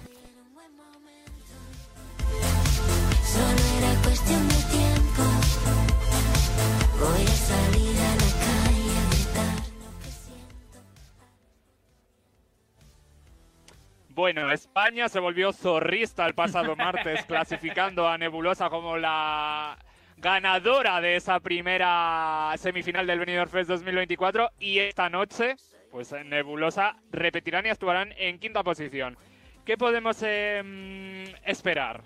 Bueno, 14.13 14.51
España 14.51 15.09
se 15.09 15.19
volvió 15.19 15.51
zorrista 15.51 16.27
el 16.27 16.35
pasado 16.35 16.75
martes, 16.75 17.25
clasificando 17.27 18.07
a 18.07 18.19
Nebulosa 18.19 18.69
como 18.69 18.95
la 18.95 19.79
ganadora 20.17 21.01
de 21.01 21.15
esa 21.15 21.39
primera 21.39 22.53
semifinal 22.57 23.07
del 23.07 23.17
Benidorm 23.17 23.49
Fest 23.49 23.69
2024 23.69 24.51
y 24.59 24.77
esta 24.77 25.09
noche, 25.09 25.55
pues 25.89 26.13
Nebulosa 26.25 26.97
repetirán 27.09 27.65
y 27.65 27.69
actuarán 27.69 28.13
en 28.15 28.37
quinta 28.37 28.63
posición. 28.63 29.17
¿Qué 29.65 29.75
podemos 29.75 30.21
em, 30.21 31.23
esperar? 31.43 32.03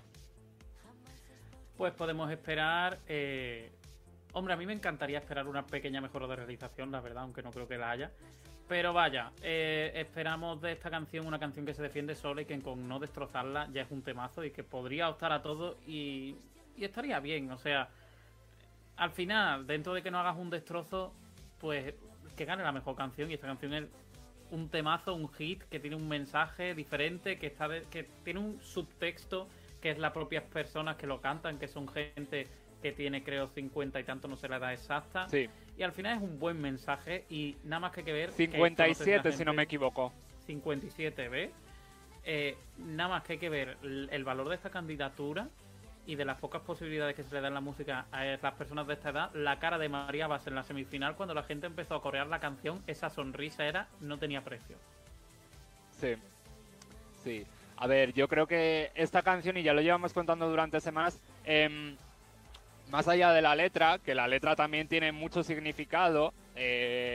Pues 1.76 1.92
podemos 1.92 2.30
esperar. 2.30 2.98
eh, 3.08 3.70
Hombre, 4.36 4.52
a 4.52 4.56
mí 4.58 4.66
me 4.66 4.74
encantaría 4.74 5.16
esperar 5.16 5.48
una 5.48 5.66
pequeña 5.66 6.02
mejora 6.02 6.26
de 6.26 6.36
realización, 6.36 6.92
la 6.92 7.00
verdad, 7.00 7.22
aunque 7.22 7.42
no 7.42 7.50
creo 7.50 7.66
que 7.66 7.78
la 7.78 7.90
haya. 7.90 8.10
Pero 8.68 8.92
vaya, 8.92 9.32
eh, 9.40 9.90
esperamos 9.94 10.60
de 10.60 10.72
esta 10.72 10.90
canción 10.90 11.26
una 11.26 11.38
canción 11.38 11.64
que 11.64 11.72
se 11.72 11.82
defiende 11.82 12.14
sola 12.14 12.42
y 12.42 12.44
que 12.44 12.60
con 12.60 12.86
no 12.86 12.98
destrozarla 12.98 13.66
ya 13.72 13.80
es 13.80 13.90
un 13.90 14.02
temazo 14.02 14.44
y 14.44 14.50
que 14.50 14.62
podría 14.62 15.08
optar 15.08 15.32
a 15.32 15.40
todo 15.40 15.78
y, 15.86 16.36
y 16.76 16.84
estaría 16.84 17.18
bien. 17.18 17.50
O 17.50 17.56
sea, 17.56 17.88
al 18.98 19.10
final, 19.12 19.66
dentro 19.66 19.94
de 19.94 20.02
que 20.02 20.10
no 20.10 20.18
hagas 20.18 20.36
un 20.36 20.50
destrozo, 20.50 21.14
pues 21.58 21.94
que 22.36 22.44
gane 22.44 22.62
la 22.62 22.72
mejor 22.72 22.94
canción 22.94 23.30
y 23.30 23.34
esta 23.34 23.46
canción 23.46 23.72
es 23.72 23.84
un 24.50 24.68
temazo, 24.68 25.14
un 25.14 25.30
hit 25.32 25.62
que 25.62 25.80
tiene 25.80 25.96
un 25.96 26.08
mensaje 26.08 26.74
diferente, 26.74 27.38
que 27.38 27.46
está 27.46 27.68
de- 27.68 27.84
que 27.84 28.02
tiene 28.22 28.40
un 28.40 28.60
subtexto 28.60 29.48
que 29.80 29.92
es 29.92 29.98
las 29.98 30.12
propias 30.12 30.44
personas 30.44 30.96
que 30.96 31.06
lo 31.06 31.22
cantan, 31.22 31.58
que 31.58 31.68
son 31.68 31.88
gente 31.88 32.46
que 32.86 32.92
tiene 32.92 33.24
creo 33.24 33.48
50 33.48 33.98
y 33.98 34.04
tanto, 34.04 34.28
no 34.28 34.36
sé 34.36 34.48
la 34.48 34.58
edad 34.58 34.72
exacta. 34.72 35.28
Sí. 35.28 35.48
Y 35.76 35.82
al 35.82 35.92
final 35.92 36.18
es 36.18 36.22
un 36.22 36.38
buen 36.38 36.60
mensaje 36.60 37.24
y 37.28 37.56
nada 37.64 37.80
más 37.80 37.92
que 37.92 38.00
hay 38.00 38.04
que 38.04 38.12
ver. 38.12 38.30
que 38.30 38.44
esto 38.44 38.58
no 38.58 38.66
sé 38.66 38.94
si 38.94 39.04
57, 39.04 39.44
no 39.44 39.52
me 39.52 39.64
equivoco. 39.64 40.12
57, 40.46 41.28
¿ves? 41.28 41.50
Eh, 42.24 42.56
nada 42.78 43.10
más 43.10 43.24
que 43.24 43.34
hay 43.34 43.38
que 43.38 43.48
ver 43.48 43.76
el, 43.82 44.08
el 44.12 44.24
valor 44.24 44.48
de 44.48 44.54
esta 44.54 44.70
candidatura 44.70 45.48
y 46.06 46.14
de 46.14 46.24
las 46.24 46.38
pocas 46.38 46.62
posibilidades 46.62 47.16
que 47.16 47.24
se 47.24 47.34
le 47.34 47.40
da 47.40 47.48
en 47.48 47.54
la 47.54 47.60
música 47.60 48.06
a 48.12 48.24
las 48.24 48.54
personas 48.54 48.86
de 48.86 48.94
esta 48.94 49.10
edad. 49.10 49.30
La 49.34 49.58
cara 49.58 49.76
de 49.76 49.88
María 49.88 50.28
Bas 50.28 50.46
en 50.46 50.54
la 50.54 50.62
semifinal, 50.62 51.16
cuando 51.16 51.34
la 51.34 51.42
gente 51.42 51.66
empezó 51.66 51.96
a 51.96 52.02
corear 52.02 52.28
la 52.28 52.38
canción, 52.38 52.82
esa 52.86 53.10
sonrisa 53.10 53.66
era, 53.66 53.88
no 54.00 54.16
tenía 54.18 54.42
precio. 54.42 54.76
Sí. 55.90 56.14
Sí. 57.24 57.44
A 57.78 57.88
ver, 57.88 58.12
yo 58.12 58.28
creo 58.28 58.46
que 58.46 58.92
esta 58.94 59.22
canción, 59.22 59.56
y 59.56 59.64
ya 59.64 59.74
lo 59.74 59.82
llevamos 59.82 60.12
contando 60.12 60.48
durante 60.48 60.80
semanas, 60.80 61.20
em, 61.44 61.96
más 62.90 63.08
allá 63.08 63.32
de 63.32 63.42
la 63.42 63.54
letra, 63.54 63.98
que 63.98 64.14
la 64.14 64.28
letra 64.28 64.56
también 64.56 64.88
tiene 64.88 65.12
mucho 65.12 65.42
significado, 65.42 66.32
eh, 66.54 67.05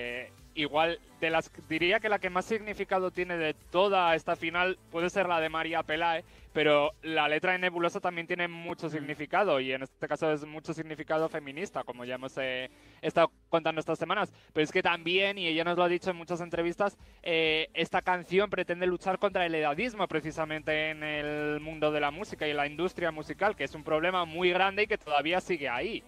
igual 0.55 0.99
de 1.19 1.29
las 1.29 1.51
diría 1.69 1.99
que 1.99 2.09
la 2.09 2.19
que 2.19 2.29
más 2.29 2.45
significado 2.45 3.11
tiene 3.11 3.37
de 3.37 3.53
toda 3.53 4.15
esta 4.15 4.35
final 4.35 4.77
puede 4.89 5.09
ser 5.09 5.27
la 5.27 5.39
de 5.39 5.49
María 5.49 5.83
Pelae, 5.83 6.23
pero 6.51 6.91
la 7.03 7.27
letra 7.27 7.53
de 7.53 7.59
Nebulosa 7.59 7.99
también 7.99 8.27
tiene 8.27 8.47
mucho 8.47 8.89
significado 8.89 9.59
y 9.59 9.71
en 9.71 9.83
este 9.83 10.07
caso 10.07 10.31
es 10.31 10.45
mucho 10.45 10.73
significado 10.73 11.29
feminista, 11.29 11.83
como 11.83 12.05
ya 12.05 12.15
hemos 12.15 12.37
eh, 12.37 12.69
estado 13.01 13.31
contando 13.49 13.79
estas 13.79 13.99
semanas. 13.99 14.33
Pero 14.51 14.63
es 14.63 14.71
que 14.71 14.81
también, 14.81 15.37
y 15.37 15.47
ella 15.47 15.63
nos 15.63 15.77
lo 15.77 15.83
ha 15.83 15.87
dicho 15.87 16.09
en 16.09 16.17
muchas 16.17 16.41
entrevistas, 16.41 16.97
eh, 17.23 17.69
esta 17.73 18.01
canción 18.01 18.49
pretende 18.49 18.87
luchar 18.87 19.19
contra 19.19 19.45
el 19.45 19.55
edadismo 19.55 20.07
precisamente 20.07 20.89
en 20.89 21.03
el 21.03 21.59
mundo 21.61 21.91
de 21.91 22.01
la 22.01 22.11
música 22.11 22.47
y 22.47 22.53
la 22.53 22.67
industria 22.67 23.11
musical, 23.11 23.55
que 23.55 23.63
es 23.63 23.75
un 23.75 23.83
problema 23.83 24.25
muy 24.25 24.49
grande 24.49 24.83
y 24.83 24.87
que 24.87 24.97
todavía 24.97 25.39
sigue 25.39 25.69
ahí. 25.69 26.03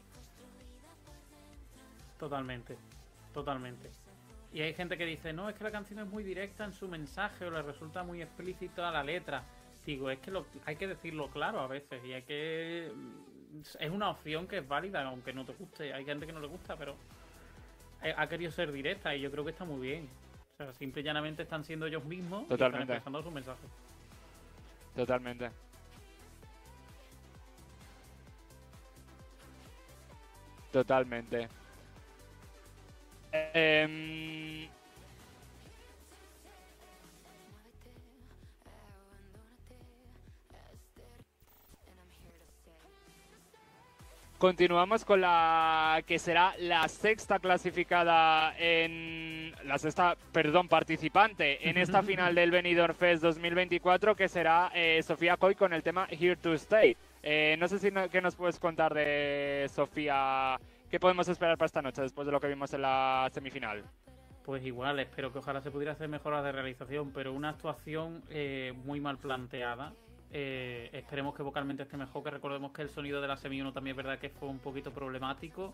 Totalmente, 2.19 2.77
totalmente. 3.33 4.02
Y 4.53 4.61
hay 4.61 4.73
gente 4.75 4.97
que 4.97 5.05
dice, 5.05 5.33
no, 5.33 5.49
es 5.49 5.55
que 5.55 5.63
la 5.63 5.71
canción 5.71 5.99
es 5.99 6.07
muy 6.07 6.23
directa 6.23 6.63
en 6.63 6.73
su 6.73 6.87
mensaje 6.87 7.45
o 7.45 7.49
le 7.51 7.63
resulta 7.63 8.03
muy 8.03 8.21
explícita 8.21 8.91
la 8.91 9.03
letra. 9.03 9.43
Digo, 9.83 10.11
es 10.11 10.19
que 10.19 10.29
lo, 10.29 10.45
hay 10.65 10.75
que 10.75 10.87
decirlo 10.87 11.27
claro 11.29 11.59
a 11.59 11.67
veces 11.67 12.03
y 12.05 12.13
hay 12.13 12.21
que... 12.21 12.91
Es 13.79 13.89
una 13.89 14.11
opción 14.11 14.47
que 14.47 14.59
es 14.59 14.67
válida, 14.67 15.03
aunque 15.03 15.33
no 15.33 15.43
te 15.43 15.53
guste. 15.53 15.93
Hay 15.93 16.05
gente 16.05 16.27
que 16.27 16.33
no 16.33 16.39
le 16.39 16.47
gusta, 16.47 16.75
pero 16.75 16.95
eh, 18.03 18.13
ha 18.15 18.27
querido 18.27 18.51
ser 18.51 18.71
directa 18.71 19.15
y 19.15 19.21
yo 19.21 19.31
creo 19.31 19.43
que 19.43 19.51
está 19.51 19.65
muy 19.65 19.87
bien. 19.87 20.07
O 20.53 20.63
sea, 20.63 20.73
simple 20.73 21.01
y 21.01 21.03
llanamente 21.03 21.43
están 21.43 21.63
siendo 21.63 21.87
ellos 21.87 22.05
mismos 22.05 22.43
y 22.45 22.49
Totalmente. 22.49 22.83
están 22.83 22.97
expresando 22.97 23.23
su 23.23 23.31
mensaje. 23.31 23.67
Totalmente. 24.95 25.49
Totalmente. 30.71 31.47
Em, 33.33 34.69
continuamos 44.37 45.03
con 45.03 45.21
la 45.21 46.03
que 46.05 46.19
será 46.19 46.53
la 46.59 46.87
sexta 46.87 47.39
clasificada 47.39 48.53
en 48.59 49.51
la 49.63 49.79
sexta, 49.79 50.15
perdón, 50.31 50.67
participante 50.67 51.67
en 51.67 51.77
esta 51.77 52.03
final 52.03 52.35
del 52.35 52.51
Benidorm 52.51 52.93
Fest 52.93 53.23
2024 53.23 54.15
que 54.15 54.29
será 54.29 54.71
eh, 54.75 55.01
Sofía 55.01 55.37
Coy 55.37 55.55
con 55.55 55.73
el 55.73 55.81
tema 55.81 56.07
Here 56.11 56.35
to 56.35 56.53
Stay. 56.53 56.95
Eh, 57.23 57.55
no 57.57 57.67
sé 57.67 57.79
si 57.79 57.89
no, 57.89 58.07
qué 58.09 58.21
nos 58.21 58.35
puedes 58.35 58.59
contar 58.59 58.93
de 58.93 59.67
Sofía 59.73 60.59
qué 60.93 60.99
podemos 60.99 61.27
esperar 61.27 61.57
para 61.57 61.65
esta 61.65 61.81
noche 61.81 62.03
después 62.03 62.27
de 62.27 62.31
lo 62.31 62.39
que 62.39 62.47
vimos 62.47 62.71
en 62.71 62.83
la 62.83 63.27
semifinal. 63.33 63.83
Pues 64.45 64.63
igual, 64.63 64.99
espero 64.99 65.33
que 65.33 65.39
ojalá 65.39 65.59
se 65.59 65.71
pudiera 65.71 65.93
hacer 65.93 66.07
mejoras 66.07 66.43
de 66.43 66.51
realización, 66.51 67.11
pero 67.11 67.33
una 67.33 67.49
actuación 67.49 68.21
eh, 68.29 68.73
muy 68.85 68.99
mal 68.99 69.17
planteada. 69.17 69.93
Eh, 70.29 70.91
esperemos 70.93 71.33
que 71.33 71.41
vocalmente 71.41 71.81
esté 71.81 71.97
mejor, 71.97 72.23
que 72.23 72.29
recordemos 72.29 72.73
que 72.73 72.83
el 72.83 72.89
sonido 72.89 73.21
de 73.21 73.27
la 73.27 73.37
semi 73.37 73.59
1 73.59 73.73
también 73.73 73.95
es 73.95 73.97
verdad 73.97 74.19
que 74.19 74.29
fue 74.29 74.47
un 74.47 74.59
poquito 74.59 74.91
problemático. 74.91 75.73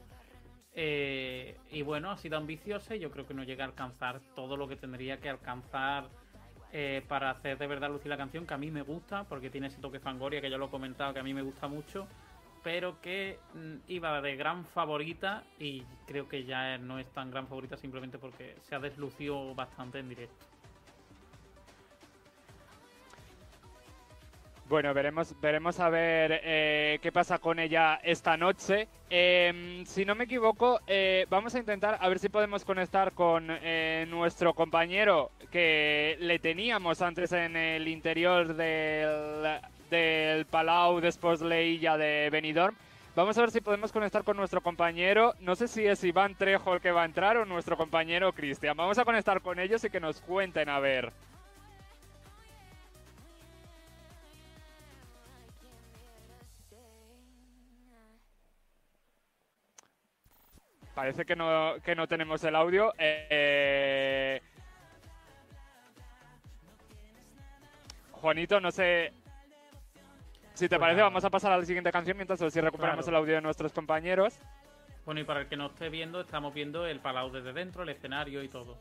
Eh, 0.72 1.58
y 1.70 1.82
bueno, 1.82 2.12
ha 2.12 2.18
sido 2.18 2.38
ambiciosa 2.38 2.96
y 2.96 3.00
yo 3.00 3.12
creo 3.12 3.28
que 3.28 3.34
no 3.34 3.44
llega 3.44 3.66
a 3.66 3.68
alcanzar 3.68 4.22
todo 4.36 4.56
lo 4.56 4.70
que 4.70 4.78
tendría 4.78 5.18
que 5.18 5.28
alcanzar 5.28 6.08
eh, 6.72 7.04
para 7.10 7.32
hacer 7.32 7.58
de 7.58 7.68
verdad 7.68 7.90
lucir 7.90 8.08
la 8.08 8.16
canción, 8.16 8.48
que 8.48 8.54
a 8.54 8.58
mí 8.58 8.72
me 8.72 8.84
gusta, 8.84 9.26
porque 9.26 9.50
tiene 9.50 9.68
ese 9.68 9.82
toque 9.82 10.00
fangoria 10.00 10.40
que 10.40 10.50
ya 10.50 10.58
lo 10.58 10.68
he 10.68 10.70
comentado, 10.70 11.14
que 11.14 11.20
a 11.20 11.24
mí 11.24 11.34
me 11.34 11.42
gusta 11.42 11.68
mucho, 11.68 12.08
pero 12.64 13.00
que 13.02 13.40
mm, 13.54 13.76
iba 13.88 14.22
de 14.22 14.36
gran 14.36 14.66
favorita 14.66 15.44
y 15.60 15.84
creo 16.06 16.28
que 16.28 16.44
ya 16.46 16.78
no 16.78 17.00
es 17.00 17.08
tan 17.12 17.32
gran 17.32 17.48
favorita 17.48 17.78
simplemente 17.78 18.18
porque 18.18 18.56
se 18.62 18.76
ha 18.76 18.80
deslucido 18.80 19.54
bastante 19.56 20.00
en 20.00 20.10
directo. 20.10 20.46
Bueno, 24.70 24.94
veremos, 24.94 25.34
veremos 25.42 25.80
a 25.80 25.90
ver 25.90 26.42
eh, 26.44 27.00
qué 27.02 27.12
pasa 27.12 27.40
con 27.40 27.58
ella 27.58 28.00
esta 28.04 28.38
noche. 28.38 28.88
Em, 29.10 29.84
si 29.84 30.06
no 30.06 30.14
me 30.14 30.26
equivoco, 30.26 30.80
eh, 30.86 31.26
vamos 31.28 31.56
a 31.56 31.60
intentar 31.60 31.98
a 32.00 32.08
ver 32.08 32.20
si 32.20 32.30
podemos 32.30 32.64
conectar 32.64 33.14
con 33.14 33.48
eh, 33.50 34.06
nuestro 34.08 34.54
compañero 34.54 35.32
que 35.50 36.18
le 36.20 36.38
teníamos 36.38 37.02
antes 37.02 37.32
en 37.32 37.56
el 37.56 37.88
interior 37.88 38.54
del, 38.54 39.60
del 39.90 40.46
Palau 40.46 41.00
de 41.00 41.08
Sports 41.10 41.42
Leilla 41.42 41.98
de 41.98 42.30
Benidorm. 42.32 42.76
Vamos 43.16 43.38
a 43.38 43.42
ver 43.42 43.52
si 43.52 43.60
podemos 43.60 43.92
conectar 43.92 44.24
con 44.24 44.38
nuestro 44.38 44.62
compañero. 44.62 45.34
No 45.40 45.56
sé 45.56 45.68
si 45.68 45.86
es 45.86 46.04
Iván 46.04 46.36
Trejo 46.36 46.74
el 46.74 46.82
que 46.82 46.92
va 46.92 47.02
a 47.02 47.06
entrar 47.06 47.38
o 47.38 47.46
nuestro 47.46 47.76
compañero 47.76 48.32
Cristian. 48.34 48.78
Vamos 48.78 48.98
a 48.98 49.06
conectar 49.06 49.42
con 49.42 49.60
ellos 49.60 49.84
y 49.84 49.90
que 49.90 50.00
nos 50.00 50.22
cuenten 50.22 50.70
a 50.70 50.80
ver. 50.80 51.12
Parece 61.00 61.26
que 61.26 61.36
no, 61.36 61.76
que 61.84 61.96
no 61.96 62.08
tenemos 62.08 62.44
el 62.44 62.56
audio. 62.56 62.94
Eh, 62.98 64.42
Juanito, 68.12 68.60
no 68.60 68.70
sé. 68.70 69.14
Si 70.60 70.68
te 70.68 70.76
Pues 70.76 70.82
parece, 70.82 71.02
vamos 71.02 71.24
a 71.24 71.30
pasar 71.30 71.54
a 71.54 71.58
la 71.58 71.64
siguiente 71.64 71.90
canción 71.90 72.18
mientras 72.18 72.38
si 72.52 72.60
recuperamos 72.60 73.06
Claro. 73.06 73.18
el 73.18 73.24
audio 73.24 73.36
de 73.36 73.42
nuestros 73.42 73.72
compañeros. 73.72 74.38
Bueno, 75.06 75.22
y 75.22 75.24
para 75.24 75.40
el 75.40 75.48
que 75.48 75.56
no 75.56 75.68
esté 75.68 75.88
viendo, 75.88 76.20
estamos 76.20 76.54
viendo 76.54 76.86
el 76.86 77.00
Palau 77.00 77.32
desde 77.32 77.54
dentro, 77.54 77.84
el 77.84 77.88
escenario 77.90 78.44
y 78.44 78.50
todo. 78.50 78.78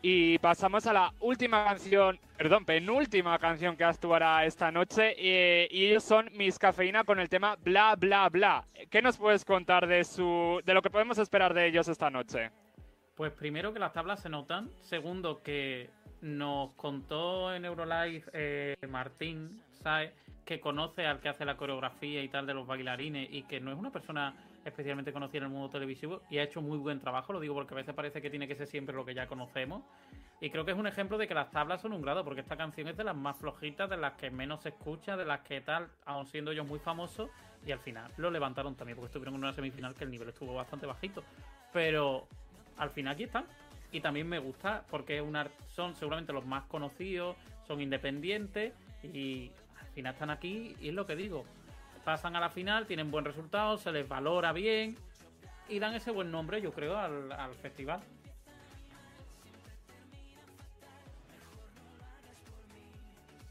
Y 0.00 0.38
pasamos 0.38 0.86
a 0.86 0.92
la 0.92 1.12
última 1.20 1.64
canción, 1.64 2.18
perdón, 2.36 2.64
penúltima 2.64 3.36
canción 3.38 3.76
que 3.76 3.82
actuará 3.84 4.44
esta 4.44 4.70
noche. 4.70 5.14
eh, 5.18 5.68
y 5.70 5.86
ellos 5.86 6.04
son 6.04 6.30
Miss 6.34 6.58
Cafeína 6.58 7.02
con 7.04 7.18
el 7.18 7.28
tema 7.28 7.56
Bla 7.56 7.96
Bla 7.96 8.28
Bla. 8.28 8.64
¿Qué 8.90 9.02
nos 9.02 9.18
puedes 9.18 9.44
contar 9.44 9.86
de 9.88 10.04
su, 10.04 10.60
de 10.64 10.74
lo 10.74 10.82
que 10.82 10.90
podemos 10.90 11.18
esperar 11.18 11.52
de 11.52 11.66
ellos 11.66 11.88
esta 11.88 12.10
noche? 12.10 12.50
Pues 13.18 13.32
primero 13.32 13.72
que 13.72 13.80
las 13.80 13.92
tablas 13.92 14.20
se 14.22 14.28
notan. 14.28 14.70
Segundo 14.80 15.42
que 15.42 15.90
nos 16.20 16.72
contó 16.74 17.52
en 17.52 17.64
Eurolive 17.64 18.22
eh, 18.32 18.76
Martín, 18.88 19.60
¿sabes? 19.82 20.12
Que 20.44 20.60
conoce 20.60 21.04
al 21.04 21.18
que 21.18 21.28
hace 21.28 21.44
la 21.44 21.56
coreografía 21.56 22.22
y 22.22 22.28
tal 22.28 22.46
de 22.46 22.54
los 22.54 22.64
bailarines 22.64 23.28
y 23.32 23.42
que 23.42 23.58
no 23.58 23.72
es 23.72 23.76
una 23.76 23.90
persona 23.90 24.36
especialmente 24.64 25.12
conocida 25.12 25.38
en 25.38 25.44
el 25.46 25.50
mundo 25.50 25.68
televisivo 25.68 26.22
y 26.30 26.38
ha 26.38 26.44
hecho 26.44 26.62
muy 26.62 26.78
buen 26.78 27.00
trabajo, 27.00 27.32
lo 27.32 27.40
digo 27.40 27.54
porque 27.54 27.74
a 27.74 27.78
veces 27.78 27.92
parece 27.92 28.22
que 28.22 28.30
tiene 28.30 28.46
que 28.46 28.54
ser 28.54 28.68
siempre 28.68 28.94
lo 28.94 29.04
que 29.04 29.14
ya 29.14 29.26
conocemos. 29.26 29.82
Y 30.40 30.50
creo 30.50 30.64
que 30.64 30.70
es 30.70 30.78
un 30.78 30.86
ejemplo 30.86 31.18
de 31.18 31.26
que 31.26 31.34
las 31.34 31.50
tablas 31.50 31.80
son 31.80 31.94
un 31.94 32.02
grado, 32.02 32.24
porque 32.24 32.42
esta 32.42 32.56
canción 32.56 32.86
es 32.86 32.96
de 32.96 33.02
las 33.02 33.16
más 33.16 33.36
flojitas, 33.36 33.90
de 33.90 33.96
las 33.96 34.12
que 34.12 34.30
menos 34.30 34.62
se 34.62 34.68
escucha, 34.68 35.16
de 35.16 35.24
las 35.24 35.40
que 35.40 35.60
tal, 35.60 35.88
aun 36.04 36.28
siendo 36.28 36.52
ellos 36.52 36.68
muy 36.68 36.78
famosos, 36.78 37.30
y 37.66 37.72
al 37.72 37.80
final 37.80 38.12
lo 38.16 38.30
levantaron 38.30 38.76
también, 38.76 38.94
porque 38.94 39.06
estuvieron 39.06 39.34
en 39.34 39.42
una 39.42 39.52
semifinal 39.52 39.96
que 39.96 40.04
el 40.04 40.12
nivel 40.12 40.28
estuvo 40.28 40.54
bastante 40.54 40.86
bajito. 40.86 41.24
Pero 41.72 42.28
al 42.78 42.90
final 42.90 43.14
aquí 43.14 43.24
están. 43.24 43.44
Y 43.90 44.00
también 44.00 44.28
me 44.28 44.38
gusta 44.38 44.84
porque 44.90 45.22
son 45.74 45.94
seguramente 45.96 46.32
los 46.32 46.44
más 46.44 46.64
conocidos, 46.64 47.36
son 47.66 47.80
independientes 47.80 48.72
y 49.02 49.50
al 49.80 49.86
final 49.88 50.12
están 50.12 50.30
aquí 50.30 50.76
y 50.80 50.88
es 50.88 50.94
lo 50.94 51.06
que 51.06 51.16
digo. 51.16 51.44
Pasan 52.04 52.36
a 52.36 52.40
la 52.40 52.50
final, 52.50 52.86
tienen 52.86 53.10
buen 53.10 53.24
resultado, 53.24 53.78
se 53.78 53.90
les 53.92 54.06
valora 54.06 54.52
bien 54.52 54.96
y 55.68 55.78
dan 55.78 55.94
ese 55.94 56.10
buen 56.10 56.30
nombre, 56.30 56.60
yo 56.60 56.72
creo, 56.72 56.98
al, 56.98 57.32
al 57.32 57.54
festival. 57.54 58.00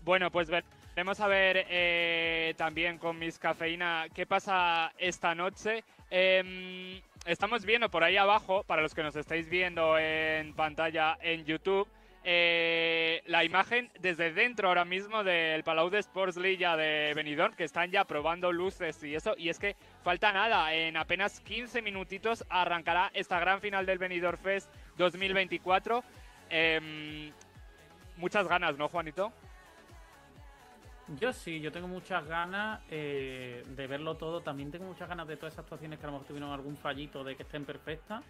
Bueno, 0.08 0.32
pues 0.32 0.50
veremos 0.50 1.20
a 1.20 1.28
ver 1.28 1.66
eh, 1.70 2.54
también 2.56 2.98
con 2.98 3.20
Miss 3.20 3.38
Cafeína 3.38 4.06
qué 4.14 4.26
pasa 4.26 4.94
esta 4.98 5.36
noche. 5.36 5.84
Em, 6.10 7.02
estamos 7.28 7.66
viendo 7.66 7.90
por 7.90 8.04
ahí 8.04 8.18
abajo, 8.18 8.64
para 8.64 8.82
los 8.82 8.96
que 8.96 9.04
nos 9.04 9.16
estáis 9.16 9.50
viendo 9.50 10.00
en 10.00 10.54
pantalla 10.54 11.18
en 11.22 11.46
YouTube, 11.46 11.88
eh, 12.24 13.22
la 13.28 13.44
imagen 13.44 13.90
desde 14.00 14.34
dentro 14.34 14.68
ahora 14.68 14.86
mismo 14.86 15.24
del 15.24 15.64
Palau 15.64 15.90
de 15.90 16.00
Sports 16.00 16.38
Lilla 16.38 16.76
de 16.76 17.14
Benidorm, 17.16 17.56
que 17.56 17.64
están 17.64 17.92
ya 17.92 18.06
probando 18.06 18.52
luces 18.52 19.02
y 19.04 19.16
eso. 19.16 19.36
Y 19.38 19.50
es 19.50 19.60
que 19.60 19.76
falta 20.04 20.34
nada, 20.34 20.74
en 20.74 20.98
apenas 20.98 21.40
15 21.42 21.82
minutitos 21.82 22.46
arrancará 22.50 23.12
esta 23.14 23.40
gran 23.40 23.62
final 23.62 23.86
del 23.86 23.98
Benidorm 23.98 24.38
Fest 24.38 24.70
2024. 24.98 26.04
Em, 26.50 27.32
muchas 28.18 28.48
ganas, 28.48 28.78
¿no, 28.78 28.88
Juanito? 28.88 29.32
Yo 31.20 31.32
sí, 31.32 31.62
yo 31.62 31.72
tengo 31.72 31.88
muchas 31.88 32.26
ganas 32.28 32.82
eh, 32.90 33.64
de 33.66 33.88
verlo 33.88 34.16
todo. 34.18 34.42
También 34.42 34.72
tengo 34.72 34.86
muchas 34.86 35.08
ganas 35.08 35.26
de 35.28 35.38
todas 35.38 35.54
esas 35.54 35.64
actuaciones 35.64 36.00
que 36.00 36.06
a 36.06 36.08
lo 36.08 36.14
mejor 36.14 36.28
tuvieron 36.28 36.52
algún 36.52 36.76
fallito 36.76 37.24
de 37.24 37.36
que 37.36 37.44
estén 37.44 37.64
perfectas. 37.64 38.24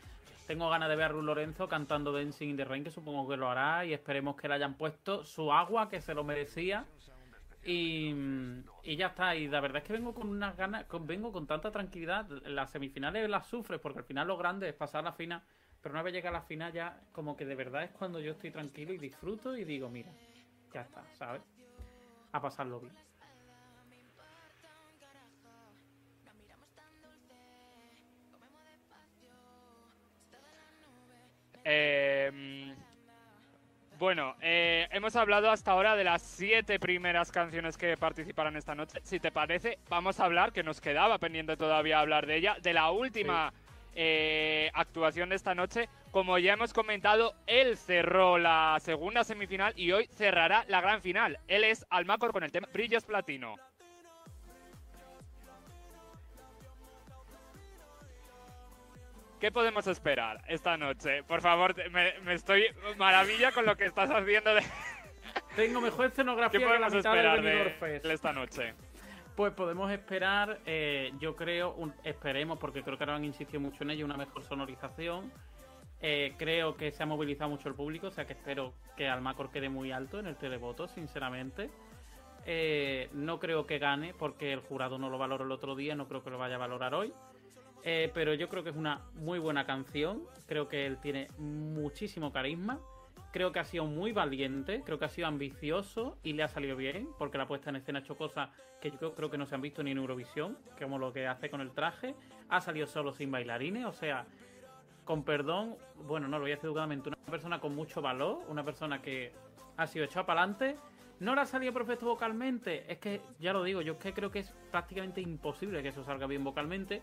Tengo 0.46 0.70
ganas 0.70 0.88
de 0.88 0.96
ver 0.96 1.06
a 1.06 1.10
Ruth 1.10 1.24
Lorenzo 1.24 1.68
cantando 1.68 2.12
Dancing 2.14 2.50
in 2.50 2.58
the 2.58 2.64
Rain, 2.66 2.84
que 2.84 2.92
supongo 2.92 3.28
que 3.28 3.36
lo 3.36 3.50
hará. 3.50 3.84
Y 3.84 3.94
esperemos 3.94 4.36
que 4.36 4.48
le 4.48 4.54
hayan 4.54 4.76
puesto 4.76 5.26
su 5.26 5.52
agua, 5.52 5.90
que 5.90 6.02
se 6.02 6.14
lo 6.14 6.24
merecía. 6.24 6.86
Y, 7.66 8.14
y 8.84 8.96
ya 8.96 9.08
está. 9.08 9.36
Y 9.36 9.48
la 9.48 9.60
verdad 9.60 9.78
es 9.82 9.84
que 9.84 9.94
vengo 9.94 10.14
con 10.14 10.30
unas 10.30 10.56
ganas, 10.56 10.86
con- 10.86 11.08
vengo 11.08 11.32
con 11.32 11.48
tanta 11.48 11.72
tranquilidad. 11.72 12.30
Las 12.46 12.70
semifinales 12.70 13.28
las 13.28 13.48
sufres, 13.48 13.80
porque 13.82 14.00
al 14.00 14.06
final 14.06 14.28
lo 14.28 14.38
grande 14.38 14.70
es 14.70 14.76
pasar 14.76 15.04
la 15.04 15.14
final. 15.14 15.42
Pero 15.82 15.94
una 15.94 16.04
vez 16.04 16.14
llega 16.14 16.30
a 16.30 16.34
la 16.34 16.42
final 16.42 16.72
ya, 16.72 17.02
como 17.12 17.36
que 17.36 17.46
de 17.46 17.56
verdad 17.56 17.84
es 17.84 17.92
cuando 17.92 18.20
yo 18.20 18.34
estoy 18.34 18.52
tranquilo 18.52 18.94
y 18.94 18.98
disfruto 19.00 19.58
y 19.58 19.64
digo, 19.66 19.90
mira, 19.90 20.12
ya 20.74 20.82
está, 20.82 21.04
¿sabes? 21.16 21.42
A 22.38 22.40
pasarlo 22.40 22.80
bien. 22.80 22.94
Eh, 31.66 32.76
bueno, 33.98 34.36
eh, 34.40 34.88
hemos 34.92 35.16
hablado 35.16 35.50
hasta 35.50 35.72
ahora 35.72 35.96
de 35.96 36.04
las 36.04 36.22
siete 36.22 36.80
primeras 36.80 37.32
canciones 37.32 37.76
que 37.76 37.98
participarán 37.98 38.56
esta 38.56 38.76
noche. 38.76 39.00
Si 39.02 39.20
te 39.20 39.32
parece, 39.32 39.80
vamos 39.90 40.20
a 40.20 40.26
hablar, 40.26 40.54
que 40.54 40.62
nos 40.62 40.80
quedaba 40.80 41.18
pendiente 41.18 41.58
todavía 41.58 42.00
hablar 42.00 42.28
de 42.28 42.36
ella, 42.36 42.58
de 42.62 42.74
la 42.74 42.92
última 42.92 43.52
eh, 44.00 44.70
actuación 44.76 45.30
de 45.30 45.36
esta 45.36 45.56
noche. 45.56 45.89
Como 46.12 46.38
ya 46.38 46.54
hemos 46.54 46.72
comentado, 46.72 47.34
él 47.48 47.78
cerró 47.78 48.38
la 48.38 48.78
segunda 48.80 49.24
semifinal 49.24 49.74
y 49.76 49.91
hoy 49.91 50.08
cerrará 50.14 50.64
la 50.68 50.82
gran 50.82 51.02
final. 51.02 51.39
Él 51.48 51.64
es 51.64 51.86
Almacor 51.89 52.32
con 52.32 52.43
el 52.43 52.52
tema 52.52 52.70
Brillos 52.72 53.06
Platino. 53.06 53.56
¿Qué 59.39 59.52
podemos 59.52 59.88
esperar 59.88 60.43
esta 60.48 60.78
noche? 60.78 61.24
Por 61.24 61.41
favor, 61.41 61.76
me, 61.91 62.20
me 62.22 62.34
estoy 62.34 62.66
maravilla 62.98 63.52
con 63.52 63.66
lo 63.66 63.76
que 63.76 63.86
estás 63.86 64.10
haciendo. 64.12 64.54
De... 64.54 64.64
Tengo 65.56 65.82
mejor 65.82 66.06
escenografía 66.08 66.60
¿Qué 66.60 66.66
que 66.66 66.80
la 66.80 66.88
podemos 66.88 66.93
mitad 66.93 67.14
esperar 67.18 67.41
de, 67.41 68.00
de 68.00 68.14
esta 68.14 68.32
noche? 68.32 68.74
Pues 69.38 69.54
podemos 69.54 69.92
esperar, 69.92 70.62
eh, 70.66 71.14
yo 71.20 71.36
creo, 71.36 71.76
esperemos, 72.04 72.58
porque 72.58 72.82
creo 72.82 72.98
que 72.98 73.04
ahora 73.04 73.18
han 73.18 73.24
insistido 73.24 73.60
mucho 73.60 73.84
en 73.84 73.92
ello, 73.92 74.04
una 74.04 74.18
mejor 74.18 74.42
sonorización. 74.42 75.32
Eh, 76.02 76.34
creo 76.40 76.76
que 76.76 76.90
se 76.90 77.04
ha 77.04 77.06
movilizado 77.06 77.52
mucho 77.52 77.70
el 77.70 77.76
público, 77.76 78.08
o 78.08 78.10
sea 78.10 78.26
que 78.26 78.34
espero 78.34 78.74
que 78.96 79.08
Almacor 79.08 79.52
quede 79.52 79.70
muy 79.70 79.92
alto 79.92 80.18
en 80.18 80.26
el 80.26 80.38
televoto, 80.38 80.88
sinceramente. 80.88 81.70
Eh, 82.48 83.10
no 83.14 83.40
creo 83.40 83.68
que 83.68 83.78
gane 83.78 84.16
porque 84.16 84.54
el 84.54 84.62
jurado 84.62 84.98
no 84.98 85.08
lo 85.08 85.20
valoró 85.20 85.46
el 85.46 85.52
otro 85.52 85.76
día, 85.76 85.94
no 85.94 86.08
creo 86.08 86.24
que 86.24 86.32
lo 86.32 86.40
vaya 86.40 86.56
a 86.56 86.58
valorar 86.58 86.96
hoy. 86.96 87.14
Pero 87.84 88.34
yo 88.34 88.50
creo 88.50 88.64
que 88.64 88.72
es 88.72 88.76
una 88.76 89.06
muy 89.14 89.38
buena 89.38 89.68
canción. 89.68 90.24
Creo 90.48 90.68
que 90.68 90.88
él 90.88 90.98
tiene 90.98 91.28
muchísimo 91.38 92.34
carisma. 92.34 92.80
Creo 93.32 93.52
que 93.52 93.60
ha 93.60 93.66
sido 93.66 93.86
muy 93.86 94.14
valiente, 94.14 94.82
creo 94.86 94.98
que 94.98 95.06
ha 95.06 95.10
sido 95.10 95.28
ambicioso 95.28 96.18
y 96.24 96.34
le 96.34 96.44
ha 96.44 96.48
salido 96.48 96.76
bien, 96.76 97.10
porque 97.18 97.38
la 97.38 97.48
puesta 97.48 97.70
en 97.70 97.76
escena 97.76 98.00
ha 98.00 98.02
hecho 98.02 98.16
cosas 98.16 98.50
que 98.82 98.92
yo 98.92 99.14
creo, 99.14 99.30
que 99.30 99.38
no 99.38 99.46
se 99.46 99.56
han 99.56 99.62
visto 99.62 99.84
ni 99.84 99.92
en 99.92 99.98
Eurovisión, 99.98 100.58
como 100.80 100.98
lo 100.98 101.12
que 101.12 101.28
hace 101.28 101.50
con 101.50 101.62
el 101.62 101.72
traje. 101.72 102.16
Ha 102.50 102.62
salido 102.62 102.88
solo 102.88 103.14
sin 103.14 103.30
bailarines, 103.32 103.86
o 103.86 103.92
sea, 103.92 104.26
con 105.04 105.24
perdón, 105.24 105.76
bueno, 106.08 106.28
no 106.28 106.38
lo 106.38 106.44
voy 106.44 106.52
a 106.52 106.56
decir 106.56 106.68
educadamente, 106.68 107.10
una 107.10 107.18
persona 107.32 107.60
con 107.60 107.76
mucho 107.76 108.02
valor, 108.02 108.40
una 108.48 108.64
persona 108.64 109.02
que 109.02 109.34
ha 109.76 109.88
sido 109.88 110.06
echada 110.06 110.26
para 110.26 110.42
adelante. 110.42 110.76
No 111.20 111.34
le 111.34 111.42
ha 111.42 111.46
salido 111.46 111.74
perfecto 111.74 112.06
vocalmente, 112.06 112.92
es 112.92 113.00
que 113.00 113.22
ya 113.40 113.52
lo 113.52 113.64
digo, 113.64 113.82
yo 113.82 113.94
es 113.94 114.00
que 114.00 114.14
creo 114.14 114.30
que 114.30 114.40
es 114.40 114.54
prácticamente 114.72 115.20
imposible 115.20 115.82
que 115.82 115.90
eso 115.90 116.04
salga 116.04 116.28
bien 116.28 116.44
vocalmente, 116.44 117.02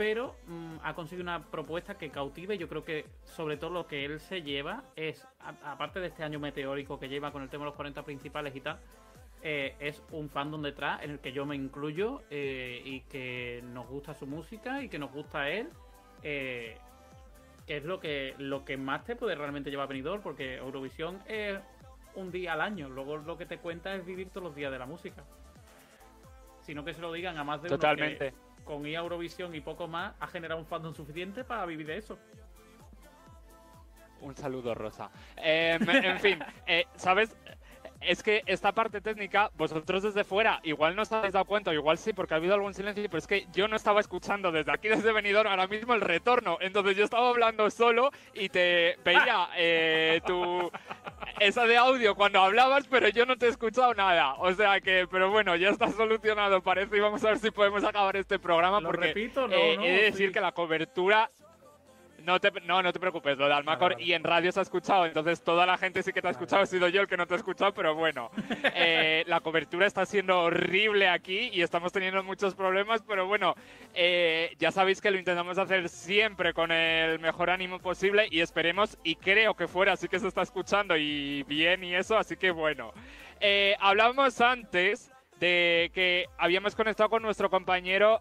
pero 0.00 0.34
mm, 0.46 0.76
ha 0.82 0.94
conseguido 0.94 1.24
una 1.24 1.44
propuesta 1.50 1.98
que 1.98 2.08
cautive. 2.08 2.56
Yo 2.56 2.70
creo 2.70 2.86
que 2.86 3.04
sobre 3.24 3.58
todo 3.58 3.68
lo 3.68 3.86
que 3.86 4.06
él 4.06 4.18
se 4.18 4.40
lleva 4.40 4.82
es, 4.96 5.28
aparte 5.62 6.00
de 6.00 6.06
este 6.06 6.24
año 6.24 6.40
meteórico 6.40 6.98
que 6.98 7.06
lleva 7.06 7.30
con 7.30 7.42
el 7.42 7.50
tema 7.50 7.64
de 7.64 7.66
los 7.66 7.74
40 7.74 8.02
principales 8.02 8.56
y 8.56 8.62
tal, 8.62 8.78
eh, 9.42 9.76
es 9.78 10.02
un 10.12 10.30
fandom 10.30 10.62
detrás 10.62 11.02
en 11.02 11.10
el 11.10 11.18
que 11.18 11.32
yo 11.32 11.44
me 11.44 11.54
incluyo 11.54 12.22
eh, 12.30 12.80
y 12.82 13.00
que 13.02 13.62
nos 13.74 13.86
gusta 13.88 14.14
su 14.14 14.26
música 14.26 14.82
y 14.82 14.88
que 14.88 14.98
nos 14.98 15.12
gusta 15.12 15.50
él. 15.50 15.68
eh, 16.22 16.78
es 17.66 17.84
lo 17.84 18.00
que, 18.00 18.34
lo 18.38 18.64
que 18.64 18.78
más 18.78 19.04
te 19.04 19.16
puede 19.16 19.34
realmente 19.34 19.68
llevar 19.68 19.84
a 19.84 19.88
Benidorm, 19.88 20.22
porque 20.22 20.56
Eurovisión 20.56 21.18
es 21.28 21.58
un 22.14 22.32
día 22.32 22.54
al 22.54 22.62
año, 22.62 22.88
luego 22.88 23.18
lo 23.18 23.36
que 23.36 23.44
te 23.44 23.58
cuenta 23.58 23.94
es 23.94 24.06
vivir 24.06 24.30
todos 24.30 24.44
los 24.44 24.56
días 24.56 24.72
de 24.72 24.78
la 24.78 24.86
música. 24.86 25.24
Sino 26.62 26.86
que 26.86 26.94
se 26.94 27.02
lo 27.02 27.12
digan 27.12 27.36
a 27.36 27.44
más 27.44 27.60
de 27.60 27.68
uno 27.68 27.76
que 27.76 27.86
Totalmente. 27.86 28.49
Con 28.70 28.86
ir 28.86 28.96
a 28.96 29.00
Eurovisión 29.00 29.52
y 29.56 29.60
poco 29.60 29.88
más 29.88 30.14
ha 30.20 30.28
generado 30.28 30.60
un 30.60 30.64
fandom 30.64 30.94
suficiente 30.94 31.42
para 31.42 31.66
vivir 31.66 31.88
de 31.88 31.96
eso. 31.96 32.16
Un 34.20 34.36
saludo, 34.36 34.76
Rosa. 34.76 35.10
Em, 35.36 35.82
en 35.90 36.20
fin, 36.20 36.38
eh, 36.66 36.86
¿sabes? 36.94 37.36
Es 38.00 38.22
que 38.22 38.42
esta 38.46 38.72
parte 38.72 39.00
técnica, 39.00 39.50
vosotros 39.56 40.02
desde 40.02 40.24
fuera, 40.24 40.60
igual 40.62 40.96
no 40.96 41.02
os 41.02 41.12
habéis 41.12 41.34
dado 41.34 41.44
cuenta, 41.44 41.72
igual 41.74 41.98
sí, 41.98 42.12
porque 42.12 42.34
ha 42.34 42.38
habido 42.38 42.54
algún 42.54 42.72
silencio, 42.72 43.04
pero 43.04 43.18
es 43.18 43.26
que 43.26 43.46
yo 43.52 43.68
no 43.68 43.76
estaba 43.76 44.00
escuchando 44.00 44.50
desde 44.50 44.72
aquí, 44.72 44.88
desde 44.88 45.12
Benidorm, 45.12 45.50
ahora 45.50 45.66
mismo 45.66 45.94
el 45.94 46.00
retorno. 46.00 46.56
Entonces 46.60 46.96
yo 46.96 47.04
estaba 47.04 47.28
hablando 47.28 47.70
solo 47.70 48.10
y 48.34 48.48
te 48.48 48.96
veía 49.04 49.50
eh, 49.56 50.20
tu 50.26 50.70
esa 51.40 51.64
de 51.64 51.76
audio 51.76 52.14
cuando 52.14 52.40
hablabas, 52.40 52.86
pero 52.86 53.08
yo 53.08 53.26
no 53.26 53.36
te 53.36 53.46
he 53.46 53.48
escuchado 53.50 53.94
nada. 53.94 54.34
O 54.34 54.52
sea 54.52 54.80
que, 54.80 55.06
pero 55.10 55.30
bueno, 55.30 55.54
ya 55.56 55.68
está 55.68 55.90
solucionado, 55.90 56.62
parece, 56.62 56.96
y 56.96 57.00
vamos 57.00 57.24
a 57.24 57.28
ver 57.28 57.38
si 57.38 57.50
podemos 57.50 57.84
acabar 57.84 58.16
este 58.16 58.38
programa, 58.38 58.80
Lo 58.80 58.88
porque 58.88 59.08
repito, 59.08 59.46
no, 59.46 59.54
eh, 59.54 59.76
no, 59.76 59.84
he 59.84 59.90
de 59.90 60.02
decir 60.04 60.28
sí. 60.28 60.32
que 60.32 60.40
la 60.40 60.52
cobertura 60.52 61.30
no 62.24 62.40
te, 62.40 62.50
no, 62.62 62.82
no 62.82 62.92
te 62.92 63.00
preocupes, 63.00 63.38
lo 63.38 63.46
de 63.46 63.54
Almacor 63.54 64.00
y 64.00 64.12
en 64.12 64.24
radio 64.24 64.52
se 64.52 64.60
ha 64.60 64.62
escuchado, 64.62 65.06
entonces 65.06 65.42
toda 65.42 65.66
la 65.66 65.78
gente 65.78 66.02
sí 66.02 66.12
que 66.12 66.22
te 66.22 66.28
ha 66.28 66.30
escuchado, 66.30 66.62
he 66.62 66.66
sido 66.66 66.88
yo 66.88 67.02
el 67.02 67.06
que 67.06 67.16
no 67.16 67.26
te 67.26 67.34
ha 67.34 67.36
escuchado, 67.36 67.72
pero 67.72 67.94
bueno, 67.94 68.30
eh, 68.74 69.24
la 69.26 69.40
cobertura 69.40 69.86
está 69.86 70.06
siendo 70.06 70.40
horrible 70.40 71.08
aquí 71.08 71.50
y 71.52 71.62
estamos 71.62 71.92
teniendo 71.92 72.22
muchos 72.22 72.54
problemas, 72.54 73.02
pero 73.06 73.26
bueno, 73.26 73.54
eh, 73.94 74.54
ya 74.58 74.70
sabéis 74.70 75.00
que 75.00 75.10
lo 75.10 75.18
intentamos 75.18 75.58
hacer 75.58 75.88
siempre 75.88 76.52
con 76.52 76.70
el 76.72 77.18
mejor 77.18 77.50
ánimo 77.50 77.78
posible 77.78 78.28
y 78.30 78.40
esperemos, 78.40 78.98
y 79.04 79.16
creo 79.16 79.54
que 79.54 79.68
fuera, 79.68 79.96
sí 79.96 80.08
que 80.08 80.18
se 80.18 80.28
está 80.28 80.42
escuchando 80.42 80.96
y 80.96 81.42
bien 81.44 81.84
y 81.84 81.94
eso, 81.94 82.16
así 82.16 82.36
que 82.36 82.50
bueno. 82.50 82.92
Eh, 83.40 83.74
hablábamos 83.80 84.40
antes 84.40 85.10
de 85.38 85.90
que 85.94 86.26
habíamos 86.36 86.74
conectado 86.74 87.08
con 87.08 87.22
nuestro 87.22 87.48
compañero... 87.48 88.20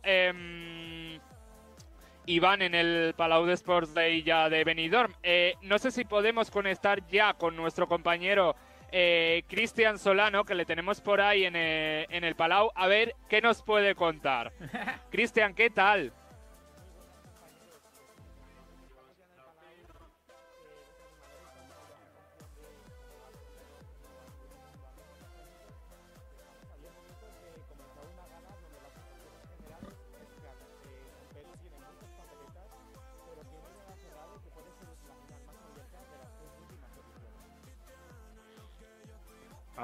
Iván 2.30 2.62
en 2.62 2.76
el 2.76 3.16
Palau 3.18 3.48
de 3.48 3.54
Sports 3.54 3.96
Day 3.96 4.22
ya 4.22 4.50
de 4.50 4.64
Benidorm. 4.64 5.14
Eh, 5.24 5.56
no 5.64 5.80
sé 5.80 5.90
si 5.90 6.06
podemos 6.06 6.52
conectar 6.52 7.06
ya 7.08 7.34
con 7.34 7.56
nuestro 7.56 7.88
compañero 7.88 8.56
eh, 8.92 9.44
Cristian 9.48 9.98
Solano, 9.98 10.46
que 10.46 10.54
le 10.54 10.66
tenemos 10.66 11.02
por 11.02 11.22
ahí 11.22 11.46
en, 11.46 11.56
eh, 11.56 12.06
en 12.12 12.24
el 12.24 12.36
Palau, 12.36 12.72
a 12.76 12.86
ver 12.86 13.16
qué 13.30 13.42
nos 13.42 13.64
puede 13.64 13.96
contar. 13.96 14.54
Cristian, 15.10 15.56
¿qué 15.56 15.72
tal? 15.72 16.14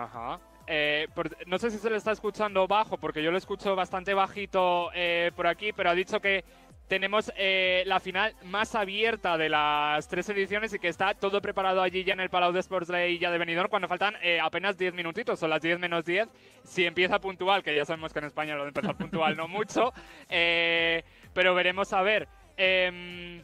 Ajá. 0.05 0.39
Eh, 0.67 1.07
no 1.47 1.57
sé 1.59 1.69
si 1.71 1.77
se 1.77 1.89
le 1.89 1.97
está 1.97 2.11
escuchando 2.11 2.67
bajo, 2.67 2.97
porque 2.97 3.23
yo 3.23 3.31
lo 3.31 3.37
escucho 3.37 3.75
bastante 3.75 4.13
bajito 4.13 4.89
eh, 4.93 5.31
por 5.35 5.47
aquí, 5.47 5.73
pero 5.73 5.89
ha 5.89 5.95
dicho 5.95 6.19
que 6.19 6.43
tenemos 6.87 7.31
eh, 7.35 7.83
la 7.87 7.99
final 7.99 8.35
más 8.43 8.75
abierta 8.75 9.37
de 9.37 9.49
las 9.49 10.07
tres 10.07 10.29
ediciones 10.29 10.71
y 10.73 10.79
que 10.79 10.87
está 10.87 11.15
todo 11.15 11.41
preparado 11.41 11.81
allí 11.81 12.03
ya 12.03 12.13
en 12.13 12.19
el 12.19 12.29
Palau 12.29 12.51
de 12.51 12.59
Sports 12.59 12.89
Day 12.89 13.17
ya 13.17 13.31
de 13.31 13.39
Benidorm 13.39 13.69
cuando 13.69 13.87
faltan 13.87 14.15
apenas 14.43 14.77
10 14.77 14.93
minutitos, 14.93 15.39
son 15.39 15.49
las 15.49 15.61
10 15.61 15.79
menos 15.79 16.05
10. 16.05 16.29
Si 16.63 16.85
empieza 16.85 17.19
puntual, 17.19 17.63
que 17.63 17.75
ya 17.75 17.85
sabemos 17.85 18.13
que 18.13 18.19
en 18.19 18.25
España 18.25 18.55
lo 18.55 18.63
de 18.63 18.67
empezar 18.69 18.95
puntual 18.95 19.35
no 19.35 19.47
mucho, 19.47 19.91
pero 20.29 21.55
veremos 21.55 21.91
a 21.93 22.03
ver. 22.03 22.27
Em, 22.55 23.41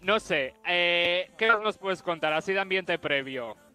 no 0.00 0.18
sé, 0.18 0.54
¿qué 0.64 1.48
nos 1.62 1.76
puedes 1.76 2.02
contar 2.02 2.32
así 2.32 2.54
de 2.54 2.60
ambiente 2.60 2.98
previo? 2.98 3.65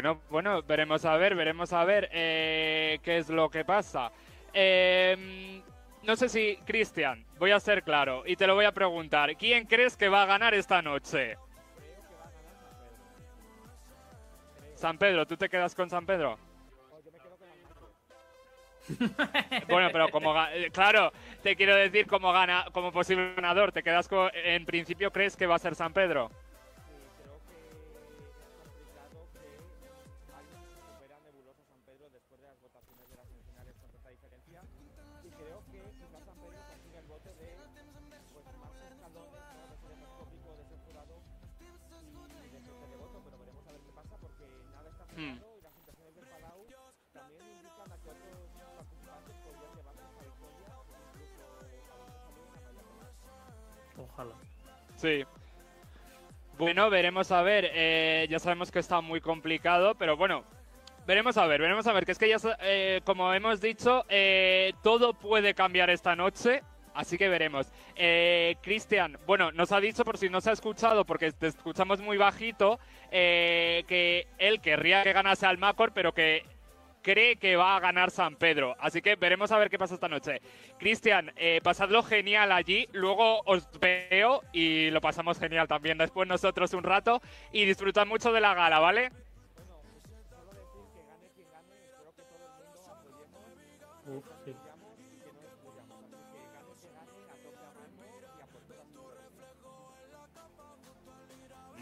Bueno, 0.00 0.20
bueno, 0.30 0.62
veremos 0.62 1.04
a 1.04 1.16
ver, 1.16 1.34
veremos 1.34 1.72
a 1.72 1.84
ver 1.84 2.08
eh, 2.12 3.00
qué 3.02 3.18
es 3.18 3.28
lo 3.30 3.50
que 3.50 3.64
pasa. 3.64 4.12
Eh, 4.54 5.60
no 6.04 6.14
sé 6.14 6.28
si, 6.28 6.56
Cristian, 6.64 7.26
voy 7.36 7.50
a 7.50 7.58
ser 7.58 7.82
claro 7.82 8.22
y 8.24 8.36
te 8.36 8.46
lo 8.46 8.54
voy 8.54 8.64
a 8.64 8.70
preguntar. 8.70 9.36
¿Quién 9.36 9.66
crees 9.66 9.96
que 9.96 10.08
va 10.08 10.22
a 10.22 10.26
ganar 10.26 10.54
esta 10.54 10.80
noche? 10.82 11.36
San 14.76 14.98
Pedro, 14.98 15.26
¿tú 15.26 15.36
te 15.36 15.48
quedas 15.48 15.74
con 15.74 15.90
San 15.90 16.06
Pedro? 16.06 16.38
bueno, 19.68 19.88
pero 19.92 20.10
como 20.12 20.32
eh, 20.52 20.70
claro, 20.72 21.12
te 21.42 21.56
quiero 21.56 21.74
decir 21.74 22.06
como 22.06 22.32
gana, 22.32 22.66
como 22.72 22.92
posible 22.92 23.34
ganador, 23.34 23.72
te 23.72 23.82
quedas 23.82 24.06
con, 24.06 24.30
en 24.32 24.64
principio 24.64 25.10
crees 25.10 25.36
que 25.36 25.48
va 25.48 25.56
a 25.56 25.58
ser 25.58 25.74
San 25.74 25.92
Pedro. 25.92 26.30
Ojalá. 53.96 54.34
Sí. 54.96 55.24
Bueno, 56.56 56.90
veremos 56.90 57.30
a 57.30 57.42
ver. 57.42 57.70
eh, 57.72 58.26
ya 58.30 58.38
sabemos 58.38 58.70
que 58.70 58.78
está 58.78 59.00
muy 59.00 59.20
complicado, 59.20 59.94
pero 59.94 60.16
bueno, 60.16 60.44
veremos 61.06 61.36
a 61.36 61.46
ver, 61.46 61.60
veremos 61.60 61.86
a 61.86 61.92
ver. 61.92 62.04
Que 62.04 62.12
es 62.12 62.18
que 62.18 62.28
ya, 62.28 62.36
eh, 62.60 63.00
como 63.04 63.32
hemos 63.32 63.60
dicho, 63.60 64.04
eh, 64.08 64.72
todo 64.82 65.14
puede 65.14 65.54
cambiar 65.54 65.90
esta 65.90 66.16
noche. 66.16 66.62
Así 66.98 67.16
que 67.16 67.28
veremos. 67.28 67.70
Eh, 67.94 68.56
Cristian, 68.60 69.18
bueno, 69.24 69.52
nos 69.52 69.70
ha 69.70 69.78
dicho, 69.78 70.04
por 70.04 70.18
si 70.18 70.28
no 70.28 70.40
se 70.40 70.50
ha 70.50 70.52
escuchado, 70.52 71.04
porque 71.04 71.30
te 71.30 71.46
escuchamos 71.46 72.00
muy 72.00 72.16
bajito, 72.16 72.80
eh, 73.12 73.84
que 73.86 74.26
él 74.36 74.60
querría 74.60 75.04
que 75.04 75.12
ganase 75.12 75.46
al 75.46 75.58
Macor, 75.58 75.92
pero 75.92 76.12
que 76.12 76.42
cree 77.00 77.36
que 77.36 77.54
va 77.54 77.76
a 77.76 77.80
ganar 77.80 78.10
San 78.10 78.34
Pedro. 78.34 78.74
Así 78.80 79.00
que 79.00 79.14
veremos 79.14 79.52
a 79.52 79.58
ver 79.58 79.70
qué 79.70 79.78
pasa 79.78 79.94
esta 79.94 80.08
noche. 80.08 80.40
Cristian, 80.76 81.32
eh, 81.36 81.60
pasadlo 81.62 82.02
genial 82.02 82.50
allí. 82.50 82.88
Luego 82.90 83.42
os 83.42 83.68
veo 83.78 84.42
y 84.52 84.90
lo 84.90 85.00
pasamos 85.00 85.38
genial 85.38 85.68
también 85.68 85.98
después 85.98 86.26
nosotros 86.26 86.74
un 86.74 86.82
rato. 86.82 87.22
Y 87.52 87.64
disfrutad 87.64 88.06
mucho 88.06 88.32
de 88.32 88.40
la 88.40 88.54
gala, 88.54 88.80
¿vale? 88.80 89.12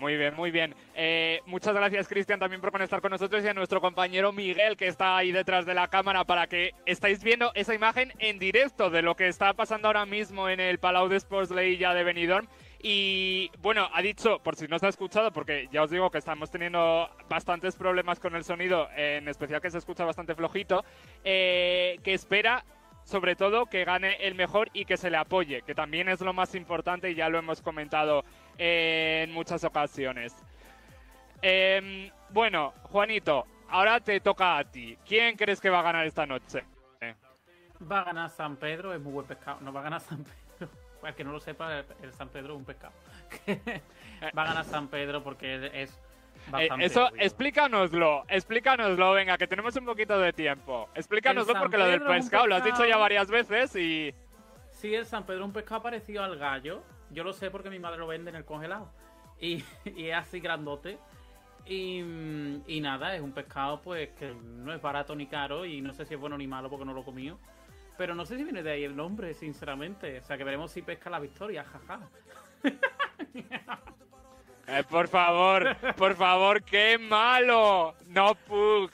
Muy 0.06 0.16
bien, 0.16 0.36
muy 0.36 0.52
bien. 0.52 0.72
Eh, 0.94 1.40
muchas 1.46 1.74
gracias, 1.74 2.06
Cristian, 2.06 2.38
también 2.38 2.60
por 2.60 2.70
conectar 2.70 3.00
con 3.00 3.10
nosotros 3.10 3.42
y 3.42 3.48
a 3.48 3.54
nuestro 3.54 3.80
compañero 3.80 4.30
Miguel, 4.30 4.76
que 4.76 4.86
está 4.86 5.16
ahí 5.16 5.32
detrás 5.32 5.66
de 5.66 5.74
la 5.74 5.88
cámara, 5.88 6.22
para 6.22 6.46
que 6.46 6.74
estáis 6.86 7.24
viendo 7.24 7.50
esa 7.56 7.74
imagen 7.74 8.12
en 8.20 8.38
directo 8.38 8.88
de 8.88 9.02
lo 9.02 9.16
que 9.16 9.26
está 9.26 9.52
pasando 9.54 9.88
ahora 9.88 10.06
mismo 10.06 10.48
en 10.48 10.60
el 10.60 10.78
Palau 10.78 11.08
de 11.08 11.16
Sports 11.16 11.52
ya 11.76 11.92
de 11.92 12.04
Benidorm. 12.04 12.46
Y 12.80 13.50
bueno, 13.58 13.88
ha 13.92 14.00
dicho, 14.00 14.38
por 14.44 14.54
si 14.54 14.68
no 14.68 14.78
se 14.78 14.86
ha 14.86 14.90
escuchado, 14.90 15.32
porque 15.32 15.66
ya 15.72 15.82
os 15.82 15.90
digo 15.90 16.08
que 16.08 16.18
estamos 16.18 16.52
teniendo 16.52 17.10
bastantes 17.28 17.74
problemas 17.74 18.20
con 18.20 18.36
el 18.36 18.44
sonido, 18.44 18.88
en 18.96 19.26
especial 19.26 19.60
que 19.60 19.72
se 19.72 19.78
escucha 19.78 20.04
bastante 20.04 20.36
flojito, 20.36 20.84
eh, 21.24 21.98
que 22.04 22.14
espera 22.14 22.64
sobre 23.06 23.36
todo 23.36 23.66
que 23.66 23.84
gane 23.84 24.16
el 24.26 24.34
mejor 24.34 24.68
y 24.72 24.84
que 24.84 24.96
se 24.96 25.10
le 25.10 25.16
apoye, 25.16 25.62
que 25.62 25.76
también 25.76 26.08
es 26.08 26.20
lo 26.20 26.32
más 26.32 26.56
importante 26.56 27.08
y 27.08 27.14
ya 27.14 27.28
lo 27.28 27.38
hemos 27.38 27.62
comentado 27.62 28.24
en 28.58 29.32
muchas 29.32 29.64
ocasiones. 29.64 30.34
Em, 31.42 32.10
bueno, 32.30 32.72
Juanito, 32.84 33.46
ahora 33.68 34.00
te 34.00 34.20
toca 34.20 34.58
a 34.58 34.64
ti. 34.64 34.96
¿Quién 35.06 35.36
crees 35.36 35.60
que 35.60 35.70
va 35.70 35.80
a 35.80 35.82
ganar 35.82 36.06
esta 36.06 36.26
noche? 36.26 36.64
Va 37.90 38.00
a 38.00 38.04
ganar 38.04 38.30
San 38.30 38.56
Pedro, 38.56 38.94
es 38.94 39.00
muy 39.00 39.12
buen 39.12 39.26
pescado. 39.26 39.60
No 39.60 39.72
va 39.72 39.80
a 39.80 39.84
ganar 39.84 40.00
San 40.00 40.24
Pedro. 40.24 40.70
Para 41.00 41.10
el 41.10 41.16
que 41.16 41.24
no 41.24 41.32
lo 41.32 41.40
sepa, 41.40 41.84
el, 42.02 42.12
San 42.12 42.28
Pedro 42.30 42.54
es 42.54 42.58
un 42.58 42.64
pescado. 42.64 42.94
va 44.36 44.42
a 44.42 44.46
ganar 44.46 44.64
San 44.64 44.88
Pedro 44.88 45.22
porque 45.22 45.70
es 45.74 46.00
Eh, 46.58 46.68
eso, 46.78 47.06
obvio. 47.06 47.22
explícanoslo, 47.22 48.24
explícanoslo, 48.28 49.12
venga, 49.12 49.36
que 49.36 49.46
tenemos 49.46 49.74
un 49.76 49.84
poquito 49.84 50.18
de 50.18 50.32
tiempo. 50.32 50.88
Explícanoslo 50.94 51.54
porque 51.54 51.76
lo 51.76 51.86
del 51.86 52.02
un 52.02 52.08
pescado 52.08 52.46
lo 52.46 52.56
has 52.56 52.64
dicho 52.64 52.84
ya 52.86 52.98
pescado. 52.98 53.00
varias 53.00 53.30
veces 53.30 53.76
y... 53.76 54.14
Sí, 54.70 54.94
el 54.94 55.06
San 55.06 55.24
Pedro 55.26 55.40
es 55.40 55.46
un 55.46 55.52
pescado 55.52 55.82
parecido 55.82 56.22
al 56.22 56.36
gallo. 56.38 56.82
Yo 57.10 57.24
lo 57.24 57.32
sé 57.32 57.50
porque 57.50 57.70
mi 57.70 57.78
madre 57.78 57.98
lo 57.98 58.06
vende 58.06 58.30
en 58.30 58.36
el 58.36 58.44
congelado. 58.44 58.90
Y, 59.38 59.62
es 59.84 60.14
así 60.14 60.40
grandote. 60.40 60.98
Y, 61.66 62.00
mm, 62.02 62.62
y 62.66 62.80
nada, 62.80 63.14
es 63.14 63.20
un 63.20 63.32
pescado 63.32 63.82
pues 63.82 64.08
que 64.10 64.32
no 64.32 64.72
es 64.72 64.80
barato 64.80 65.14
ni 65.14 65.26
caro 65.26 65.66
y 65.66 65.82
no 65.82 65.92
sé 65.92 66.06
si 66.06 66.14
es 66.14 66.20
bueno 66.20 66.38
ni 66.38 66.46
malo 66.46 66.70
porque 66.70 66.86
no 66.86 66.94
lo 66.94 67.02
he 67.02 67.04
comido. 67.04 67.38
Pero 67.98 68.14
no 68.14 68.24
sé 68.24 68.36
si 68.36 68.44
viene 68.44 68.62
de 68.62 68.72
ahí 68.72 68.84
el 68.84 68.96
nombre, 68.96 69.34
sinceramente. 69.34 70.20
O 70.20 70.24
sea, 70.24 70.38
que 70.38 70.44
veremos 70.44 70.70
si 70.70 70.82
pesca 70.82 71.10
la 71.10 71.18
victoria, 71.18 71.64
jaja. 71.64 72.00
Eh, 74.68 74.82
por 74.90 75.06
favor, 75.06 75.76
por 75.96 76.16
favor, 76.16 76.60
qué 76.64 76.98
malo. 76.98 77.94
No 78.08 78.34
Pug. 78.34 78.90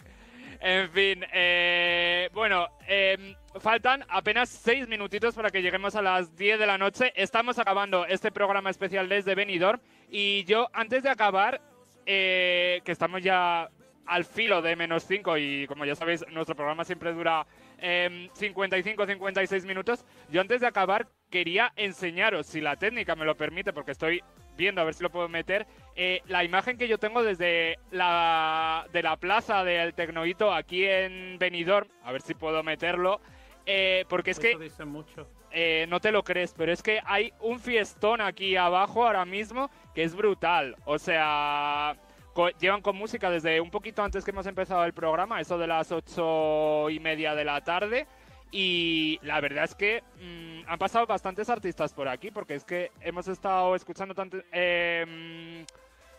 En 0.60 0.90
fin, 0.90 1.24
eh, 1.32 2.28
bueno, 2.34 2.68
em, 2.86 3.34
faltan 3.60 4.04
apenas 4.08 4.48
seis 4.48 4.88
minutitos 4.88 5.34
para 5.34 5.50
que 5.50 5.62
lleguemos 5.62 5.94
a 5.94 6.02
las 6.02 6.36
10 6.36 6.58
de 6.58 6.66
la 6.66 6.78
noche. 6.78 7.12
Estamos 7.16 7.58
acabando 7.58 8.06
este 8.06 8.30
programa 8.30 8.70
especial 8.70 9.08
desde 9.08 9.34
Benidorm. 9.34 9.80
Y 10.08 10.44
yo, 10.44 10.68
antes 10.72 11.02
de 11.02 11.10
acabar, 11.10 11.60
eh, 12.06 12.80
que 12.84 12.92
estamos 12.92 13.22
ya 13.22 13.68
al 14.06 14.24
filo 14.24 14.62
de 14.62 14.76
menos 14.76 15.04
5 15.04 15.38
y 15.38 15.66
como 15.66 15.84
ya 15.84 15.94
sabéis, 15.94 16.24
nuestro 16.30 16.56
programa 16.56 16.84
siempre 16.84 17.12
dura 17.12 17.46
55-56 17.80 19.64
minutos. 19.64 20.04
Yo 20.30 20.40
antes 20.40 20.60
de 20.60 20.66
acabar 20.66 21.08
quería 21.30 21.72
enseñaros, 21.76 22.46
si 22.46 22.60
la 22.60 22.76
técnica 22.76 23.16
me 23.16 23.24
lo 23.24 23.36
permite, 23.36 23.72
porque 23.72 23.92
estoy 23.92 24.22
viendo 24.56 24.80
a 24.80 24.84
ver 24.84 24.94
si 24.94 25.02
lo 25.02 25.10
puedo 25.10 25.28
meter, 25.28 25.66
eh, 25.96 26.20
la 26.26 26.44
imagen 26.44 26.76
que 26.76 26.88
yo 26.88 26.98
tengo 26.98 27.22
desde 27.22 27.78
la, 27.90 28.86
de 28.92 29.02
la 29.02 29.16
plaza 29.16 29.64
del 29.64 29.94
Tecnohito 29.94 30.52
aquí 30.52 30.84
en 30.84 31.38
Benidorm, 31.38 31.88
a 32.04 32.12
ver 32.12 32.20
si 32.22 32.34
puedo 32.34 32.62
meterlo, 32.62 33.20
eh, 33.66 34.04
porque 34.08 34.32
es 34.32 34.38
que 34.38 34.50
Eso 34.50 34.58
dice 34.58 34.84
mucho. 34.84 35.26
eh, 35.50 35.86
no 35.88 36.00
te 36.00 36.10
lo 36.12 36.22
crees, 36.24 36.54
pero 36.56 36.72
es 36.72 36.82
que 36.82 37.00
hay 37.04 37.32
un 37.40 37.60
fiestón 37.60 38.20
aquí 38.20 38.56
abajo 38.56 39.06
ahora 39.06 39.24
mismo 39.24 39.70
que 39.94 40.02
es 40.04 40.14
brutal. 40.14 40.76
O 40.84 40.98
sea, 40.98 41.96
co- 42.32 42.50
llevan 42.58 42.82
con 42.82 42.96
música 42.96 43.30
desde 43.30 43.60
un 43.60 43.70
poquito 43.70 44.02
antes 44.02 44.24
que 44.24 44.30
hemos 44.30 44.46
empezado 44.46 44.84
el 44.84 44.92
programa, 44.92 45.40
eso 45.40 45.58
de 45.58 45.66
las 45.66 45.92
ocho 45.92 46.90
y 46.90 46.98
media 47.00 47.34
de 47.34 47.44
la 47.44 47.60
tarde. 47.62 48.06
Y 48.54 49.18
la 49.22 49.40
verdad 49.40 49.64
es 49.64 49.74
que 49.74 50.02
mm, 50.20 50.68
han 50.70 50.78
pasado 50.78 51.06
bastantes 51.06 51.48
artistas 51.48 51.94
por 51.94 52.06
aquí, 52.08 52.30
porque 52.30 52.54
es 52.54 52.64
que 52.64 52.90
hemos 53.00 53.26
estado 53.28 53.74
escuchando 53.74 54.14
tanto, 54.14 54.38
eh, 54.52 55.64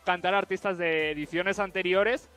cantar 0.04 0.34
artistas 0.34 0.78
de 0.80 1.12
ediciones 1.12 1.60
anteriores. 1.60 2.30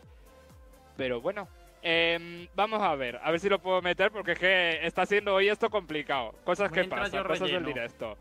Pero 0.98 1.20
bueno, 1.22 1.48
em, 1.82 2.48
vamos 2.54 2.82
a 2.82 2.94
ver, 2.94 3.18
a 3.22 3.30
ver 3.30 3.40
si 3.40 3.48
lo 3.48 3.58
puedo 3.58 3.82
meter, 3.82 4.10
porque 4.10 4.32
es 4.32 4.38
que 4.38 4.86
está 4.86 5.06
siendo 5.06 5.34
hoy 5.34 5.48
esto 5.48 5.70
complicado. 5.70 6.34
Cosas 6.44 6.70
que 6.70 6.80
Mientras 6.80 7.10
pasan, 7.10 7.26
cosas 7.26 7.50
del 7.50 7.64
directo. 7.64 8.16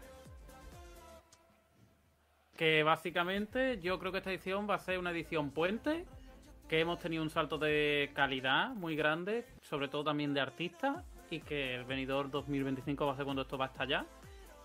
Que 2.55 2.83
básicamente 2.83 3.79
yo 3.81 3.99
creo 3.99 4.11
que 4.11 4.19
esta 4.19 4.31
edición 4.31 4.69
va 4.69 4.75
a 4.75 4.79
ser 4.79 4.97
una 4.99 5.11
edición 5.11 5.51
puente, 5.51 6.05
que 6.69 6.79
hemos 6.79 6.99
tenido 6.99 7.21
un 7.21 7.29
salto 7.29 7.57
de 7.57 8.11
calidad 8.13 8.69
muy 8.69 8.95
grande, 8.95 9.45
sobre 9.61 9.87
todo 9.87 10.03
también 10.05 10.33
de 10.33 10.41
artistas, 10.41 11.03
y 11.29 11.41
que 11.41 11.75
el 11.75 11.85
venidor 11.85 12.31
2025 12.31 13.05
va 13.05 13.13
a 13.13 13.15
ser 13.15 13.25
cuando 13.25 13.41
esto 13.41 13.57
va 13.57 13.65
a 13.65 13.69
estallar. 13.69 14.05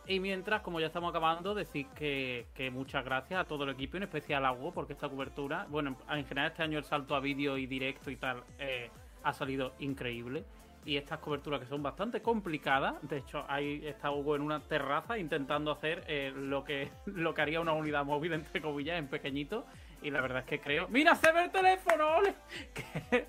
Y 0.06 0.18
mientras, 0.18 0.62
como 0.62 0.80
ya 0.80 0.86
estamos 0.86 1.10
acabando, 1.10 1.54
decir 1.54 1.86
que, 1.94 2.70
muchas 2.72 3.04
gracias 3.04 3.40
a 3.40 3.44
todo 3.44 3.64
el 3.64 3.70
equipo, 3.70 3.96
en 3.96 4.04
especial 4.04 4.44
a 4.44 4.52
Hugo, 4.52 4.72
porque 4.72 4.94
esta 4.94 5.08
cobertura, 5.08 5.66
bueno, 5.68 5.96
en 6.10 6.26
general 6.26 6.50
este 6.50 6.62
año 6.62 6.78
el 6.78 6.84
salto 6.84 7.14
a 7.14 7.20
vídeo 7.20 7.56
y 7.56 7.66
directo 7.66 8.10
y 8.10 8.16
tal 8.16 8.42
eh, 8.58 8.90
ha 9.22 9.32
salido 9.32 9.74
increíble. 9.78 10.44
Y 10.84 10.96
estas 10.96 11.18
coberturas 11.18 11.60
que 11.60 11.66
son 11.66 11.82
bastante 11.82 12.22
complicadas, 12.22 12.96
de 13.02 13.18
hecho 13.18 13.44
ahí 13.48 13.82
está 13.84 14.10
Hugo 14.10 14.34
en 14.34 14.42
una 14.42 14.60
terraza 14.60 15.18
intentando 15.18 15.70
hacer 15.70 16.04
eh, 16.08 16.32
lo, 16.34 16.64
que, 16.64 16.90
lo 17.06 17.34
que 17.34 17.42
haría 17.42 17.60
una 17.60 17.72
unidad 17.72 18.04
móvil, 18.04 18.32
entre 18.32 18.60
comillas, 18.60 18.98
en 18.98 19.08
pequeñito. 19.08 19.66
Y 20.02 20.10
la 20.10 20.22
verdad 20.22 20.40
es 20.40 20.46
que 20.46 20.58
creo... 20.58 20.88
¡Mira, 20.88 21.14
se 21.14 21.30
ve 21.30 21.44
el 21.44 21.50
teléfono! 21.50 22.16
ole! 22.16 22.34
Que, 22.72 23.26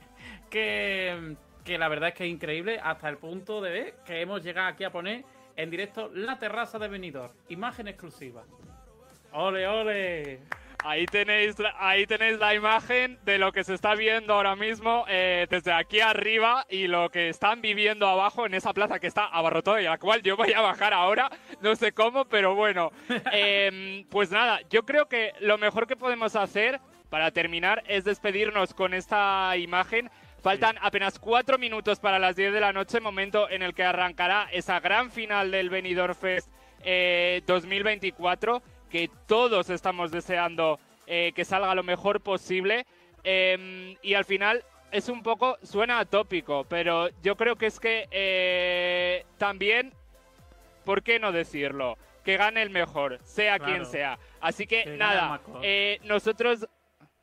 que, 0.50 1.36
que 1.66 1.78
la 1.78 1.90
verdad 1.90 2.10
es 2.10 2.16
que 2.16 2.26
es 2.26 2.32
increíble 2.32 2.80
hasta 2.82 3.10
el 3.10 3.18
punto 3.18 3.60
de 3.60 3.96
que 4.06 4.22
hemos 4.22 4.42
llegado 4.42 4.70
aquí 4.70 4.86
a 4.86 4.92
poner 4.92 5.26
en 5.56 5.70
directo 5.70 6.10
la 6.14 6.40
terraza 6.40 6.80
de 6.80 6.88
Benidorm. 6.88 7.32
Imagen 7.50 7.88
exclusiva. 7.88 8.44
¡Ole, 9.34 9.68
ole! 9.68 10.40
Ahí 10.84 11.06
tenéis, 11.06 11.60
la- 11.60 11.76
ahí 11.78 12.08
tenéis 12.08 12.40
la 12.40 12.56
imagen 12.56 13.20
de 13.24 13.38
lo 13.38 13.52
que 13.52 13.64
se 13.64 13.76
está 13.76 13.94
viendo 13.94 14.34
ahora 14.34 14.56
mismo 14.56 15.06
eh, 15.08 15.46
desde 15.48 15.72
aquí 15.72 16.00
arriba 16.00 16.66
y 16.70 16.88
lo 16.88 17.10
que 17.12 17.30
están 17.30 17.62
viviendo 17.62 18.08
abajo 18.08 18.48
en 18.48 18.56
esa 18.56 18.74
plaza 18.74 19.00
que 19.00 19.06
está 19.06 19.26
abarrotada 19.26 19.80
y 19.80 19.86
a 19.86 19.92
la 19.92 19.98
cual 20.00 20.24
yo 20.24 20.36
voy 20.36 20.54
a 20.54 20.62
bajar 20.62 20.92
ahora, 20.94 21.30
no 21.62 21.76
sé 21.76 21.92
cómo, 21.92 22.26
pero 22.26 22.56
bueno. 22.56 22.92
Em, 23.32 24.06
pues 24.10 24.32
nada, 24.32 24.60
yo 24.72 24.84
creo 24.84 25.08
que 25.08 25.34
lo 25.40 25.60
mejor 25.60 25.86
que 25.86 25.96
podemos 25.96 26.36
hacer 26.36 26.80
para 27.12 27.30
terminar 27.30 27.84
es 27.88 28.04
despedirnos 28.04 28.74
con 28.74 28.94
esta 28.96 29.56
imagen. 29.58 30.10
Faltan 30.42 30.76
apenas 30.82 31.20
cuatro 31.20 31.60
minutos 31.60 32.00
para 32.00 32.18
las 32.18 32.36
10 32.36 32.52
de 32.54 32.60
la 32.60 32.74
noche, 32.74 33.00
momento 33.00 33.48
en 33.50 33.62
el 33.62 33.76
que 33.76 33.84
arrancará 33.84 34.48
esa 34.52 34.80
gran 34.80 35.12
final 35.12 35.52
del 35.52 35.70
Benidorm 35.70 36.16
Fest 36.16 36.50
eh, 36.84 37.44
2024, 37.46 38.64
que 38.90 39.10
todos 39.28 39.70
estamos 39.70 40.12
deseando 40.12 40.80
eh, 41.06 41.32
que 41.36 41.46
salga 41.46 41.76
lo 41.76 41.84
mejor 41.84 42.22
posible. 42.22 42.88
Em, 43.24 43.96
y 44.02 44.16
al 44.16 44.26
final 44.26 44.66
es 44.92 45.10
un 45.10 45.22
poco, 45.22 45.60
suena 45.62 46.00
atópico, 46.00 46.66
pero 46.68 47.10
yo 47.22 47.36
creo 47.38 47.56
que 47.56 47.68
es 47.68 47.80
que 47.80 48.08
eh, 48.10 49.26
también, 49.38 49.94
¿por 50.86 51.04
qué 51.04 51.20
no 51.20 51.32
decirlo? 51.32 52.00
Que 52.26 52.38
gane 52.38 52.64
el 52.64 52.72
mejor, 52.72 53.20
sea 53.24 53.58
Claro. 53.60 53.74
quien 53.74 53.86
sea. 53.86 54.18
Así 54.40 54.66
que, 54.66 54.98
nada, 54.98 55.40
eh, 55.62 56.00
nosotros 56.04 56.68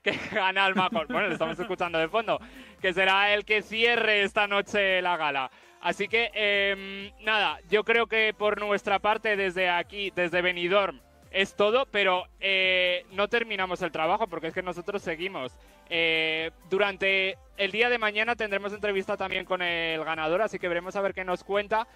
que 0.03 0.13
gana 0.33 0.67
el 0.67 0.75
mejor. 0.75 1.07
Bueno, 1.09 1.29
lo 1.29 1.33
estamos 1.33 1.59
escuchando 1.59 1.99
de 1.99 2.09
fondo. 2.09 2.41
Que 2.81 2.93
será 2.93 3.33
el 3.35 3.45
que 3.45 3.63
cierre 3.63 4.23
esta 4.23 4.47
noche 4.47 5.03
la 5.03 5.17
gala. 5.17 5.51
Así 5.81 6.09
que, 6.09 6.31
em, 6.35 7.13
nada, 7.25 7.61
yo 7.71 7.85
creo 7.85 8.07
que 8.07 8.35
por 8.37 8.61
nuestra 8.61 8.99
parte 8.99 9.37
desde 9.37 9.71
aquí, 9.71 10.11
desde 10.15 10.43
Benidorm, 10.43 11.01
es 11.31 11.55
todo, 11.55 11.87
pero 11.87 12.25
eh, 12.41 13.05
no 13.13 13.29
terminamos 13.29 13.83
el 13.83 13.93
trabajo 13.93 14.27
porque 14.27 14.49
es 14.49 14.55
que 14.55 14.63
nosotros 14.63 15.03
seguimos. 15.03 15.57
Eh, 15.91 16.51
durante 16.69 17.39
el 17.57 17.71
día 17.71 17.89
de 17.89 17.99
mañana 17.99 18.35
tendremos 18.35 18.73
entrevista 18.73 19.17
también 19.17 19.45
con 19.45 19.63
el 19.63 20.03
ganador, 20.05 20.43
así 20.43 20.59
que 20.59 20.69
veremos 20.69 20.97
a 20.97 21.01
ver 21.01 21.15
qué 21.15 21.25
nos 21.25 21.45
cuenta. 21.45 21.87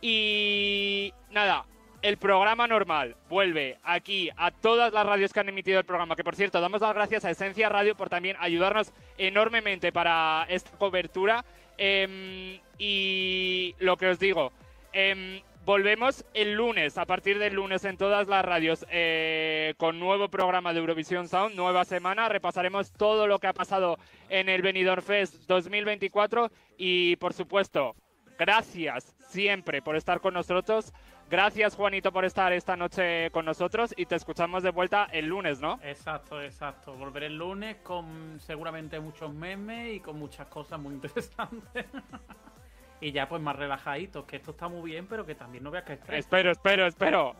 Y 0.00 1.12
nada, 1.30 1.64
el 2.02 2.16
programa 2.16 2.66
normal 2.66 3.16
vuelve 3.28 3.78
aquí 3.82 4.30
a 4.36 4.50
todas 4.50 4.92
las 4.92 5.04
radios 5.04 5.32
que 5.32 5.40
han 5.40 5.48
emitido 5.48 5.78
el 5.78 5.84
programa, 5.84 6.16
que 6.16 6.24
por 6.24 6.36
cierto, 6.36 6.60
damos 6.60 6.80
las 6.80 6.94
gracias 6.94 7.24
a 7.24 7.30
Esencia 7.30 7.68
Radio 7.68 7.96
por 7.96 8.08
también 8.08 8.36
ayudarnos 8.40 8.92
enormemente 9.16 9.92
para 9.92 10.46
esta 10.48 10.70
cobertura. 10.78 11.44
Em, 11.76 12.58
y 12.78 13.74
lo 13.78 13.96
que 13.96 14.08
os 14.08 14.18
digo, 14.18 14.52
em, 14.92 15.40
volvemos 15.64 16.24
el 16.34 16.54
lunes, 16.54 16.98
a 16.98 17.04
partir 17.04 17.38
del 17.38 17.54
lunes 17.54 17.84
en 17.84 17.96
todas 17.96 18.26
las 18.28 18.44
radios, 18.44 18.86
eh, 18.90 19.74
con 19.76 20.00
nuevo 20.00 20.28
programa 20.28 20.72
de 20.72 20.80
Eurovisión 20.80 21.28
Sound, 21.28 21.54
nueva 21.56 21.84
semana. 21.84 22.28
Repasaremos 22.28 22.92
todo 22.92 23.26
lo 23.26 23.38
que 23.38 23.48
ha 23.48 23.52
pasado 23.52 23.98
en 24.28 24.48
el 24.48 24.62
Benidorm 24.62 25.02
Fest 25.02 25.34
2024 25.46 26.50
y, 26.76 27.16
por 27.16 27.32
supuesto, 27.32 27.94
gracias 28.38 29.14
siempre 29.28 29.82
por 29.82 29.96
estar 29.96 30.20
con 30.20 30.34
nosotros. 30.34 30.92
Gracias, 31.30 31.76
Juanito, 31.76 32.10
por 32.10 32.24
estar 32.24 32.52
esta 32.54 32.76
noche 32.76 33.30
con 33.32 33.44
nosotros 33.44 33.92
y 33.96 34.06
te 34.06 34.14
escuchamos 34.14 34.62
de 34.62 34.70
vuelta 34.70 35.08
el 35.12 35.26
lunes, 35.26 35.60
¿no? 35.60 35.78
Exacto, 35.82 36.40
exacto. 36.40 36.94
Volveré 36.94 37.26
el 37.26 37.36
lunes 37.36 37.76
con 37.82 38.40
seguramente 38.40 38.98
muchos 38.98 39.34
memes 39.34 39.96
y 39.96 40.00
con 40.00 40.18
muchas 40.18 40.46
cosas 40.46 40.80
muy 40.80 40.94
interesantes. 40.94 41.84
y 43.00 43.12
ya 43.12 43.28
pues 43.28 43.42
más 43.42 43.56
relajaditos, 43.56 44.24
que 44.24 44.36
esto 44.36 44.52
está 44.52 44.68
muy 44.68 44.90
bien, 44.90 45.06
pero 45.06 45.26
que 45.26 45.34
también 45.34 45.64
no 45.64 45.70
veas 45.70 45.84
que 45.84 45.94
estrés. 45.94 46.20
Espero, 46.20 46.50
espero, 46.50 46.86
espero. 46.86 47.36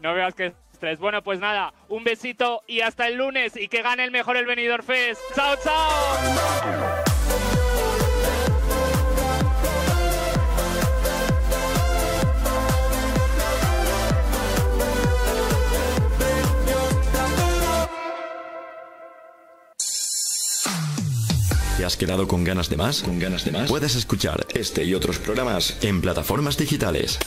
No 0.00 0.14
veas 0.14 0.34
que 0.34 0.54
estrés. 0.72 0.98
Bueno, 1.00 1.22
pues 1.22 1.40
nada, 1.40 1.74
un 1.88 2.04
besito 2.04 2.62
y 2.68 2.80
hasta 2.80 3.08
el 3.08 3.16
lunes 3.16 3.56
y 3.56 3.68
que 3.68 3.82
gane 3.82 4.04
el 4.04 4.12
mejor 4.12 4.36
el 4.36 4.46
Benidorm 4.46 4.84
Fest. 4.84 5.20
¡Chao, 5.34 5.56
chao! 5.62 7.13
¿Te 21.84 21.88
has 21.88 21.98
quedado 21.98 22.26
con 22.26 22.44
ganas 22.44 22.70
de 22.70 22.78
más? 22.78 23.02
¿Con 23.02 23.18
ganas 23.18 23.44
de 23.44 23.52
más? 23.52 23.68
Puedes 23.68 23.94
escuchar 23.94 24.46
este 24.54 24.84
y 24.84 24.94
otros 24.94 25.18
programas 25.18 25.76
en 25.82 26.00
plataformas 26.00 26.56
digitales. 26.56 27.18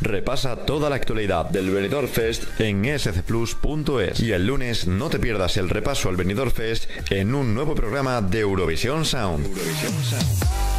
Repasa 0.00 0.56
toda 0.64 0.88
la 0.88 0.96
actualidad 0.96 1.50
del 1.50 1.68
Benidorm 1.68 2.08
Fest 2.08 2.44
en 2.58 2.98
scplus.es 2.98 4.20
y 4.20 4.32
el 4.32 4.46
lunes 4.46 4.86
no 4.86 5.10
te 5.10 5.18
pierdas 5.18 5.58
el 5.58 5.68
repaso 5.68 6.08
al 6.08 6.16
Benidorm 6.16 6.50
Fest 6.50 6.88
en 7.10 7.34
un 7.34 7.54
nuevo 7.54 7.74
programa 7.74 8.22
de 8.22 8.40
Eurovisión 8.40 9.04
Sound. 9.04 9.44
Eurovisión 9.44 9.92
Sound. 10.02 10.75